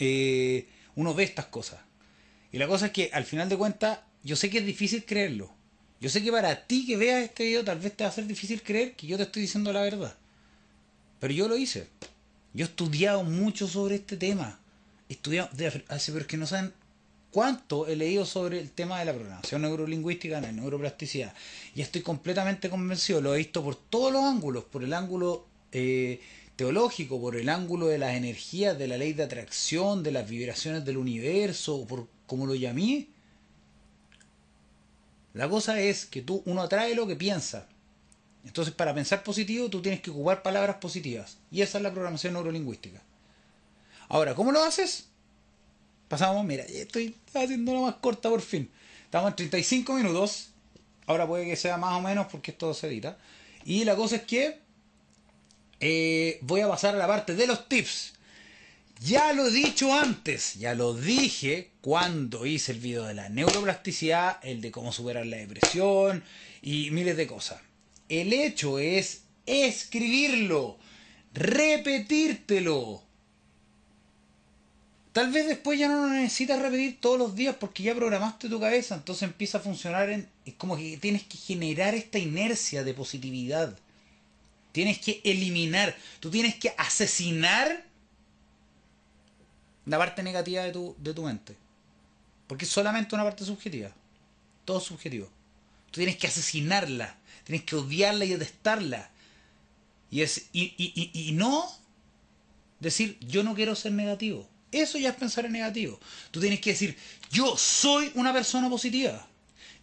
Eh, 0.00 0.66
uno 0.96 1.14
ve 1.14 1.22
estas 1.22 1.46
cosas. 1.46 1.78
Y 2.50 2.58
la 2.58 2.66
cosa 2.66 2.86
es 2.86 2.92
que 2.92 3.08
al 3.12 3.24
final 3.24 3.48
de 3.48 3.56
cuentas, 3.56 4.00
yo 4.24 4.34
sé 4.34 4.50
que 4.50 4.58
es 4.58 4.66
difícil 4.66 5.04
creerlo. 5.04 5.54
Yo 6.00 6.10
sé 6.10 6.24
que 6.24 6.32
para 6.32 6.66
ti 6.66 6.86
que 6.86 6.96
veas 6.96 7.22
este 7.22 7.44
video 7.44 7.62
tal 7.62 7.78
vez 7.78 7.96
te 7.96 8.02
va 8.02 8.10
a 8.10 8.12
ser 8.12 8.26
difícil 8.26 8.64
creer 8.64 8.96
que 8.96 9.06
yo 9.06 9.16
te 9.16 9.22
estoy 9.22 9.42
diciendo 9.42 9.72
la 9.72 9.82
verdad. 9.82 10.16
Pero 11.20 11.32
yo 11.32 11.46
lo 11.46 11.56
hice. 11.56 11.86
Yo 12.54 12.66
he 12.66 12.68
estudiado 12.68 13.24
mucho 13.24 13.66
sobre 13.66 13.96
este 13.96 14.16
tema. 14.16 14.60
He 15.08 15.14
estudiado, 15.14 15.48
hace, 15.88 16.12
pero 16.12 16.22
es 16.22 16.26
que 16.26 16.36
no 16.36 16.46
saben 16.46 16.72
cuánto 17.30 17.86
he 17.86 17.96
leído 17.96 18.26
sobre 18.26 18.60
el 18.60 18.70
tema 18.70 18.98
de 18.98 19.06
la 19.06 19.14
programación 19.14 19.62
neurolingüística, 19.62 20.40
la 20.40 20.52
neuroplasticidad. 20.52 21.34
Y 21.74 21.80
estoy 21.80 22.02
completamente 22.02 22.70
convencido, 22.70 23.20
lo 23.20 23.34
he 23.34 23.38
visto 23.38 23.64
por 23.64 23.76
todos 23.76 24.12
los 24.12 24.22
ángulos, 24.22 24.64
por 24.64 24.84
el 24.84 24.92
ángulo 24.92 25.46
eh, 25.72 26.20
teológico, 26.56 27.20
por 27.20 27.36
el 27.36 27.48
ángulo 27.48 27.86
de 27.86 27.98
las 27.98 28.14
energías, 28.14 28.78
de 28.78 28.86
la 28.86 28.98
ley 28.98 29.14
de 29.14 29.22
atracción, 29.22 30.02
de 30.02 30.12
las 30.12 30.28
vibraciones 30.28 30.84
del 30.84 30.98
universo, 30.98 31.86
por 31.86 32.06
como 32.26 32.46
lo 32.46 32.54
llamé. 32.54 33.08
La 35.32 35.48
cosa 35.48 35.80
es 35.80 36.04
que 36.04 36.20
tú, 36.20 36.42
uno 36.44 36.60
atrae 36.60 36.94
lo 36.94 37.06
que 37.06 37.16
piensa. 37.16 37.66
Entonces, 38.44 38.74
para 38.74 38.94
pensar 38.94 39.22
positivo, 39.22 39.68
tú 39.70 39.80
tienes 39.80 40.00
que 40.00 40.10
ocupar 40.10 40.42
palabras 40.42 40.76
positivas. 40.76 41.38
Y 41.50 41.62
esa 41.62 41.78
es 41.78 41.84
la 41.84 41.92
programación 41.92 42.34
neurolingüística. 42.34 43.00
Ahora, 44.08 44.34
¿cómo 44.34 44.52
lo 44.52 44.62
haces? 44.62 45.08
Pasamos, 46.08 46.44
mira, 46.44 46.64
estoy 46.64 47.16
haciendo 47.32 47.72
una 47.72 47.80
más 47.82 47.94
corta 47.96 48.28
por 48.28 48.42
fin. 48.42 48.70
Estamos 49.04 49.30
en 49.30 49.36
35 49.36 49.94
minutos. 49.94 50.50
Ahora 51.06 51.26
puede 51.26 51.46
que 51.46 51.56
sea 51.56 51.76
más 51.76 51.94
o 51.94 52.00
menos 52.00 52.26
porque 52.30 52.50
esto 52.50 52.74
se 52.74 52.88
edita. 52.88 53.16
Y 53.64 53.84
la 53.84 53.96
cosa 53.96 54.16
es 54.16 54.22
que 54.22 54.58
eh, 55.80 56.38
voy 56.42 56.60
a 56.60 56.68
pasar 56.68 56.94
a 56.94 56.98
la 56.98 57.06
parte 57.06 57.34
de 57.34 57.46
los 57.46 57.68
tips. 57.68 58.14
Ya 59.00 59.32
lo 59.32 59.48
he 59.48 59.50
dicho 59.50 59.92
antes, 59.92 60.54
ya 60.54 60.74
lo 60.74 60.94
dije 60.94 61.70
cuando 61.80 62.46
hice 62.46 62.70
el 62.70 62.78
video 62.78 63.04
de 63.04 63.14
la 63.14 63.28
neuroplasticidad, 63.28 64.38
el 64.42 64.60
de 64.60 64.70
cómo 64.70 64.92
superar 64.92 65.26
la 65.26 65.38
depresión 65.38 66.22
y 66.60 66.90
miles 66.92 67.16
de 67.16 67.26
cosas. 67.26 67.60
El 68.12 68.34
hecho 68.34 68.78
es 68.78 69.22
escribirlo, 69.46 70.76
repetírtelo. 71.32 73.02
Tal 75.14 75.32
vez 75.32 75.46
después 75.46 75.78
ya 75.78 75.88
no 75.88 76.06
lo 76.06 76.08
necesitas 76.08 76.60
repetir 76.60 77.00
todos 77.00 77.18
los 77.18 77.34
días 77.34 77.56
porque 77.58 77.82
ya 77.82 77.94
programaste 77.94 78.50
tu 78.50 78.60
cabeza, 78.60 78.96
entonces 78.96 79.22
empieza 79.22 79.56
a 79.56 79.62
funcionar 79.62 80.10
en... 80.10 80.28
Es 80.44 80.52
como 80.54 80.76
que 80.76 80.98
tienes 80.98 81.22
que 81.22 81.38
generar 81.38 81.94
esta 81.94 82.18
inercia 82.18 82.84
de 82.84 82.92
positividad. 82.92 83.78
Tienes 84.72 84.98
que 84.98 85.22
eliminar, 85.24 85.96
tú 86.20 86.30
tienes 86.30 86.56
que 86.56 86.74
asesinar 86.76 87.82
la 89.86 89.96
parte 89.96 90.22
negativa 90.22 90.64
de 90.64 90.72
tu, 90.72 90.94
de 90.98 91.14
tu 91.14 91.22
mente. 91.22 91.56
Porque 92.46 92.66
es 92.66 92.70
solamente 92.70 93.14
una 93.14 93.24
parte 93.24 93.46
subjetiva. 93.46 93.90
Todo 94.66 94.80
subjetivo. 94.80 95.30
Tú 95.90 96.00
tienes 96.00 96.18
que 96.18 96.26
asesinarla, 96.26 97.16
tienes 97.44 97.64
que 97.64 97.76
odiarla 97.76 98.24
y 98.24 98.30
detestarla. 98.30 99.10
Y, 100.10 100.22
es, 100.22 100.46
y, 100.52 100.74
y, 100.76 101.10
y 101.28 101.32
no 101.32 101.66
decir, 102.80 103.18
yo 103.20 103.42
no 103.42 103.54
quiero 103.54 103.74
ser 103.74 103.92
negativo. 103.92 104.48
Eso 104.72 104.98
ya 104.98 105.10
es 105.10 105.16
pensar 105.16 105.44
en 105.46 105.52
negativo. 105.52 106.00
Tú 106.30 106.40
tienes 106.40 106.60
que 106.60 106.70
decir, 106.70 106.96
yo 107.30 107.56
soy 107.56 108.10
una 108.14 108.32
persona 108.32 108.68
positiva. 108.70 109.26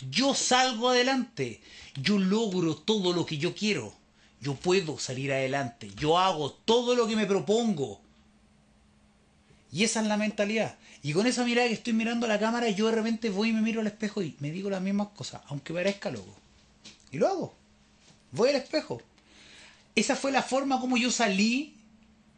Yo 0.10 0.34
salgo 0.34 0.90
adelante. 0.90 1.62
Yo 2.02 2.18
logro 2.18 2.76
todo 2.76 3.14
lo 3.14 3.26
que 3.26 3.38
yo 3.38 3.56
quiero. 3.56 3.94
Yo 4.42 4.56
puedo 4.56 4.98
salir 4.98 5.32
adelante. 5.32 5.92
Yo 5.96 6.18
hago 6.18 6.52
todo 6.52 6.96
lo 6.96 7.08
que 7.08 7.16
me 7.16 7.26
propongo. 7.26 8.02
Y 9.72 9.84
esa 9.84 10.02
es 10.02 10.08
la 10.08 10.18
mentalidad. 10.18 10.78
Y 11.04 11.14
con 11.14 11.28
esa 11.28 11.46
mirada 11.46 11.68
que 11.68 11.76
estoy 11.76 11.94
mirando 11.94 12.26
a 12.26 12.30
la 12.30 12.40
cámara, 12.40 12.70
yo 12.70 12.88
de 12.88 12.96
repente 12.96 13.30
voy 13.30 13.50
y 13.50 13.54
me 13.54 13.62
miro 13.62 13.82
al 13.82 13.88
espejo 13.88 14.22
y 14.22 14.36
me 14.40 14.52
digo 14.52 14.70
las 14.70 14.82
mismas 14.82 15.10
cosas, 15.10 15.42
aunque 15.48 15.74
parezca 15.74 16.10
loco. 16.10 16.36
Y 17.12 17.18
lo 17.18 17.28
hago. 17.28 17.56
Voy 18.32 18.50
al 18.50 18.56
espejo. 18.56 19.02
Esa 19.96 20.16
fue 20.16 20.32
la 20.32 20.44
forma 20.44 20.80
como 20.80 20.98
yo 20.98 21.12
salí 21.12 21.76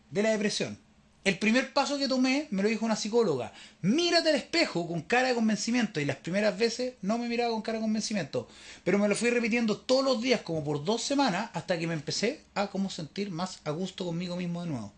de 0.10 0.24
la 0.24 0.32
depresión. 0.32 0.78
El 1.24 1.38
primer 1.38 1.72
paso 1.72 2.00
que 2.00 2.08
tomé 2.08 2.48
me 2.50 2.64
lo 2.64 2.70
dijo 2.70 2.84
una 2.84 2.96
psicóloga. 2.96 3.54
Mírate 3.84 4.30
al 4.30 4.36
espejo 4.36 4.88
con 4.88 5.02
cara 5.02 5.28
de 5.28 5.36
convencimiento. 5.36 6.00
Y 6.00 6.06
las 6.06 6.16
primeras 6.16 6.58
veces 6.58 6.96
no 7.04 7.20
me 7.20 7.28
miraba 7.28 7.52
con 7.52 7.62
cara 7.62 7.78
de 7.78 7.84
convencimiento. 7.84 8.48
Pero 8.84 8.98
me 8.98 9.08
lo 9.08 9.16
fui 9.16 9.30
repitiendo 9.30 9.78
todos 9.78 10.04
los 10.04 10.22
días, 10.22 10.42
como 10.42 10.64
por 10.64 10.84
dos 10.84 11.04
semanas, 11.04 11.52
hasta 11.54 11.78
que 11.78 11.86
me 11.86 11.94
empecé 11.94 12.42
a 12.56 12.68
como 12.68 12.90
sentir 12.90 13.30
más 13.30 13.60
a 13.66 13.70
gusto 13.70 14.06
conmigo 14.06 14.36
mismo 14.36 14.64
de 14.64 14.70
nuevo. 14.70 14.92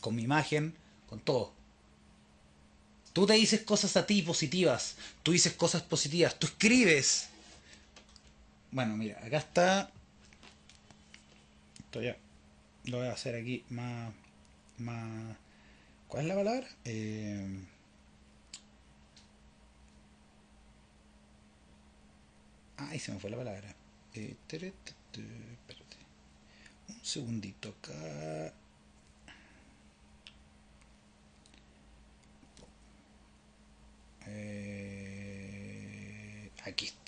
Con 0.00 0.16
mi 0.16 0.22
imagen, 0.22 0.74
con 1.08 1.20
todo. 1.20 1.52
Tú 3.12 3.26
te 3.26 3.34
dices 3.34 3.60
cosas 3.60 3.96
a 3.96 4.06
ti 4.06 4.22
positivas. 4.22 4.96
Tú 5.22 5.32
dices 5.32 5.52
cosas 5.52 5.82
positivas. 5.82 6.36
Tú 6.36 6.48
escribes. 6.48 7.28
Bueno, 8.76 8.94
mira, 8.94 9.18
acá 9.24 9.38
está. 9.38 9.90
Esto 11.78 12.02
ya 12.02 12.14
lo 12.84 12.98
voy 12.98 13.06
a 13.06 13.12
hacer 13.12 13.34
aquí 13.34 13.64
más, 13.70 14.12
más 14.76 15.36
¿cuál 16.08 16.24
es 16.24 16.28
la 16.28 16.34
palabra? 16.34 16.68
Eh, 16.84 17.64
ay, 22.76 22.98
se 22.98 23.12
me 23.12 23.18
fue 23.18 23.30
la 23.30 23.38
palabra. 23.38 23.74
Eh. 24.14 24.36
Un 26.88 27.02
segundito 27.02 27.70
acá. 27.70 28.52
Eh, 34.26 35.30
aquí 36.64 36.84
está. 36.86 37.05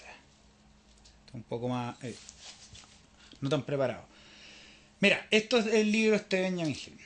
Un 1.32 1.42
poco 1.42 1.68
más... 1.68 2.02
Eh, 2.04 2.14
no 3.40 3.48
tan 3.48 3.62
preparado. 3.62 4.04
Mira, 5.00 5.26
esto 5.30 5.58
es 5.58 5.66
el 5.66 5.92
libro 5.92 6.16
este 6.16 6.40
Benjamin 6.40 6.74
Hill. 6.74 6.98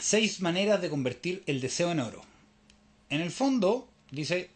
Seis 0.00 0.40
maneras 0.40 0.80
de 0.80 0.88
convertir 0.88 1.42
el 1.46 1.60
deseo 1.60 1.92
en 1.92 2.00
oro. 2.00 2.22
En 3.10 3.20
el 3.20 3.30
fondo, 3.30 3.88
dice, 4.10 4.50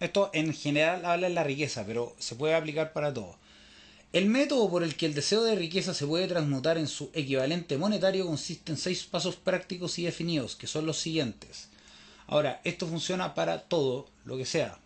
esto 0.00 0.30
en 0.32 0.52
general 0.52 1.04
habla 1.04 1.28
de 1.28 1.34
la 1.34 1.44
riqueza, 1.44 1.84
pero 1.86 2.16
se 2.18 2.34
puede 2.34 2.54
aplicar 2.54 2.92
para 2.92 3.14
todo. 3.14 3.38
El 4.12 4.26
método 4.26 4.68
por 4.68 4.82
el 4.82 4.96
que 4.96 5.06
el 5.06 5.14
deseo 5.14 5.44
de 5.44 5.54
riqueza 5.54 5.94
se 5.94 6.06
puede 6.06 6.26
transmutar 6.26 6.78
en 6.78 6.88
su 6.88 7.10
equivalente 7.14 7.78
monetario 7.78 8.26
consiste 8.26 8.72
en 8.72 8.78
seis 8.78 9.04
pasos 9.04 9.36
prácticos 9.36 10.00
y 10.00 10.04
definidos, 10.04 10.56
que 10.56 10.66
son 10.66 10.86
los 10.86 10.98
siguientes. 10.98 11.68
Ahora, 12.26 12.60
esto 12.64 12.88
funciona 12.88 13.34
para 13.34 13.60
todo, 13.62 14.08
lo 14.24 14.36
que 14.36 14.46
sea. 14.46 14.80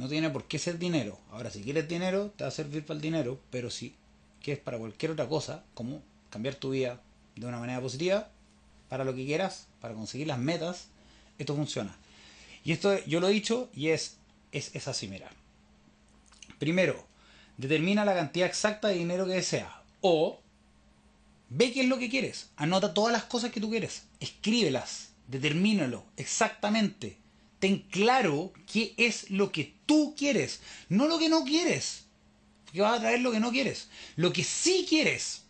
No 0.00 0.08
tiene 0.08 0.30
por 0.30 0.48
qué 0.48 0.58
ser 0.58 0.78
dinero. 0.78 1.20
Ahora, 1.30 1.50
si 1.50 1.60
quieres 1.60 1.86
dinero, 1.86 2.32
te 2.34 2.44
va 2.44 2.48
a 2.48 2.50
servir 2.50 2.86
para 2.86 2.96
el 2.96 3.02
dinero, 3.02 3.38
pero 3.50 3.68
si 3.68 3.94
quieres 4.42 4.64
para 4.64 4.78
cualquier 4.78 5.12
otra 5.12 5.28
cosa, 5.28 5.62
como 5.74 6.00
cambiar 6.30 6.54
tu 6.54 6.70
vida 6.70 7.02
de 7.36 7.44
una 7.44 7.58
manera 7.58 7.82
positiva 7.82 8.30
para 8.88 9.04
lo 9.04 9.14
que 9.14 9.26
quieras, 9.26 9.66
para 9.78 9.92
conseguir 9.92 10.28
las 10.28 10.38
metas, 10.38 10.86
esto 11.36 11.54
funciona. 11.54 11.94
Y 12.64 12.72
esto 12.72 12.98
yo 13.04 13.20
lo 13.20 13.28
he 13.28 13.32
dicho 13.32 13.68
y 13.74 13.88
es, 13.88 14.16
es, 14.52 14.74
es 14.74 14.88
así, 14.88 15.06
mira. 15.06 15.28
Primero, 16.58 17.06
determina 17.58 18.06
la 18.06 18.14
cantidad 18.14 18.48
exacta 18.48 18.88
de 18.88 18.94
dinero 18.94 19.26
que 19.26 19.34
deseas. 19.34 19.70
O 20.00 20.40
ve 21.50 21.74
qué 21.74 21.82
es 21.82 21.88
lo 21.88 21.98
que 21.98 22.08
quieres. 22.08 22.48
Anota 22.56 22.94
todas 22.94 23.12
las 23.12 23.24
cosas 23.24 23.52
que 23.52 23.60
tú 23.60 23.68
quieres. 23.68 24.04
Escríbelas. 24.18 25.10
Determínalo 25.28 26.06
exactamente. 26.16 27.18
Ten 27.60 27.78
claro 27.90 28.52
qué 28.66 28.94
es 28.96 29.30
lo 29.30 29.52
que 29.52 29.74
tú 29.86 30.14
quieres. 30.16 30.60
No 30.88 31.06
lo 31.06 31.18
que 31.18 31.28
no 31.28 31.44
quieres. 31.44 32.06
Porque 32.64 32.80
vas 32.80 32.98
a 32.98 33.00
traer 33.00 33.20
lo 33.20 33.30
que 33.30 33.40
no 33.40 33.52
quieres. 33.52 33.88
Lo 34.16 34.32
que 34.32 34.42
sí 34.42 34.86
quieres. 34.88 35.44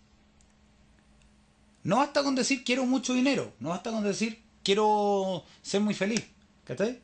No 1.83 1.97
basta 1.97 2.23
con 2.23 2.35
decir 2.35 2.63
quiero 2.63 2.85
mucho 2.85 3.15
dinero, 3.15 3.55
no 3.59 3.71
basta 3.71 3.91
con 3.91 4.05
decir 4.05 4.39
quiero 4.63 5.45
ser 5.63 5.81
muy 5.81 5.95
feliz. 5.95 6.23
¿Cachai? 6.65 7.01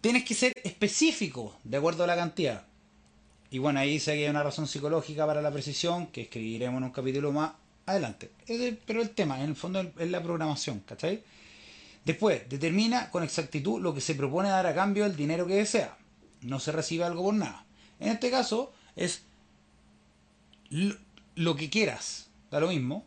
Tienes 0.00 0.24
que 0.24 0.34
ser 0.34 0.52
específico 0.62 1.56
de 1.62 1.76
acuerdo 1.76 2.04
a 2.04 2.06
la 2.06 2.16
cantidad. 2.16 2.66
Y 3.50 3.58
bueno, 3.58 3.78
ahí 3.80 4.00
sé 4.00 4.14
que 4.14 4.24
hay 4.24 4.30
una 4.30 4.42
razón 4.42 4.66
psicológica 4.66 5.26
para 5.26 5.40
la 5.40 5.52
precisión 5.52 6.08
que 6.08 6.22
escribiremos 6.22 6.78
en 6.78 6.84
un 6.84 6.90
capítulo 6.90 7.30
más 7.30 7.52
adelante. 7.86 8.30
Pero 8.84 9.00
el 9.00 9.10
tema, 9.10 9.40
en 9.40 9.50
el 9.50 9.56
fondo, 9.56 9.80
es 9.80 10.10
la 10.10 10.22
programación, 10.22 10.80
¿cachai? 10.80 11.22
Después, 12.04 12.48
determina 12.48 13.10
con 13.10 13.22
exactitud 13.22 13.80
lo 13.80 13.94
que 13.94 14.00
se 14.00 14.14
propone 14.14 14.50
dar 14.50 14.66
a 14.66 14.74
cambio 14.74 15.04
del 15.04 15.16
dinero 15.16 15.46
que 15.46 15.56
desea. 15.56 15.96
No 16.42 16.60
se 16.60 16.72
recibe 16.72 17.04
algo 17.04 17.22
por 17.22 17.34
nada. 17.34 17.64
En 17.98 18.08
este 18.08 18.30
caso, 18.30 18.72
es 18.96 19.22
lo, 20.70 21.56
que 21.56 21.70
quieras. 21.70 22.28
Da 22.50 22.60
lo 22.60 22.68
mismo 22.68 23.06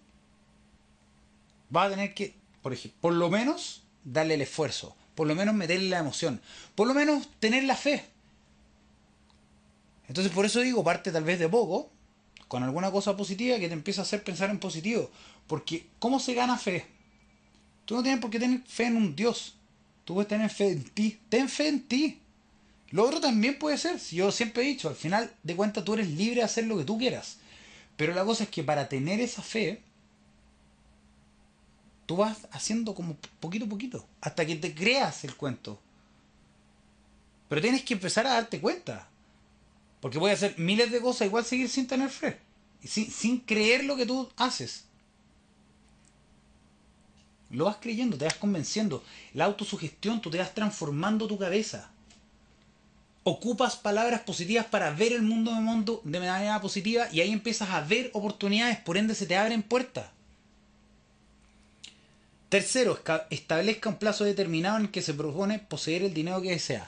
va 1.75 1.83
a 1.83 1.89
tener 1.89 2.13
que, 2.13 2.35
por 2.61 2.73
ejemplo, 2.73 2.99
por 3.01 3.13
lo 3.13 3.29
menos 3.29 3.83
darle 4.03 4.35
el 4.35 4.41
esfuerzo, 4.41 4.95
por 5.15 5.27
lo 5.27 5.35
menos 5.35 5.53
meterle 5.53 5.89
la 5.89 5.99
emoción, 5.99 6.41
por 6.75 6.87
lo 6.87 6.93
menos 6.93 7.27
tener 7.39 7.63
la 7.65 7.75
fe. 7.75 8.05
Entonces 10.07 10.31
por 10.31 10.45
eso 10.45 10.61
digo, 10.61 10.83
parte 10.83 11.11
tal 11.11 11.25
vez 11.25 11.39
de 11.39 11.49
poco, 11.49 11.91
con 12.47 12.63
alguna 12.63 12.91
cosa 12.91 13.17
positiva 13.17 13.59
que 13.59 13.67
te 13.67 13.73
empieza 13.73 14.01
a 14.01 14.03
hacer 14.03 14.23
pensar 14.23 14.49
en 14.49 14.59
positivo. 14.59 15.11
Porque 15.47 15.87
¿cómo 15.99 16.19
se 16.19 16.33
gana 16.33 16.57
fe? 16.57 16.87
Tú 17.87 17.95
no 17.95 18.03
tienes 18.03 18.19
por 18.19 18.29
qué 18.29 18.37
tener 18.37 18.61
fe 18.63 18.87
en 18.87 18.97
un 18.97 19.15
Dios. 19.15 19.55
Tú 20.03 20.13
puedes 20.13 20.27
tener 20.27 20.49
fe 20.49 20.73
en 20.73 20.83
ti. 20.83 21.17
Ten 21.29 21.47
fe 21.47 21.69
en 21.69 21.87
ti. 21.87 22.19
Lo 22.89 23.05
otro 23.05 23.21
también 23.21 23.57
puede 23.57 23.77
ser. 23.77 23.97
Si 23.97 24.17
yo 24.17 24.29
siempre 24.33 24.63
he 24.63 24.67
dicho, 24.67 24.89
al 24.89 24.95
final 24.95 25.33
de 25.41 25.55
cuentas 25.55 25.85
tú 25.85 25.93
eres 25.93 26.09
libre 26.09 26.41
de 26.41 26.43
hacer 26.43 26.65
lo 26.65 26.77
que 26.77 26.83
tú 26.83 26.97
quieras. 26.97 27.37
Pero 27.95 28.13
la 28.13 28.25
cosa 28.25 28.43
es 28.43 28.49
que 28.49 28.61
para 28.61 28.89
tener 28.89 29.21
esa 29.21 29.41
fe, 29.41 29.81
tú 32.05 32.17
vas 32.17 32.39
haciendo 32.51 32.93
como 32.93 33.15
poquito 33.39 33.63
a 33.63 33.69
poquito, 33.69 34.05
hasta 34.19 34.45
que 34.45 34.57
te 34.57 34.75
creas 34.75 35.23
el 35.23 35.37
cuento. 35.37 35.79
Pero 37.47 37.61
tienes 37.61 37.83
que 37.83 37.93
empezar 37.93 38.27
a 38.27 38.33
darte 38.33 38.59
cuenta. 38.59 39.07
Porque 40.01 40.19
a 40.19 40.33
hacer 40.33 40.55
miles 40.59 40.91
de 40.91 40.99
cosas, 40.99 41.27
igual 41.27 41.45
seguir 41.45 41.69
sin 41.69 41.87
tener 41.87 42.09
fe. 42.09 42.37
Sin, 42.83 43.09
sin 43.09 43.39
creer 43.39 43.85
lo 43.85 43.95
que 43.95 44.05
tú 44.05 44.29
haces. 44.35 44.83
Lo 47.49 47.65
vas 47.65 47.77
creyendo, 47.79 48.17
te 48.17 48.25
vas 48.25 48.35
convenciendo. 48.35 49.03
La 49.33 49.45
autosugestión, 49.45 50.21
tú 50.21 50.29
te 50.29 50.37
vas 50.37 50.53
transformando 50.53 51.27
tu 51.27 51.37
cabeza. 51.37 51.89
Ocupas 53.23 53.75
palabras 53.75 54.21
positivas 54.21 54.65
para 54.65 54.91
ver 54.91 55.13
el 55.13 55.21
mundo 55.21 55.53
de, 55.53 55.59
mundo 55.59 56.01
de 56.03 56.19
manera 56.19 56.61
positiva 56.61 57.07
y 57.11 57.21
ahí 57.21 57.31
empiezas 57.31 57.69
a 57.69 57.81
ver 57.81 58.09
oportunidades, 58.13 58.77
por 58.77 58.97
ende 58.97 59.15
se 59.15 59.25
te 59.25 59.35
abren 59.35 59.63
puertas. 59.63 60.05
Tercero, 62.49 62.97
establezca 63.29 63.89
un 63.89 63.97
plazo 63.97 64.23
determinado 64.23 64.77
en 64.77 64.83
el 64.83 64.91
que 64.91 65.01
se 65.01 65.13
propone 65.13 65.59
poseer 65.59 66.03
el 66.03 66.13
dinero 66.13 66.41
que 66.41 66.51
desea. 66.51 66.87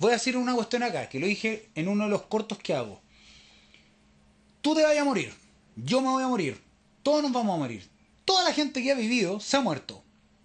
Voy 0.00 0.10
a 0.10 0.14
decir 0.14 0.36
una 0.36 0.54
cuestión 0.54 0.82
acá, 0.82 1.08
que 1.08 1.20
lo 1.20 1.26
dije 1.26 1.68
en 1.76 1.86
uno 1.86 2.04
de 2.04 2.10
los 2.10 2.22
cortos 2.22 2.58
que 2.58 2.74
hago. 2.74 3.00
tú 4.62 4.74
te 4.74 4.82
vayas 4.82 5.02
a 5.02 5.04
morir, 5.04 5.32
yo 5.76 6.00
me 6.00 6.08
voy 6.08 6.24
a 6.24 6.28
morir, 6.28 6.60
todos 7.04 7.22
nos 7.22 7.32
vamos 7.32 7.54
a 7.54 7.58
morir. 7.58 7.95
Toda 8.26 8.44
la 8.44 8.52
gente 8.52 8.82
que 8.82 8.92
ha 8.92 8.96
vivido 8.96 9.40
se 9.40 9.56
ha 9.56 9.60
muerto. 9.62 10.02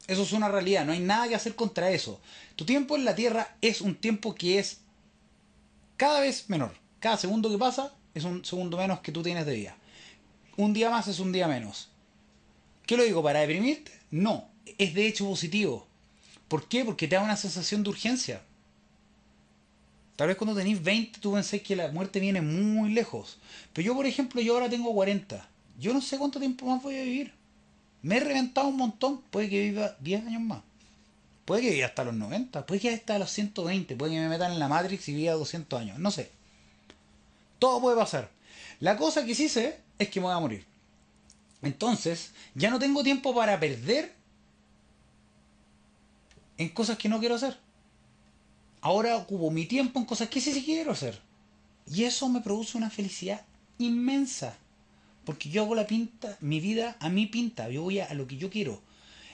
Eso 0.08 0.24
es 0.24 0.32
una 0.32 0.48
realidad, 0.50 0.86
no 0.86 0.94
hay 0.94 1.00
nada 1.00 1.28
que 1.28 1.36
hacer 1.36 1.56
contra 1.56 1.92
eso. 1.92 2.22
Tu 2.56 2.66
tiempo 2.66 2.96
en 2.96 3.06
la 3.06 3.16
Tierra 3.16 3.58
es 3.62 3.82
un 3.82 3.96
tiempo 3.96 4.34
que 4.36 4.60
es 4.60 4.80
cada 5.98 6.22
vez 6.22 6.50
menor. 6.50 6.74
Cada 7.00 7.18
segundo 7.18 7.50
que 7.50 7.58
pasa 7.58 7.94
es 8.14 8.24
un 8.24 8.46
segundo 8.46 8.78
menos 8.78 9.00
que 9.02 9.12
tú 9.12 9.24
tienes 9.24 9.46
de 9.46 9.56
vida. 9.56 9.76
Un 10.58 10.74
día 10.74 10.90
más 10.90 11.08
es 11.08 11.20
un 11.20 11.32
día 11.32 11.48
menos. 11.48 11.90
¿Qué 12.86 12.98
lo 12.98 13.04
digo? 13.04 13.24
¿Para 13.24 13.40
deprimirte? 13.40 13.92
No, 14.12 14.48
es 14.78 14.94
de 14.94 15.08
hecho 15.08 15.26
positivo. 15.26 15.88
¿Por 16.48 16.68
qué? 16.68 16.86
Porque 16.86 17.08
te 17.08 17.16
da 17.16 17.24
una 17.24 17.38
sensación 17.38 17.82
de 17.82 17.90
urgencia. 17.90 18.44
Tal 20.18 20.28
vez 20.28 20.38
cuando 20.38 20.56
tenéis 20.56 20.84
20 20.84 21.20
tú 21.20 21.34
pensáis 21.34 21.64
que 21.64 21.76
la 21.76 21.92
muerte 21.92 22.20
viene 22.20 22.42
muy 22.42 22.94
lejos. 22.94 23.40
Pero 23.74 23.86
yo, 23.88 23.96
por 23.96 24.06
ejemplo, 24.06 24.42
yo 24.42 24.54
ahora 24.54 24.70
tengo 24.70 24.94
40. 24.94 25.48
Yo 25.80 25.94
no 25.94 26.02
sé 26.02 26.18
cuánto 26.18 26.40
tiempo 26.40 26.66
más 26.66 26.84
voy 26.84 26.96
a 27.00 27.04
vivir. 27.04 27.41
Me 28.02 28.18
he 28.18 28.20
reventado 28.20 28.68
un 28.68 28.78
montón. 28.78 29.22
Puede 29.32 29.50
que 29.50 29.62
viva 29.62 29.96
10 30.00 30.28
años 30.28 30.42
más. 30.42 30.62
Puede 31.46 31.62
que 31.62 31.72
viva 31.72 31.88
hasta 31.88 32.04
los 32.04 32.14
90. 32.14 32.66
Puede 32.66 32.82
que 32.82 32.94
hasta 32.94 33.20
los 33.20 33.32
120. 33.32 33.96
Puede 33.96 34.14
que 34.14 34.20
me 34.20 34.30
metan 34.30 34.52
en 34.52 34.60
la 34.60 34.68
Matrix 34.68 35.10
y 35.10 35.14
viva 35.14 35.34
200 35.34 35.80
años. 35.80 36.00
No 36.00 36.12
sé. 36.12 36.32
Todo 37.60 37.80
puede 37.82 37.96
pasar. 37.96 38.30
La 38.80 38.98
cosa 38.98 39.26
que 39.26 39.36
sí 39.36 39.50
sé 39.50 39.80
es 40.00 40.10
que 40.10 40.20
me 40.20 40.26
voy 40.26 40.36
a 40.36 40.40
morir. 40.40 40.66
Entonces, 41.62 42.32
ya 42.56 42.70
no 42.72 42.80
tengo 42.80 43.04
tiempo 43.04 43.36
para 43.36 43.60
perder 43.60 44.14
en 46.58 46.70
cosas 46.70 46.98
que 46.98 47.10
no 47.10 47.20
quiero 47.20 47.36
hacer. 47.36 47.58
Ahora 48.82 49.16
ocupo 49.16 49.52
mi 49.52 49.66
tiempo 49.66 50.00
en 50.00 50.06
cosas 50.06 50.30
que 50.30 50.42
sí, 50.42 50.54
sí 50.54 50.64
quiero 50.64 50.92
hacer. 50.92 51.20
Y 51.88 52.04
eso 52.04 52.30
me 52.30 52.42
produce 52.42 52.78
una 52.78 52.90
felicidad 52.90 53.42
inmensa. 53.78 54.58
Porque 55.26 55.50
yo 55.50 55.64
hago 55.64 55.76
la 55.76 55.88
pinta, 55.88 56.38
mi 56.42 56.60
vida 56.60 56.98
a 57.00 57.10
mi 57.10 57.28
pinta, 57.28 57.70
yo 57.70 57.84
voy 57.84 58.00
a, 58.00 58.14
lo 58.14 58.28
que 58.28 58.38
yo 58.38 58.50
quiero. 58.50 58.82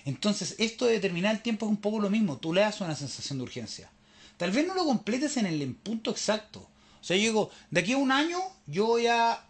Entonces, 0.05 0.55
esto 0.57 0.85
de 0.85 0.93
determinar 0.93 1.35
el 1.35 1.41
tiempo 1.41 1.65
es 1.65 1.69
un 1.69 1.77
poco 1.77 1.99
lo 1.99 2.09
mismo. 2.09 2.37
Tú 2.37 2.53
le 2.53 2.61
das 2.61 2.81
una 2.81 2.95
sensación 2.95 3.39
de 3.39 3.43
urgencia. 3.43 3.89
Tal 4.37 4.51
vez 4.51 4.67
no 4.67 4.73
lo 4.73 4.85
completes 4.85 5.37
en 5.37 5.45
el 5.45 5.75
punto 5.75 6.11
exacto. 6.11 6.67
O 7.01 7.03
sea, 7.03 7.17
yo 7.17 7.23
digo, 7.23 7.51
de 7.71 7.81
aquí 7.81 7.93
a 7.93 7.97
un 7.97 8.11
año 8.11 8.39
yo 8.67 8.85
voy 8.85 9.07
a 9.07 9.43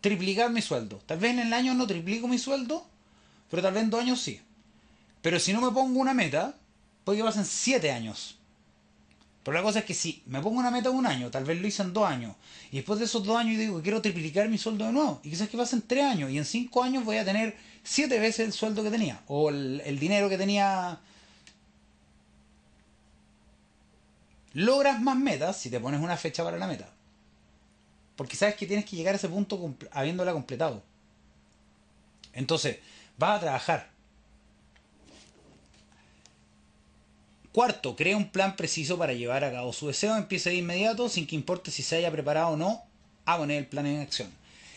triplicar 0.00 0.50
mi 0.50 0.62
sueldo. 0.62 1.00
Tal 1.06 1.18
vez 1.18 1.32
en 1.32 1.40
el 1.40 1.52
año 1.52 1.74
no 1.74 1.86
triplico 1.86 2.28
mi 2.28 2.38
sueldo, 2.38 2.86
pero 3.50 3.62
tal 3.62 3.74
vez 3.74 3.84
en 3.84 3.90
dos 3.90 4.00
años 4.00 4.20
sí. 4.20 4.40
Pero 5.22 5.40
si 5.40 5.52
no 5.52 5.60
me 5.60 5.72
pongo 5.72 5.98
una 5.98 6.14
meta, 6.14 6.54
puede 7.04 7.18
que 7.18 7.24
pasen 7.24 7.44
siete 7.44 7.90
años. 7.90 8.38
Pero 9.46 9.58
la 9.58 9.62
cosa 9.62 9.78
es 9.78 9.84
que 9.84 9.94
si 9.94 10.24
me 10.26 10.40
pongo 10.40 10.58
una 10.58 10.72
meta 10.72 10.90
de 10.90 10.96
un 10.96 11.06
año, 11.06 11.30
tal 11.30 11.44
vez 11.44 11.60
lo 11.60 11.68
hice 11.68 11.80
en 11.80 11.92
dos 11.92 12.04
años, 12.04 12.34
y 12.72 12.78
después 12.78 12.98
de 12.98 13.04
esos 13.04 13.22
dos 13.22 13.36
años 13.36 13.56
digo 13.56 13.76
que 13.76 13.84
quiero 13.84 14.02
triplicar 14.02 14.48
mi 14.48 14.58
sueldo 14.58 14.84
de 14.86 14.92
nuevo, 14.92 15.20
y 15.22 15.30
quizás 15.30 15.48
que 15.48 15.56
pasen 15.56 15.82
tres 15.82 16.02
años, 16.02 16.32
y 16.32 16.38
en 16.38 16.44
cinco 16.44 16.82
años 16.82 17.04
voy 17.04 17.18
a 17.18 17.24
tener 17.24 17.56
siete 17.84 18.18
veces 18.18 18.44
el 18.44 18.52
sueldo 18.52 18.82
que 18.82 18.90
tenía, 18.90 19.22
o 19.28 19.50
el, 19.50 19.82
el 19.84 20.00
dinero 20.00 20.28
que 20.28 20.36
tenía. 20.36 20.98
Logras 24.52 25.00
más 25.00 25.16
metas 25.16 25.56
si 25.56 25.70
te 25.70 25.78
pones 25.78 26.00
una 26.00 26.16
fecha 26.16 26.42
para 26.42 26.58
la 26.58 26.66
meta. 26.66 26.90
Porque 28.16 28.34
sabes 28.34 28.56
que 28.56 28.66
tienes 28.66 28.84
que 28.84 28.96
llegar 28.96 29.14
a 29.14 29.16
ese 29.16 29.28
punto 29.28 29.76
habiéndola 29.92 30.32
completado. 30.32 30.82
Entonces, 32.32 32.78
vas 33.16 33.36
a 33.36 33.40
trabajar 33.42 33.95
Cuarto, 37.56 37.96
crea 37.96 38.18
un 38.18 38.28
plan 38.28 38.54
preciso 38.54 38.98
para 38.98 39.14
llevar 39.14 39.42
a 39.42 39.50
cabo 39.50 39.72
su 39.72 39.86
deseo. 39.86 40.14
Empiece 40.14 40.50
de 40.50 40.56
inmediato, 40.56 41.08
sin 41.08 41.26
que 41.26 41.36
importe 41.36 41.70
si 41.70 41.82
se 41.82 41.96
haya 41.96 42.10
preparado 42.10 42.48
o 42.48 42.56
no, 42.58 42.84
a 43.24 43.38
poner 43.38 43.56
el 43.56 43.66
plan 43.66 43.86
en 43.86 44.02
acción. 44.02 44.30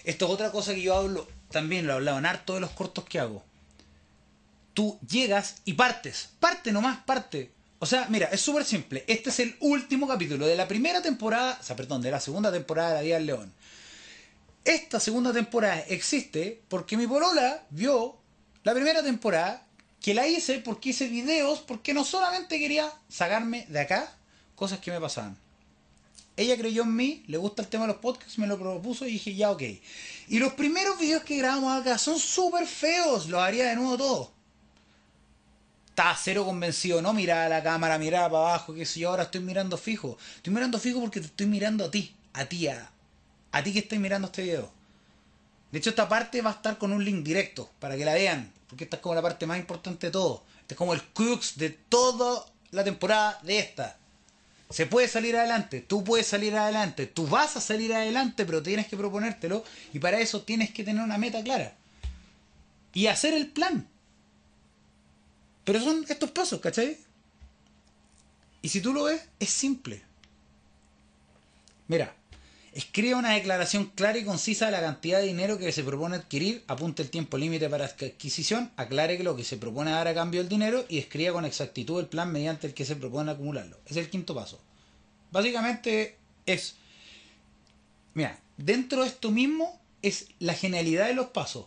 Esto 0.06 0.26
es 0.26 0.32
otra 0.32 0.50
cosa 0.54 0.74
que 0.74 0.82
yo 0.82 0.96
hablo, 0.96 1.28
también 1.52 1.86
lo 1.86 1.92
he 1.92 1.96
hablado 1.98 2.20
en 2.20 2.26
harto 2.26 2.54
de 2.54 2.62
los 2.62 2.70
cortos 2.70 3.04
que 3.04 3.20
hago. 3.20 3.44
Tú 4.74 4.98
llegas 5.10 5.58
y 5.66 5.74
partes. 5.74 6.30
Parte 6.40 6.72
nomás, 6.72 7.04
parte. 7.04 7.52
O 7.80 7.86
sea, 7.86 8.08
mira, 8.08 8.30
es 8.32 8.40
súper 8.40 8.64
simple. 8.64 9.04
Este 9.08 9.30
es 9.30 9.42
el 9.42 9.58
último 9.60 10.08
capítulo 10.08 10.48
de 10.48 10.56
la 10.56 10.70
primera 10.70 11.02
temporada, 11.02 11.58
o 11.60 11.64
sea, 11.66 11.76
perdón, 11.76 12.02
de 12.02 12.12
la 12.12 12.22
segunda 12.22 12.50
temporada 12.50 12.92
de 12.92 12.96
La 12.96 13.02
Vida 13.02 13.16
del 13.16 13.26
León. 13.26 13.54
Esta 14.64 15.02
segunda 15.02 15.34
temporada 15.34 15.82
existe 15.90 16.62
porque 16.70 16.96
mi 16.96 17.08
polola 17.08 17.62
vio 17.72 18.16
la 18.64 18.74
primera 18.74 19.04
temporada 19.04 19.68
que 20.02 20.14
la 20.14 20.28
hice 20.28 20.60
porque 20.60 20.90
hice 20.90 21.08
videos, 21.08 21.60
porque 21.60 21.94
no 21.94 22.04
solamente 22.04 22.60
quería 22.60 22.92
sacarme 23.10 23.66
de 23.70 23.82
acá 23.82 24.14
cosas 24.56 24.80
que 24.80 24.92
me 24.92 25.00
pasaban. 25.00 25.38
Ella 26.38 26.58
creyó 26.58 26.84
en 26.84 26.96
mí, 26.96 27.24
le 27.28 27.38
gusta 27.38 27.62
el 27.62 27.68
tema 27.68 27.84
de 27.86 27.94
los 27.94 28.02
podcasts, 28.02 28.38
me 28.38 28.48
lo 28.48 28.58
propuso 28.58 29.06
y 29.06 29.12
dije, 29.12 29.36
ya, 29.36 29.52
ok. 29.52 29.62
Y 30.30 30.40
los 30.40 30.54
primeros 30.54 30.98
videos 30.98 31.24
que 31.24 31.38
grabamos 31.38 31.82
acá 31.82 31.98
son 31.98 32.18
súper 32.18 32.66
feos, 32.66 33.28
los 33.28 33.42
haría 33.42 33.68
de 33.68 33.76
nuevo 33.76 33.98
todo. 33.98 34.32
Estaba 35.90 36.16
cero 36.16 36.46
convencido, 36.46 37.02
no 37.02 37.12
miraba 37.12 37.46
a 37.46 37.50
la 37.50 37.62
cámara, 37.62 37.98
miraba 37.98 38.30
para 38.30 38.44
abajo, 38.54 38.74
que 38.74 38.86
si 38.86 39.02
yo 39.02 39.10
ahora 39.10 39.24
estoy 39.24 39.42
mirando 39.42 39.78
fijo. 39.78 40.18
Estoy 40.38 40.54
mirando 40.54 40.80
fijo 40.80 41.02
porque 41.02 41.20
te 41.20 41.26
estoy 41.26 41.48
mirando 41.48 41.84
a 41.84 41.92
ti, 41.92 42.16
a 42.32 42.46
ti, 42.46 42.68
a, 42.68 42.90
a 43.52 43.64
ti 43.64 43.74
que 43.74 43.80
estoy 43.80 44.00
mirando 44.00 44.28
este 44.28 44.44
video. 44.44 44.72
De 45.74 45.80
hecho, 45.80 45.90
esta 45.90 46.08
parte 46.08 46.42
va 46.42 46.52
a 46.52 46.54
estar 46.54 46.78
con 46.78 46.94
un 46.94 47.04
link 47.04 47.22
directo 47.22 47.70
para 47.80 47.98
que 47.98 48.06
la 48.06 48.14
vean 48.14 48.50
porque 48.70 48.84
esta 48.84 48.98
es 48.98 49.02
como 49.02 49.16
la 49.16 49.22
parte 49.22 49.48
más 49.48 49.58
importante 49.58 50.08
de 50.08 50.12
todo. 50.12 50.44
Este 50.62 50.76
es 50.76 50.78
como 50.78 50.94
el 50.94 51.02
crux 51.02 51.58
de 51.58 51.72
toda 51.72 52.46
la 52.72 52.84
temporada 52.84 53.40
de 53.44 53.58
esta. 53.58 53.98
Se 54.70 54.86
puede 54.86 55.08
salir 55.08 55.36
adelante, 55.36 55.82
tú 55.82 56.04
puedes 56.04 56.28
salir 56.28 56.56
adelante, 56.56 57.08
tú 57.08 57.26
vas 57.26 57.58
a 57.58 57.62
salir 57.62 57.92
adelante, 57.92 58.46
pero 58.46 58.62
tienes 58.62 58.88
que 58.88 58.96
proponértelo 58.96 59.64
y 59.92 59.98
para 59.98 60.20
eso 60.20 60.44
tienes 60.44 60.72
que 60.72 60.84
tener 60.84 61.04
una 61.04 61.18
meta 61.18 61.44
clara. 61.44 61.74
Y 62.94 63.08
hacer 63.08 63.34
el 63.34 63.48
plan. 63.48 63.88
Pero 65.64 65.80
son 65.82 66.06
estos 66.08 66.30
pasos, 66.30 66.60
¿cachai? 66.60 67.00
Y 68.62 68.70
si 68.70 68.82
tú 68.82 68.94
lo 68.94 69.06
ves, 69.06 69.24
es 69.40 69.50
simple. 69.50 70.04
Mira, 71.88 72.14
Escriba 72.74 73.18
una 73.18 73.34
declaración 73.34 73.86
clara 73.96 74.20
y 74.20 74.26
concisa 74.26 74.68
de 74.68 74.72
la 74.72 74.82
cantidad 74.82 75.20
de 75.20 75.28
dinero 75.28 75.58
que 75.58 75.72
se 75.72 75.84
propone 75.84 76.18
adquirir, 76.18 76.64
apunte 76.68 77.02
el 77.02 77.10
tiempo 77.10 77.38
límite 77.38 77.68
para 77.68 77.86
adquisición, 77.86 78.72
aclare 78.78 79.18
que 79.18 79.24
lo 79.24 79.36
que 79.36 79.44
se 79.44 79.58
propone 79.58 79.92
dar 79.92 80.08
a 80.08 80.14
cambio 80.14 80.42
del 80.42 80.50
dinero 80.50 80.86
y 80.88 81.00
escriba 81.00 81.34
con 81.34 81.46
exactitud 81.46 82.00
el 82.00 82.08
plan 82.08 82.32
mediante 82.32 82.68
el 82.68 82.74
que 82.74 82.86
se 82.86 82.96
propone 82.96 83.32
acumularlo. 83.32 83.80
Es 83.88 83.98
el 83.98 84.10
quinto 84.10 84.36
paso. 84.36 84.62
Básicamente 85.32 86.18
es, 86.46 86.76
mira, 88.14 88.40
dentro 88.58 89.02
de 89.02 89.08
esto 89.08 89.32
mismo 89.32 89.80
es 90.02 90.28
la 90.40 90.54
genialidad 90.54 91.08
de 91.08 91.16
los 91.16 91.28
pasos. 91.28 91.66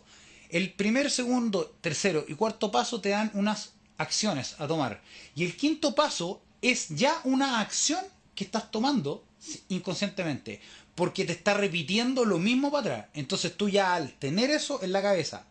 El 0.49 0.71
primer, 0.71 1.11
segundo, 1.11 1.75
tercero 1.81 2.23
y 2.27 2.35
cuarto 2.35 2.71
paso 2.71 3.01
te 3.01 3.09
dan 3.09 3.31
unas 3.33 3.73
acciones 3.97 4.55
a 4.59 4.67
tomar. 4.67 5.01
Y 5.35 5.43
el 5.43 5.57
quinto 5.57 5.95
paso 5.95 6.41
es 6.61 6.89
ya 6.89 7.19
una 7.25 7.59
acción 7.59 8.03
que 8.35 8.45
estás 8.45 8.71
tomando 8.71 9.25
inconscientemente 9.69 10.61
porque 10.95 11.25
te 11.25 11.33
está 11.33 11.53
repitiendo 11.53 12.25
lo 12.25 12.37
mismo 12.37 12.71
para 12.71 12.81
atrás. 12.81 13.09
Entonces 13.13 13.55
tú 13.55 13.69
ya 13.69 13.95
al 13.95 14.13
tener 14.13 14.49
eso 14.51 14.83
en 14.83 14.91
la 14.91 15.01
cabeza 15.01 15.45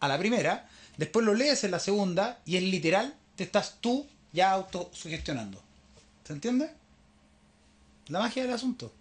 a 0.00 0.08
la 0.08 0.18
primera, 0.18 0.68
después 0.96 1.24
lo 1.24 1.34
lees 1.34 1.64
en 1.64 1.70
la 1.70 1.80
segunda 1.80 2.40
y 2.44 2.56
es 2.56 2.62
literal, 2.62 3.14
te 3.36 3.44
estás 3.44 3.78
tú 3.80 4.06
ya 4.32 4.50
autosugestionando. 4.50 5.62
¿Se 6.24 6.32
entiende? 6.32 6.70
La 8.08 8.20
magia 8.20 8.42
del 8.42 8.52
asunto. 8.52 8.92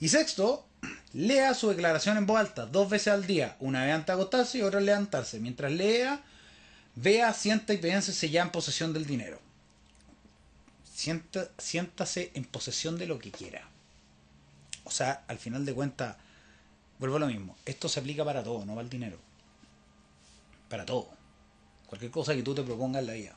Y 0.00 0.08
sexto, 0.08 0.66
lea 1.12 1.54
su 1.54 1.68
declaración 1.68 2.16
en 2.16 2.26
voz 2.26 2.40
alta 2.40 2.66
dos 2.66 2.88
veces 2.88 3.08
al 3.08 3.26
día, 3.26 3.56
una 3.60 3.84
vez 3.84 3.94
antes 3.94 4.06
de 4.06 4.12
acostarse 4.12 4.58
y 4.58 4.62
otra 4.62 4.78
al 4.78 4.86
levantarse. 4.86 5.38
Mientras 5.40 5.70
lea, 5.72 6.22
vea, 6.94 7.32
sienta 7.34 7.74
y 7.74 7.78
piénsese 7.78 8.30
ya 8.30 8.42
en 8.42 8.50
posesión 8.50 8.92
del 8.92 9.06
dinero. 9.06 9.40
Siéntase 10.94 12.30
en 12.34 12.44
posesión 12.44 12.98
de 12.98 13.06
lo 13.06 13.18
que 13.18 13.30
quiera. 13.30 13.69
O 14.90 14.92
sea, 14.92 15.22
al 15.28 15.38
final 15.38 15.64
de 15.64 15.72
cuentas, 15.72 16.16
vuelvo 16.98 17.14
a 17.14 17.20
lo 17.20 17.28
mismo. 17.28 17.56
Esto 17.64 17.88
se 17.88 18.00
aplica 18.00 18.24
para 18.24 18.42
todo, 18.42 18.64
no 18.66 18.72
para 18.72 18.82
el 18.82 18.90
dinero. 18.90 19.18
Para 20.68 20.84
todo. 20.84 21.08
Cualquier 21.86 22.10
cosa 22.10 22.34
que 22.34 22.42
tú 22.42 22.56
te 22.56 22.64
propongas 22.64 23.02
en 23.02 23.06
la 23.06 23.12
vida. 23.12 23.36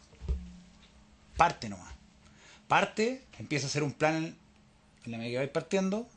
Parte 1.38 1.70
nomás. 1.70 1.94
Parte, 2.68 3.24
empieza 3.38 3.68
a 3.68 3.70
hacer 3.70 3.84
un 3.84 3.92
plan 3.92 4.36
en 5.06 5.12
la 5.12 5.20
medida 5.20 5.34
que 5.34 5.38
vais 5.46 5.52
partiendo 5.52 6.08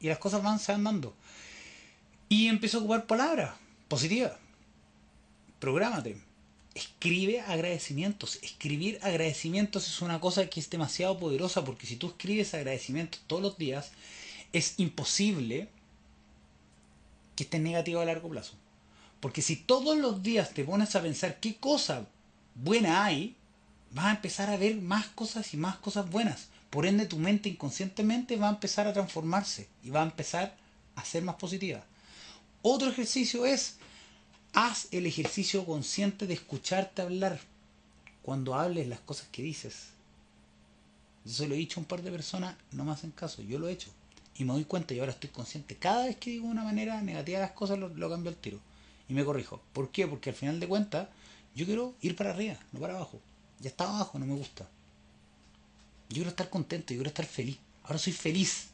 y 0.00 0.08
las 0.08 0.18
cosas 0.18 0.42
van, 0.42 0.58
se 0.58 0.72
van 0.72 0.82
dando. 0.82 1.14
Y 2.28 2.48
empieza 2.48 2.78
a 2.78 2.80
ocupar 2.80 3.06
palabras 3.06 3.54
positivas. 3.86 4.32
Prográmate. 5.60 6.16
Escribe 6.74 7.40
agradecimientos. 7.40 8.40
Escribir 8.42 8.98
agradecimientos 9.02 9.86
es 9.86 10.02
una 10.02 10.18
cosa 10.18 10.50
que 10.50 10.58
es 10.58 10.68
demasiado 10.70 11.20
poderosa 11.20 11.64
porque 11.64 11.86
si 11.86 11.94
tú 11.94 12.08
escribes 12.08 12.52
agradecimientos 12.52 13.20
todos 13.28 13.42
los 13.42 13.56
días, 13.56 13.92
es 14.52 14.74
imposible 14.78 15.68
que 17.36 17.44
estés 17.44 17.60
negativo 17.60 18.00
a 18.00 18.04
largo 18.04 18.28
plazo. 18.28 18.54
Porque 19.20 19.42
si 19.42 19.56
todos 19.56 19.98
los 19.98 20.22
días 20.22 20.54
te 20.54 20.64
pones 20.64 20.96
a 20.96 21.02
pensar 21.02 21.40
qué 21.40 21.56
cosa 21.56 22.06
buena 22.54 23.04
hay, 23.04 23.36
vas 23.92 24.06
a 24.06 24.10
empezar 24.12 24.50
a 24.50 24.56
ver 24.56 24.76
más 24.76 25.06
cosas 25.08 25.52
y 25.54 25.56
más 25.56 25.76
cosas 25.76 26.10
buenas. 26.10 26.48
Por 26.70 26.86
ende, 26.86 27.06
tu 27.06 27.18
mente 27.18 27.48
inconscientemente 27.48 28.36
va 28.36 28.48
a 28.48 28.52
empezar 28.52 28.86
a 28.86 28.92
transformarse 28.92 29.68
y 29.82 29.90
va 29.90 30.00
a 30.00 30.04
empezar 30.04 30.56
a 30.94 31.04
ser 31.04 31.22
más 31.22 31.36
positiva. 31.36 31.84
Otro 32.62 32.88
ejercicio 32.88 33.44
es, 33.44 33.76
haz 34.52 34.88
el 34.90 35.06
ejercicio 35.06 35.64
consciente 35.64 36.26
de 36.26 36.34
escucharte 36.34 37.02
hablar 37.02 37.40
cuando 38.22 38.54
hables 38.54 38.86
las 38.88 39.00
cosas 39.00 39.28
que 39.32 39.42
dices. 39.42 39.88
Yo 41.24 41.32
se 41.32 41.48
lo 41.48 41.54
he 41.54 41.58
dicho 41.58 41.80
a 41.80 41.82
un 41.82 41.86
par 41.86 42.02
de 42.02 42.10
personas, 42.10 42.56
no 42.72 42.84
me 42.84 42.92
hacen 42.92 43.10
caso, 43.10 43.42
yo 43.42 43.58
lo 43.58 43.68
he 43.68 43.72
hecho. 43.72 43.90
Y 44.40 44.44
me 44.44 44.54
doy 44.54 44.64
cuenta 44.64 44.94
y 44.94 44.98
ahora 44.98 45.12
estoy 45.12 45.28
consciente. 45.28 45.76
Cada 45.76 46.06
vez 46.06 46.16
que 46.16 46.30
digo 46.30 46.46
una 46.46 46.64
manera 46.64 47.02
negativa 47.02 47.40
las 47.40 47.50
cosas, 47.50 47.78
lo, 47.78 47.90
lo 47.90 48.08
cambio 48.08 48.30
al 48.30 48.38
tiro. 48.38 48.58
Y 49.06 49.12
me 49.12 49.22
corrijo. 49.22 49.60
¿Por 49.74 49.90
qué? 49.90 50.06
Porque 50.06 50.30
al 50.30 50.36
final 50.36 50.58
de 50.58 50.66
cuentas, 50.66 51.08
yo 51.54 51.66
quiero 51.66 51.94
ir 52.00 52.16
para 52.16 52.30
arriba, 52.30 52.56
no 52.72 52.80
para 52.80 52.96
abajo. 52.96 53.20
Ya 53.60 53.68
estaba 53.68 53.96
abajo, 53.96 54.18
no 54.18 54.24
me 54.24 54.34
gusta. 54.34 54.66
Yo 56.08 56.14
quiero 56.14 56.30
estar 56.30 56.48
contento, 56.48 56.94
yo 56.94 57.00
quiero 57.00 57.08
estar 57.08 57.26
feliz. 57.26 57.58
Ahora 57.84 57.98
soy 57.98 58.14
feliz. 58.14 58.68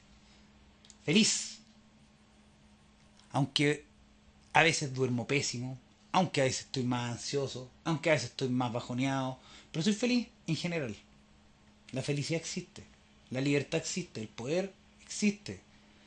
Feliz. 1.05 1.59
Aunque 3.33 3.85
a 4.53 4.63
veces 4.63 4.95
duermo 4.95 5.27
pésimo, 5.27 5.77
aunque 6.13 6.43
a 6.43 6.45
veces 6.45 6.67
estoy 6.67 6.85
más 6.85 7.11
ansioso, 7.11 7.69
aunque 7.83 8.11
a 8.11 8.13
veces 8.13 8.31
estoy 8.31 8.51
más 8.51 8.73
bajoneado, 8.73 9.41
pero 9.73 9.83
soy 9.83 9.95
feliz 9.95 10.29
en 10.47 10.55
general. 10.55 10.95
La 11.91 12.03
felicidad 12.03 12.41
existe, 12.41 12.85
la 13.31 13.41
libertad 13.41 13.81
existe, 13.81 14.21
el 14.21 14.29
poder 14.29 14.73
existe. 15.07 15.61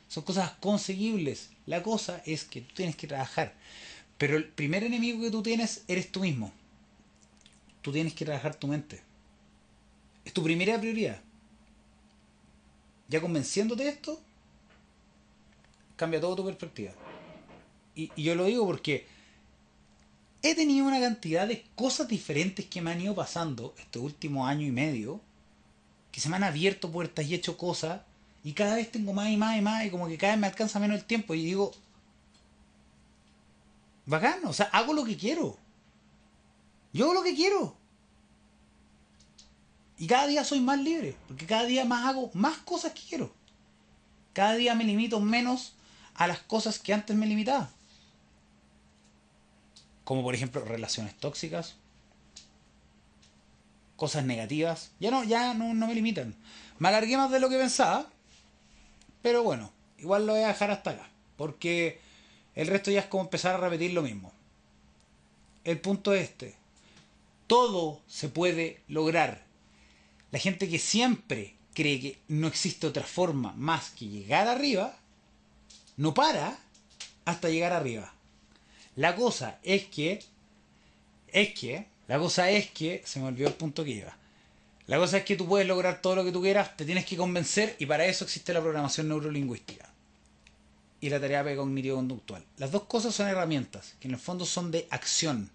Son 0.08 0.22
cosas 0.22 0.52
conseguibles. 0.60 1.50
La 1.66 1.82
cosa 1.82 2.22
es 2.26 2.44
que 2.44 2.60
tú 2.60 2.74
tienes 2.74 2.96
que 2.96 3.06
trabajar. 3.06 3.54
Pero 4.18 4.36
el 4.36 4.44
primer 4.44 4.84
enemigo 4.84 5.22
que 5.22 5.30
tú 5.30 5.42
tienes 5.42 5.82
eres 5.88 6.12
tú 6.12 6.20
mismo. 6.20 6.52
Tú 7.82 7.92
tienes 7.92 8.12
que 8.12 8.24
trabajar 8.24 8.54
tu 8.54 8.66
mente. 8.66 9.02
Es 10.24 10.32
tu 10.32 10.42
primera 10.42 10.78
prioridad. 10.78 11.20
Ya 13.08 13.20
convenciéndote 13.20 13.84
de 13.84 13.90
esto, 13.90 14.20
cambia 15.96 16.20
toda 16.20 16.36
tu 16.36 16.44
perspectiva. 16.44 16.92
Y, 17.94 18.10
yo 18.22 18.34
lo 18.34 18.44
digo 18.44 18.64
porque 18.66 19.06
he 20.42 20.54
tenido 20.54 20.86
una 20.86 21.00
cantidad 21.00 21.48
de 21.48 21.64
cosas 21.74 22.08
diferentes 22.08 22.66
que 22.66 22.80
me 22.80 22.92
han 22.92 23.00
ido 23.00 23.14
pasando 23.14 23.74
este 23.78 23.98
último 23.98 24.46
año 24.46 24.66
y 24.66 24.70
medio, 24.70 25.20
que 26.12 26.20
se 26.20 26.28
me 26.28 26.36
han 26.36 26.44
abierto 26.44 26.90
puertas 26.92 27.26
y 27.26 27.34
he 27.34 27.36
hecho 27.36 27.56
cosas, 27.56 28.02
y 28.42 28.52
cada 28.52 28.76
vez 28.76 28.90
tengo 28.90 29.12
más 29.12 29.28
y 29.28 29.36
más 29.36 29.58
y 29.58 29.60
más, 29.60 29.84
y 29.84 29.90
como 29.90 30.08
que 30.08 30.18
cada 30.18 30.32
vez 30.32 30.40
me 30.40 30.46
alcanza 30.46 30.78
menos 30.78 30.98
el 30.98 31.04
tiempo, 31.04 31.34
y 31.34 31.44
digo, 31.44 31.72
bacán, 34.06 34.44
o 34.44 34.52
sea, 34.52 34.66
hago 34.66 34.92
lo 34.92 35.04
que 35.04 35.16
quiero. 35.16 35.58
Yo 36.92 37.04
hago 37.04 37.14
lo 37.14 37.22
que 37.22 37.34
quiero. 37.34 37.76
Y 39.98 40.06
cada 40.06 40.26
día 40.26 40.44
soy 40.44 40.60
más 40.60 40.78
libre, 40.78 41.16
porque 41.28 41.46
cada 41.46 41.64
día 41.64 41.84
más 41.84 42.06
hago 42.06 42.30
más 42.32 42.58
cosas 42.58 42.92
que 42.92 43.02
quiero. 43.02 43.32
Cada 44.32 44.54
día 44.54 44.74
me 44.74 44.84
limito 44.84 45.20
menos 45.20 45.74
a 46.14 46.26
las 46.26 46.40
cosas 46.40 46.78
que 46.78 46.94
antes 46.94 47.14
me 47.14 47.26
limitaba. 47.26 47.70
Como 50.04 50.22
por 50.22 50.34
ejemplo 50.34 50.64
relaciones 50.64 51.14
tóxicas, 51.18 51.76
cosas 53.96 54.24
negativas. 54.24 54.92
Ya 54.98 55.10
no, 55.10 55.24
ya 55.24 55.52
no, 55.52 55.74
no 55.74 55.86
me 55.86 55.94
limitan. 55.94 56.34
Me 56.78 56.88
alargué 56.88 57.18
más 57.18 57.30
de 57.30 57.38
lo 57.38 57.50
que 57.50 57.58
pensaba, 57.58 58.06
pero 59.22 59.42
bueno, 59.42 59.72
igual 59.98 60.26
lo 60.26 60.32
voy 60.32 60.42
a 60.42 60.48
dejar 60.48 60.70
hasta 60.70 60.90
acá, 60.90 61.10
porque 61.36 62.00
el 62.54 62.66
resto 62.66 62.90
ya 62.90 63.00
es 63.00 63.06
como 63.06 63.24
empezar 63.24 63.54
a 63.54 63.58
repetir 63.58 63.92
lo 63.92 64.02
mismo. 64.02 64.32
El 65.64 65.80
punto 65.80 66.14
es 66.14 66.22
este. 66.22 66.54
Todo 67.46 68.00
se 68.06 68.28
puede 68.28 68.80
lograr 68.88 69.44
la 70.30 70.38
gente 70.38 70.68
que 70.68 70.78
siempre 70.78 71.54
cree 71.74 72.00
que 72.00 72.18
no 72.28 72.46
existe 72.46 72.86
otra 72.86 73.04
forma 73.04 73.52
más 73.56 73.90
que 73.90 74.06
llegar 74.06 74.48
arriba, 74.48 74.96
no 75.96 76.14
para 76.14 76.58
hasta 77.24 77.48
llegar 77.48 77.72
arriba. 77.72 78.12
La 78.96 79.16
cosa 79.16 79.58
es 79.62 79.84
que, 79.86 80.22
es 81.28 81.54
que, 81.54 81.86
la 82.08 82.18
cosa 82.18 82.50
es 82.50 82.70
que, 82.70 83.02
se 83.04 83.20
me 83.20 83.26
olvidó 83.26 83.48
el 83.48 83.54
punto 83.54 83.84
que 83.84 83.90
iba. 83.90 84.16
La 84.90 84.98
cosa 84.98 85.18
es 85.18 85.24
que 85.24 85.36
tú 85.36 85.46
puedes 85.46 85.68
lograr 85.68 86.02
todo 86.02 86.16
lo 86.16 86.24
que 86.24 86.32
tú 86.32 86.42
quieras, 86.42 86.76
te 86.76 86.84
tienes 86.84 87.06
que 87.06 87.16
convencer 87.16 87.76
y 87.78 87.86
para 87.86 88.06
eso 88.06 88.24
existe 88.24 88.52
la 88.52 88.60
programación 88.60 89.06
neurolingüística 89.06 89.88
y 91.00 91.08
la 91.08 91.20
terapia 91.20 91.54
cognitivo-conductual. 91.54 92.44
Las 92.56 92.72
dos 92.72 92.82
cosas 92.86 93.14
son 93.14 93.28
herramientas, 93.28 93.94
que 94.00 94.08
en 94.08 94.14
el 94.14 94.20
fondo 94.20 94.44
son 94.44 94.72
de 94.72 94.88
acción. 94.90 95.48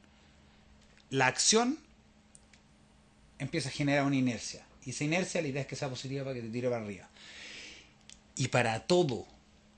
La 1.10 1.28
acción 1.28 1.78
empieza 3.38 3.68
a 3.68 3.74
generar 3.74 4.06
una 4.06 4.16
inercia. 4.16 4.66
Y 4.86 4.92
esa 4.92 5.04
inercia 5.04 5.42
la 5.42 5.50
idea 5.50 5.64
es 5.64 5.68
que 5.68 5.76
sea 5.76 5.90
positiva 5.90 6.24
para 6.24 6.36
que 6.36 6.42
te 6.42 6.48
tire 6.48 6.70
para 6.70 6.86
arriba. 6.86 7.10
Y 8.38 8.48
para 8.48 8.88
todo, 8.88 9.28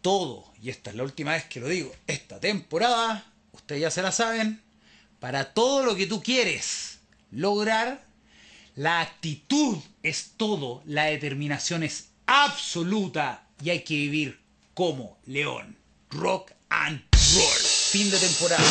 todo, 0.03 0.53
y 0.62 0.70
esta 0.70 0.91
es 0.91 0.95
la 0.95 1.01
última 1.01 1.32
vez 1.32 1.45
que 1.45 1.62
lo 1.62 1.68
digo, 1.68 1.91
esta 2.05 2.39
temporada, 2.39 3.26
ustedes 3.53 3.82
ya 3.82 3.89
se 3.89 4.03
la 4.03 4.12
saben, 4.12 4.62
para 5.20 5.55
todo 5.55 5.84
lo 5.84 5.95
que 5.95 6.05
tú 6.05 6.22
quieres 6.22 6.99
lograr, 7.32 8.07
la 8.78 9.01
actitud 9.01 9.78
es 10.03 10.34
todo, 10.38 10.84
la 10.86 11.05
determinación 11.05 11.82
es 11.82 12.09
absoluta 12.28 13.47
y 13.61 13.71
hay 13.71 13.84
que 13.84 13.95
vivir 13.95 14.39
como 14.75 15.17
león. 15.25 15.75
Rock 16.11 16.51
and 16.69 17.01
roll. 17.11 17.59
Fin 17.91 18.11
de 18.11 18.19
temporada. 18.19 18.63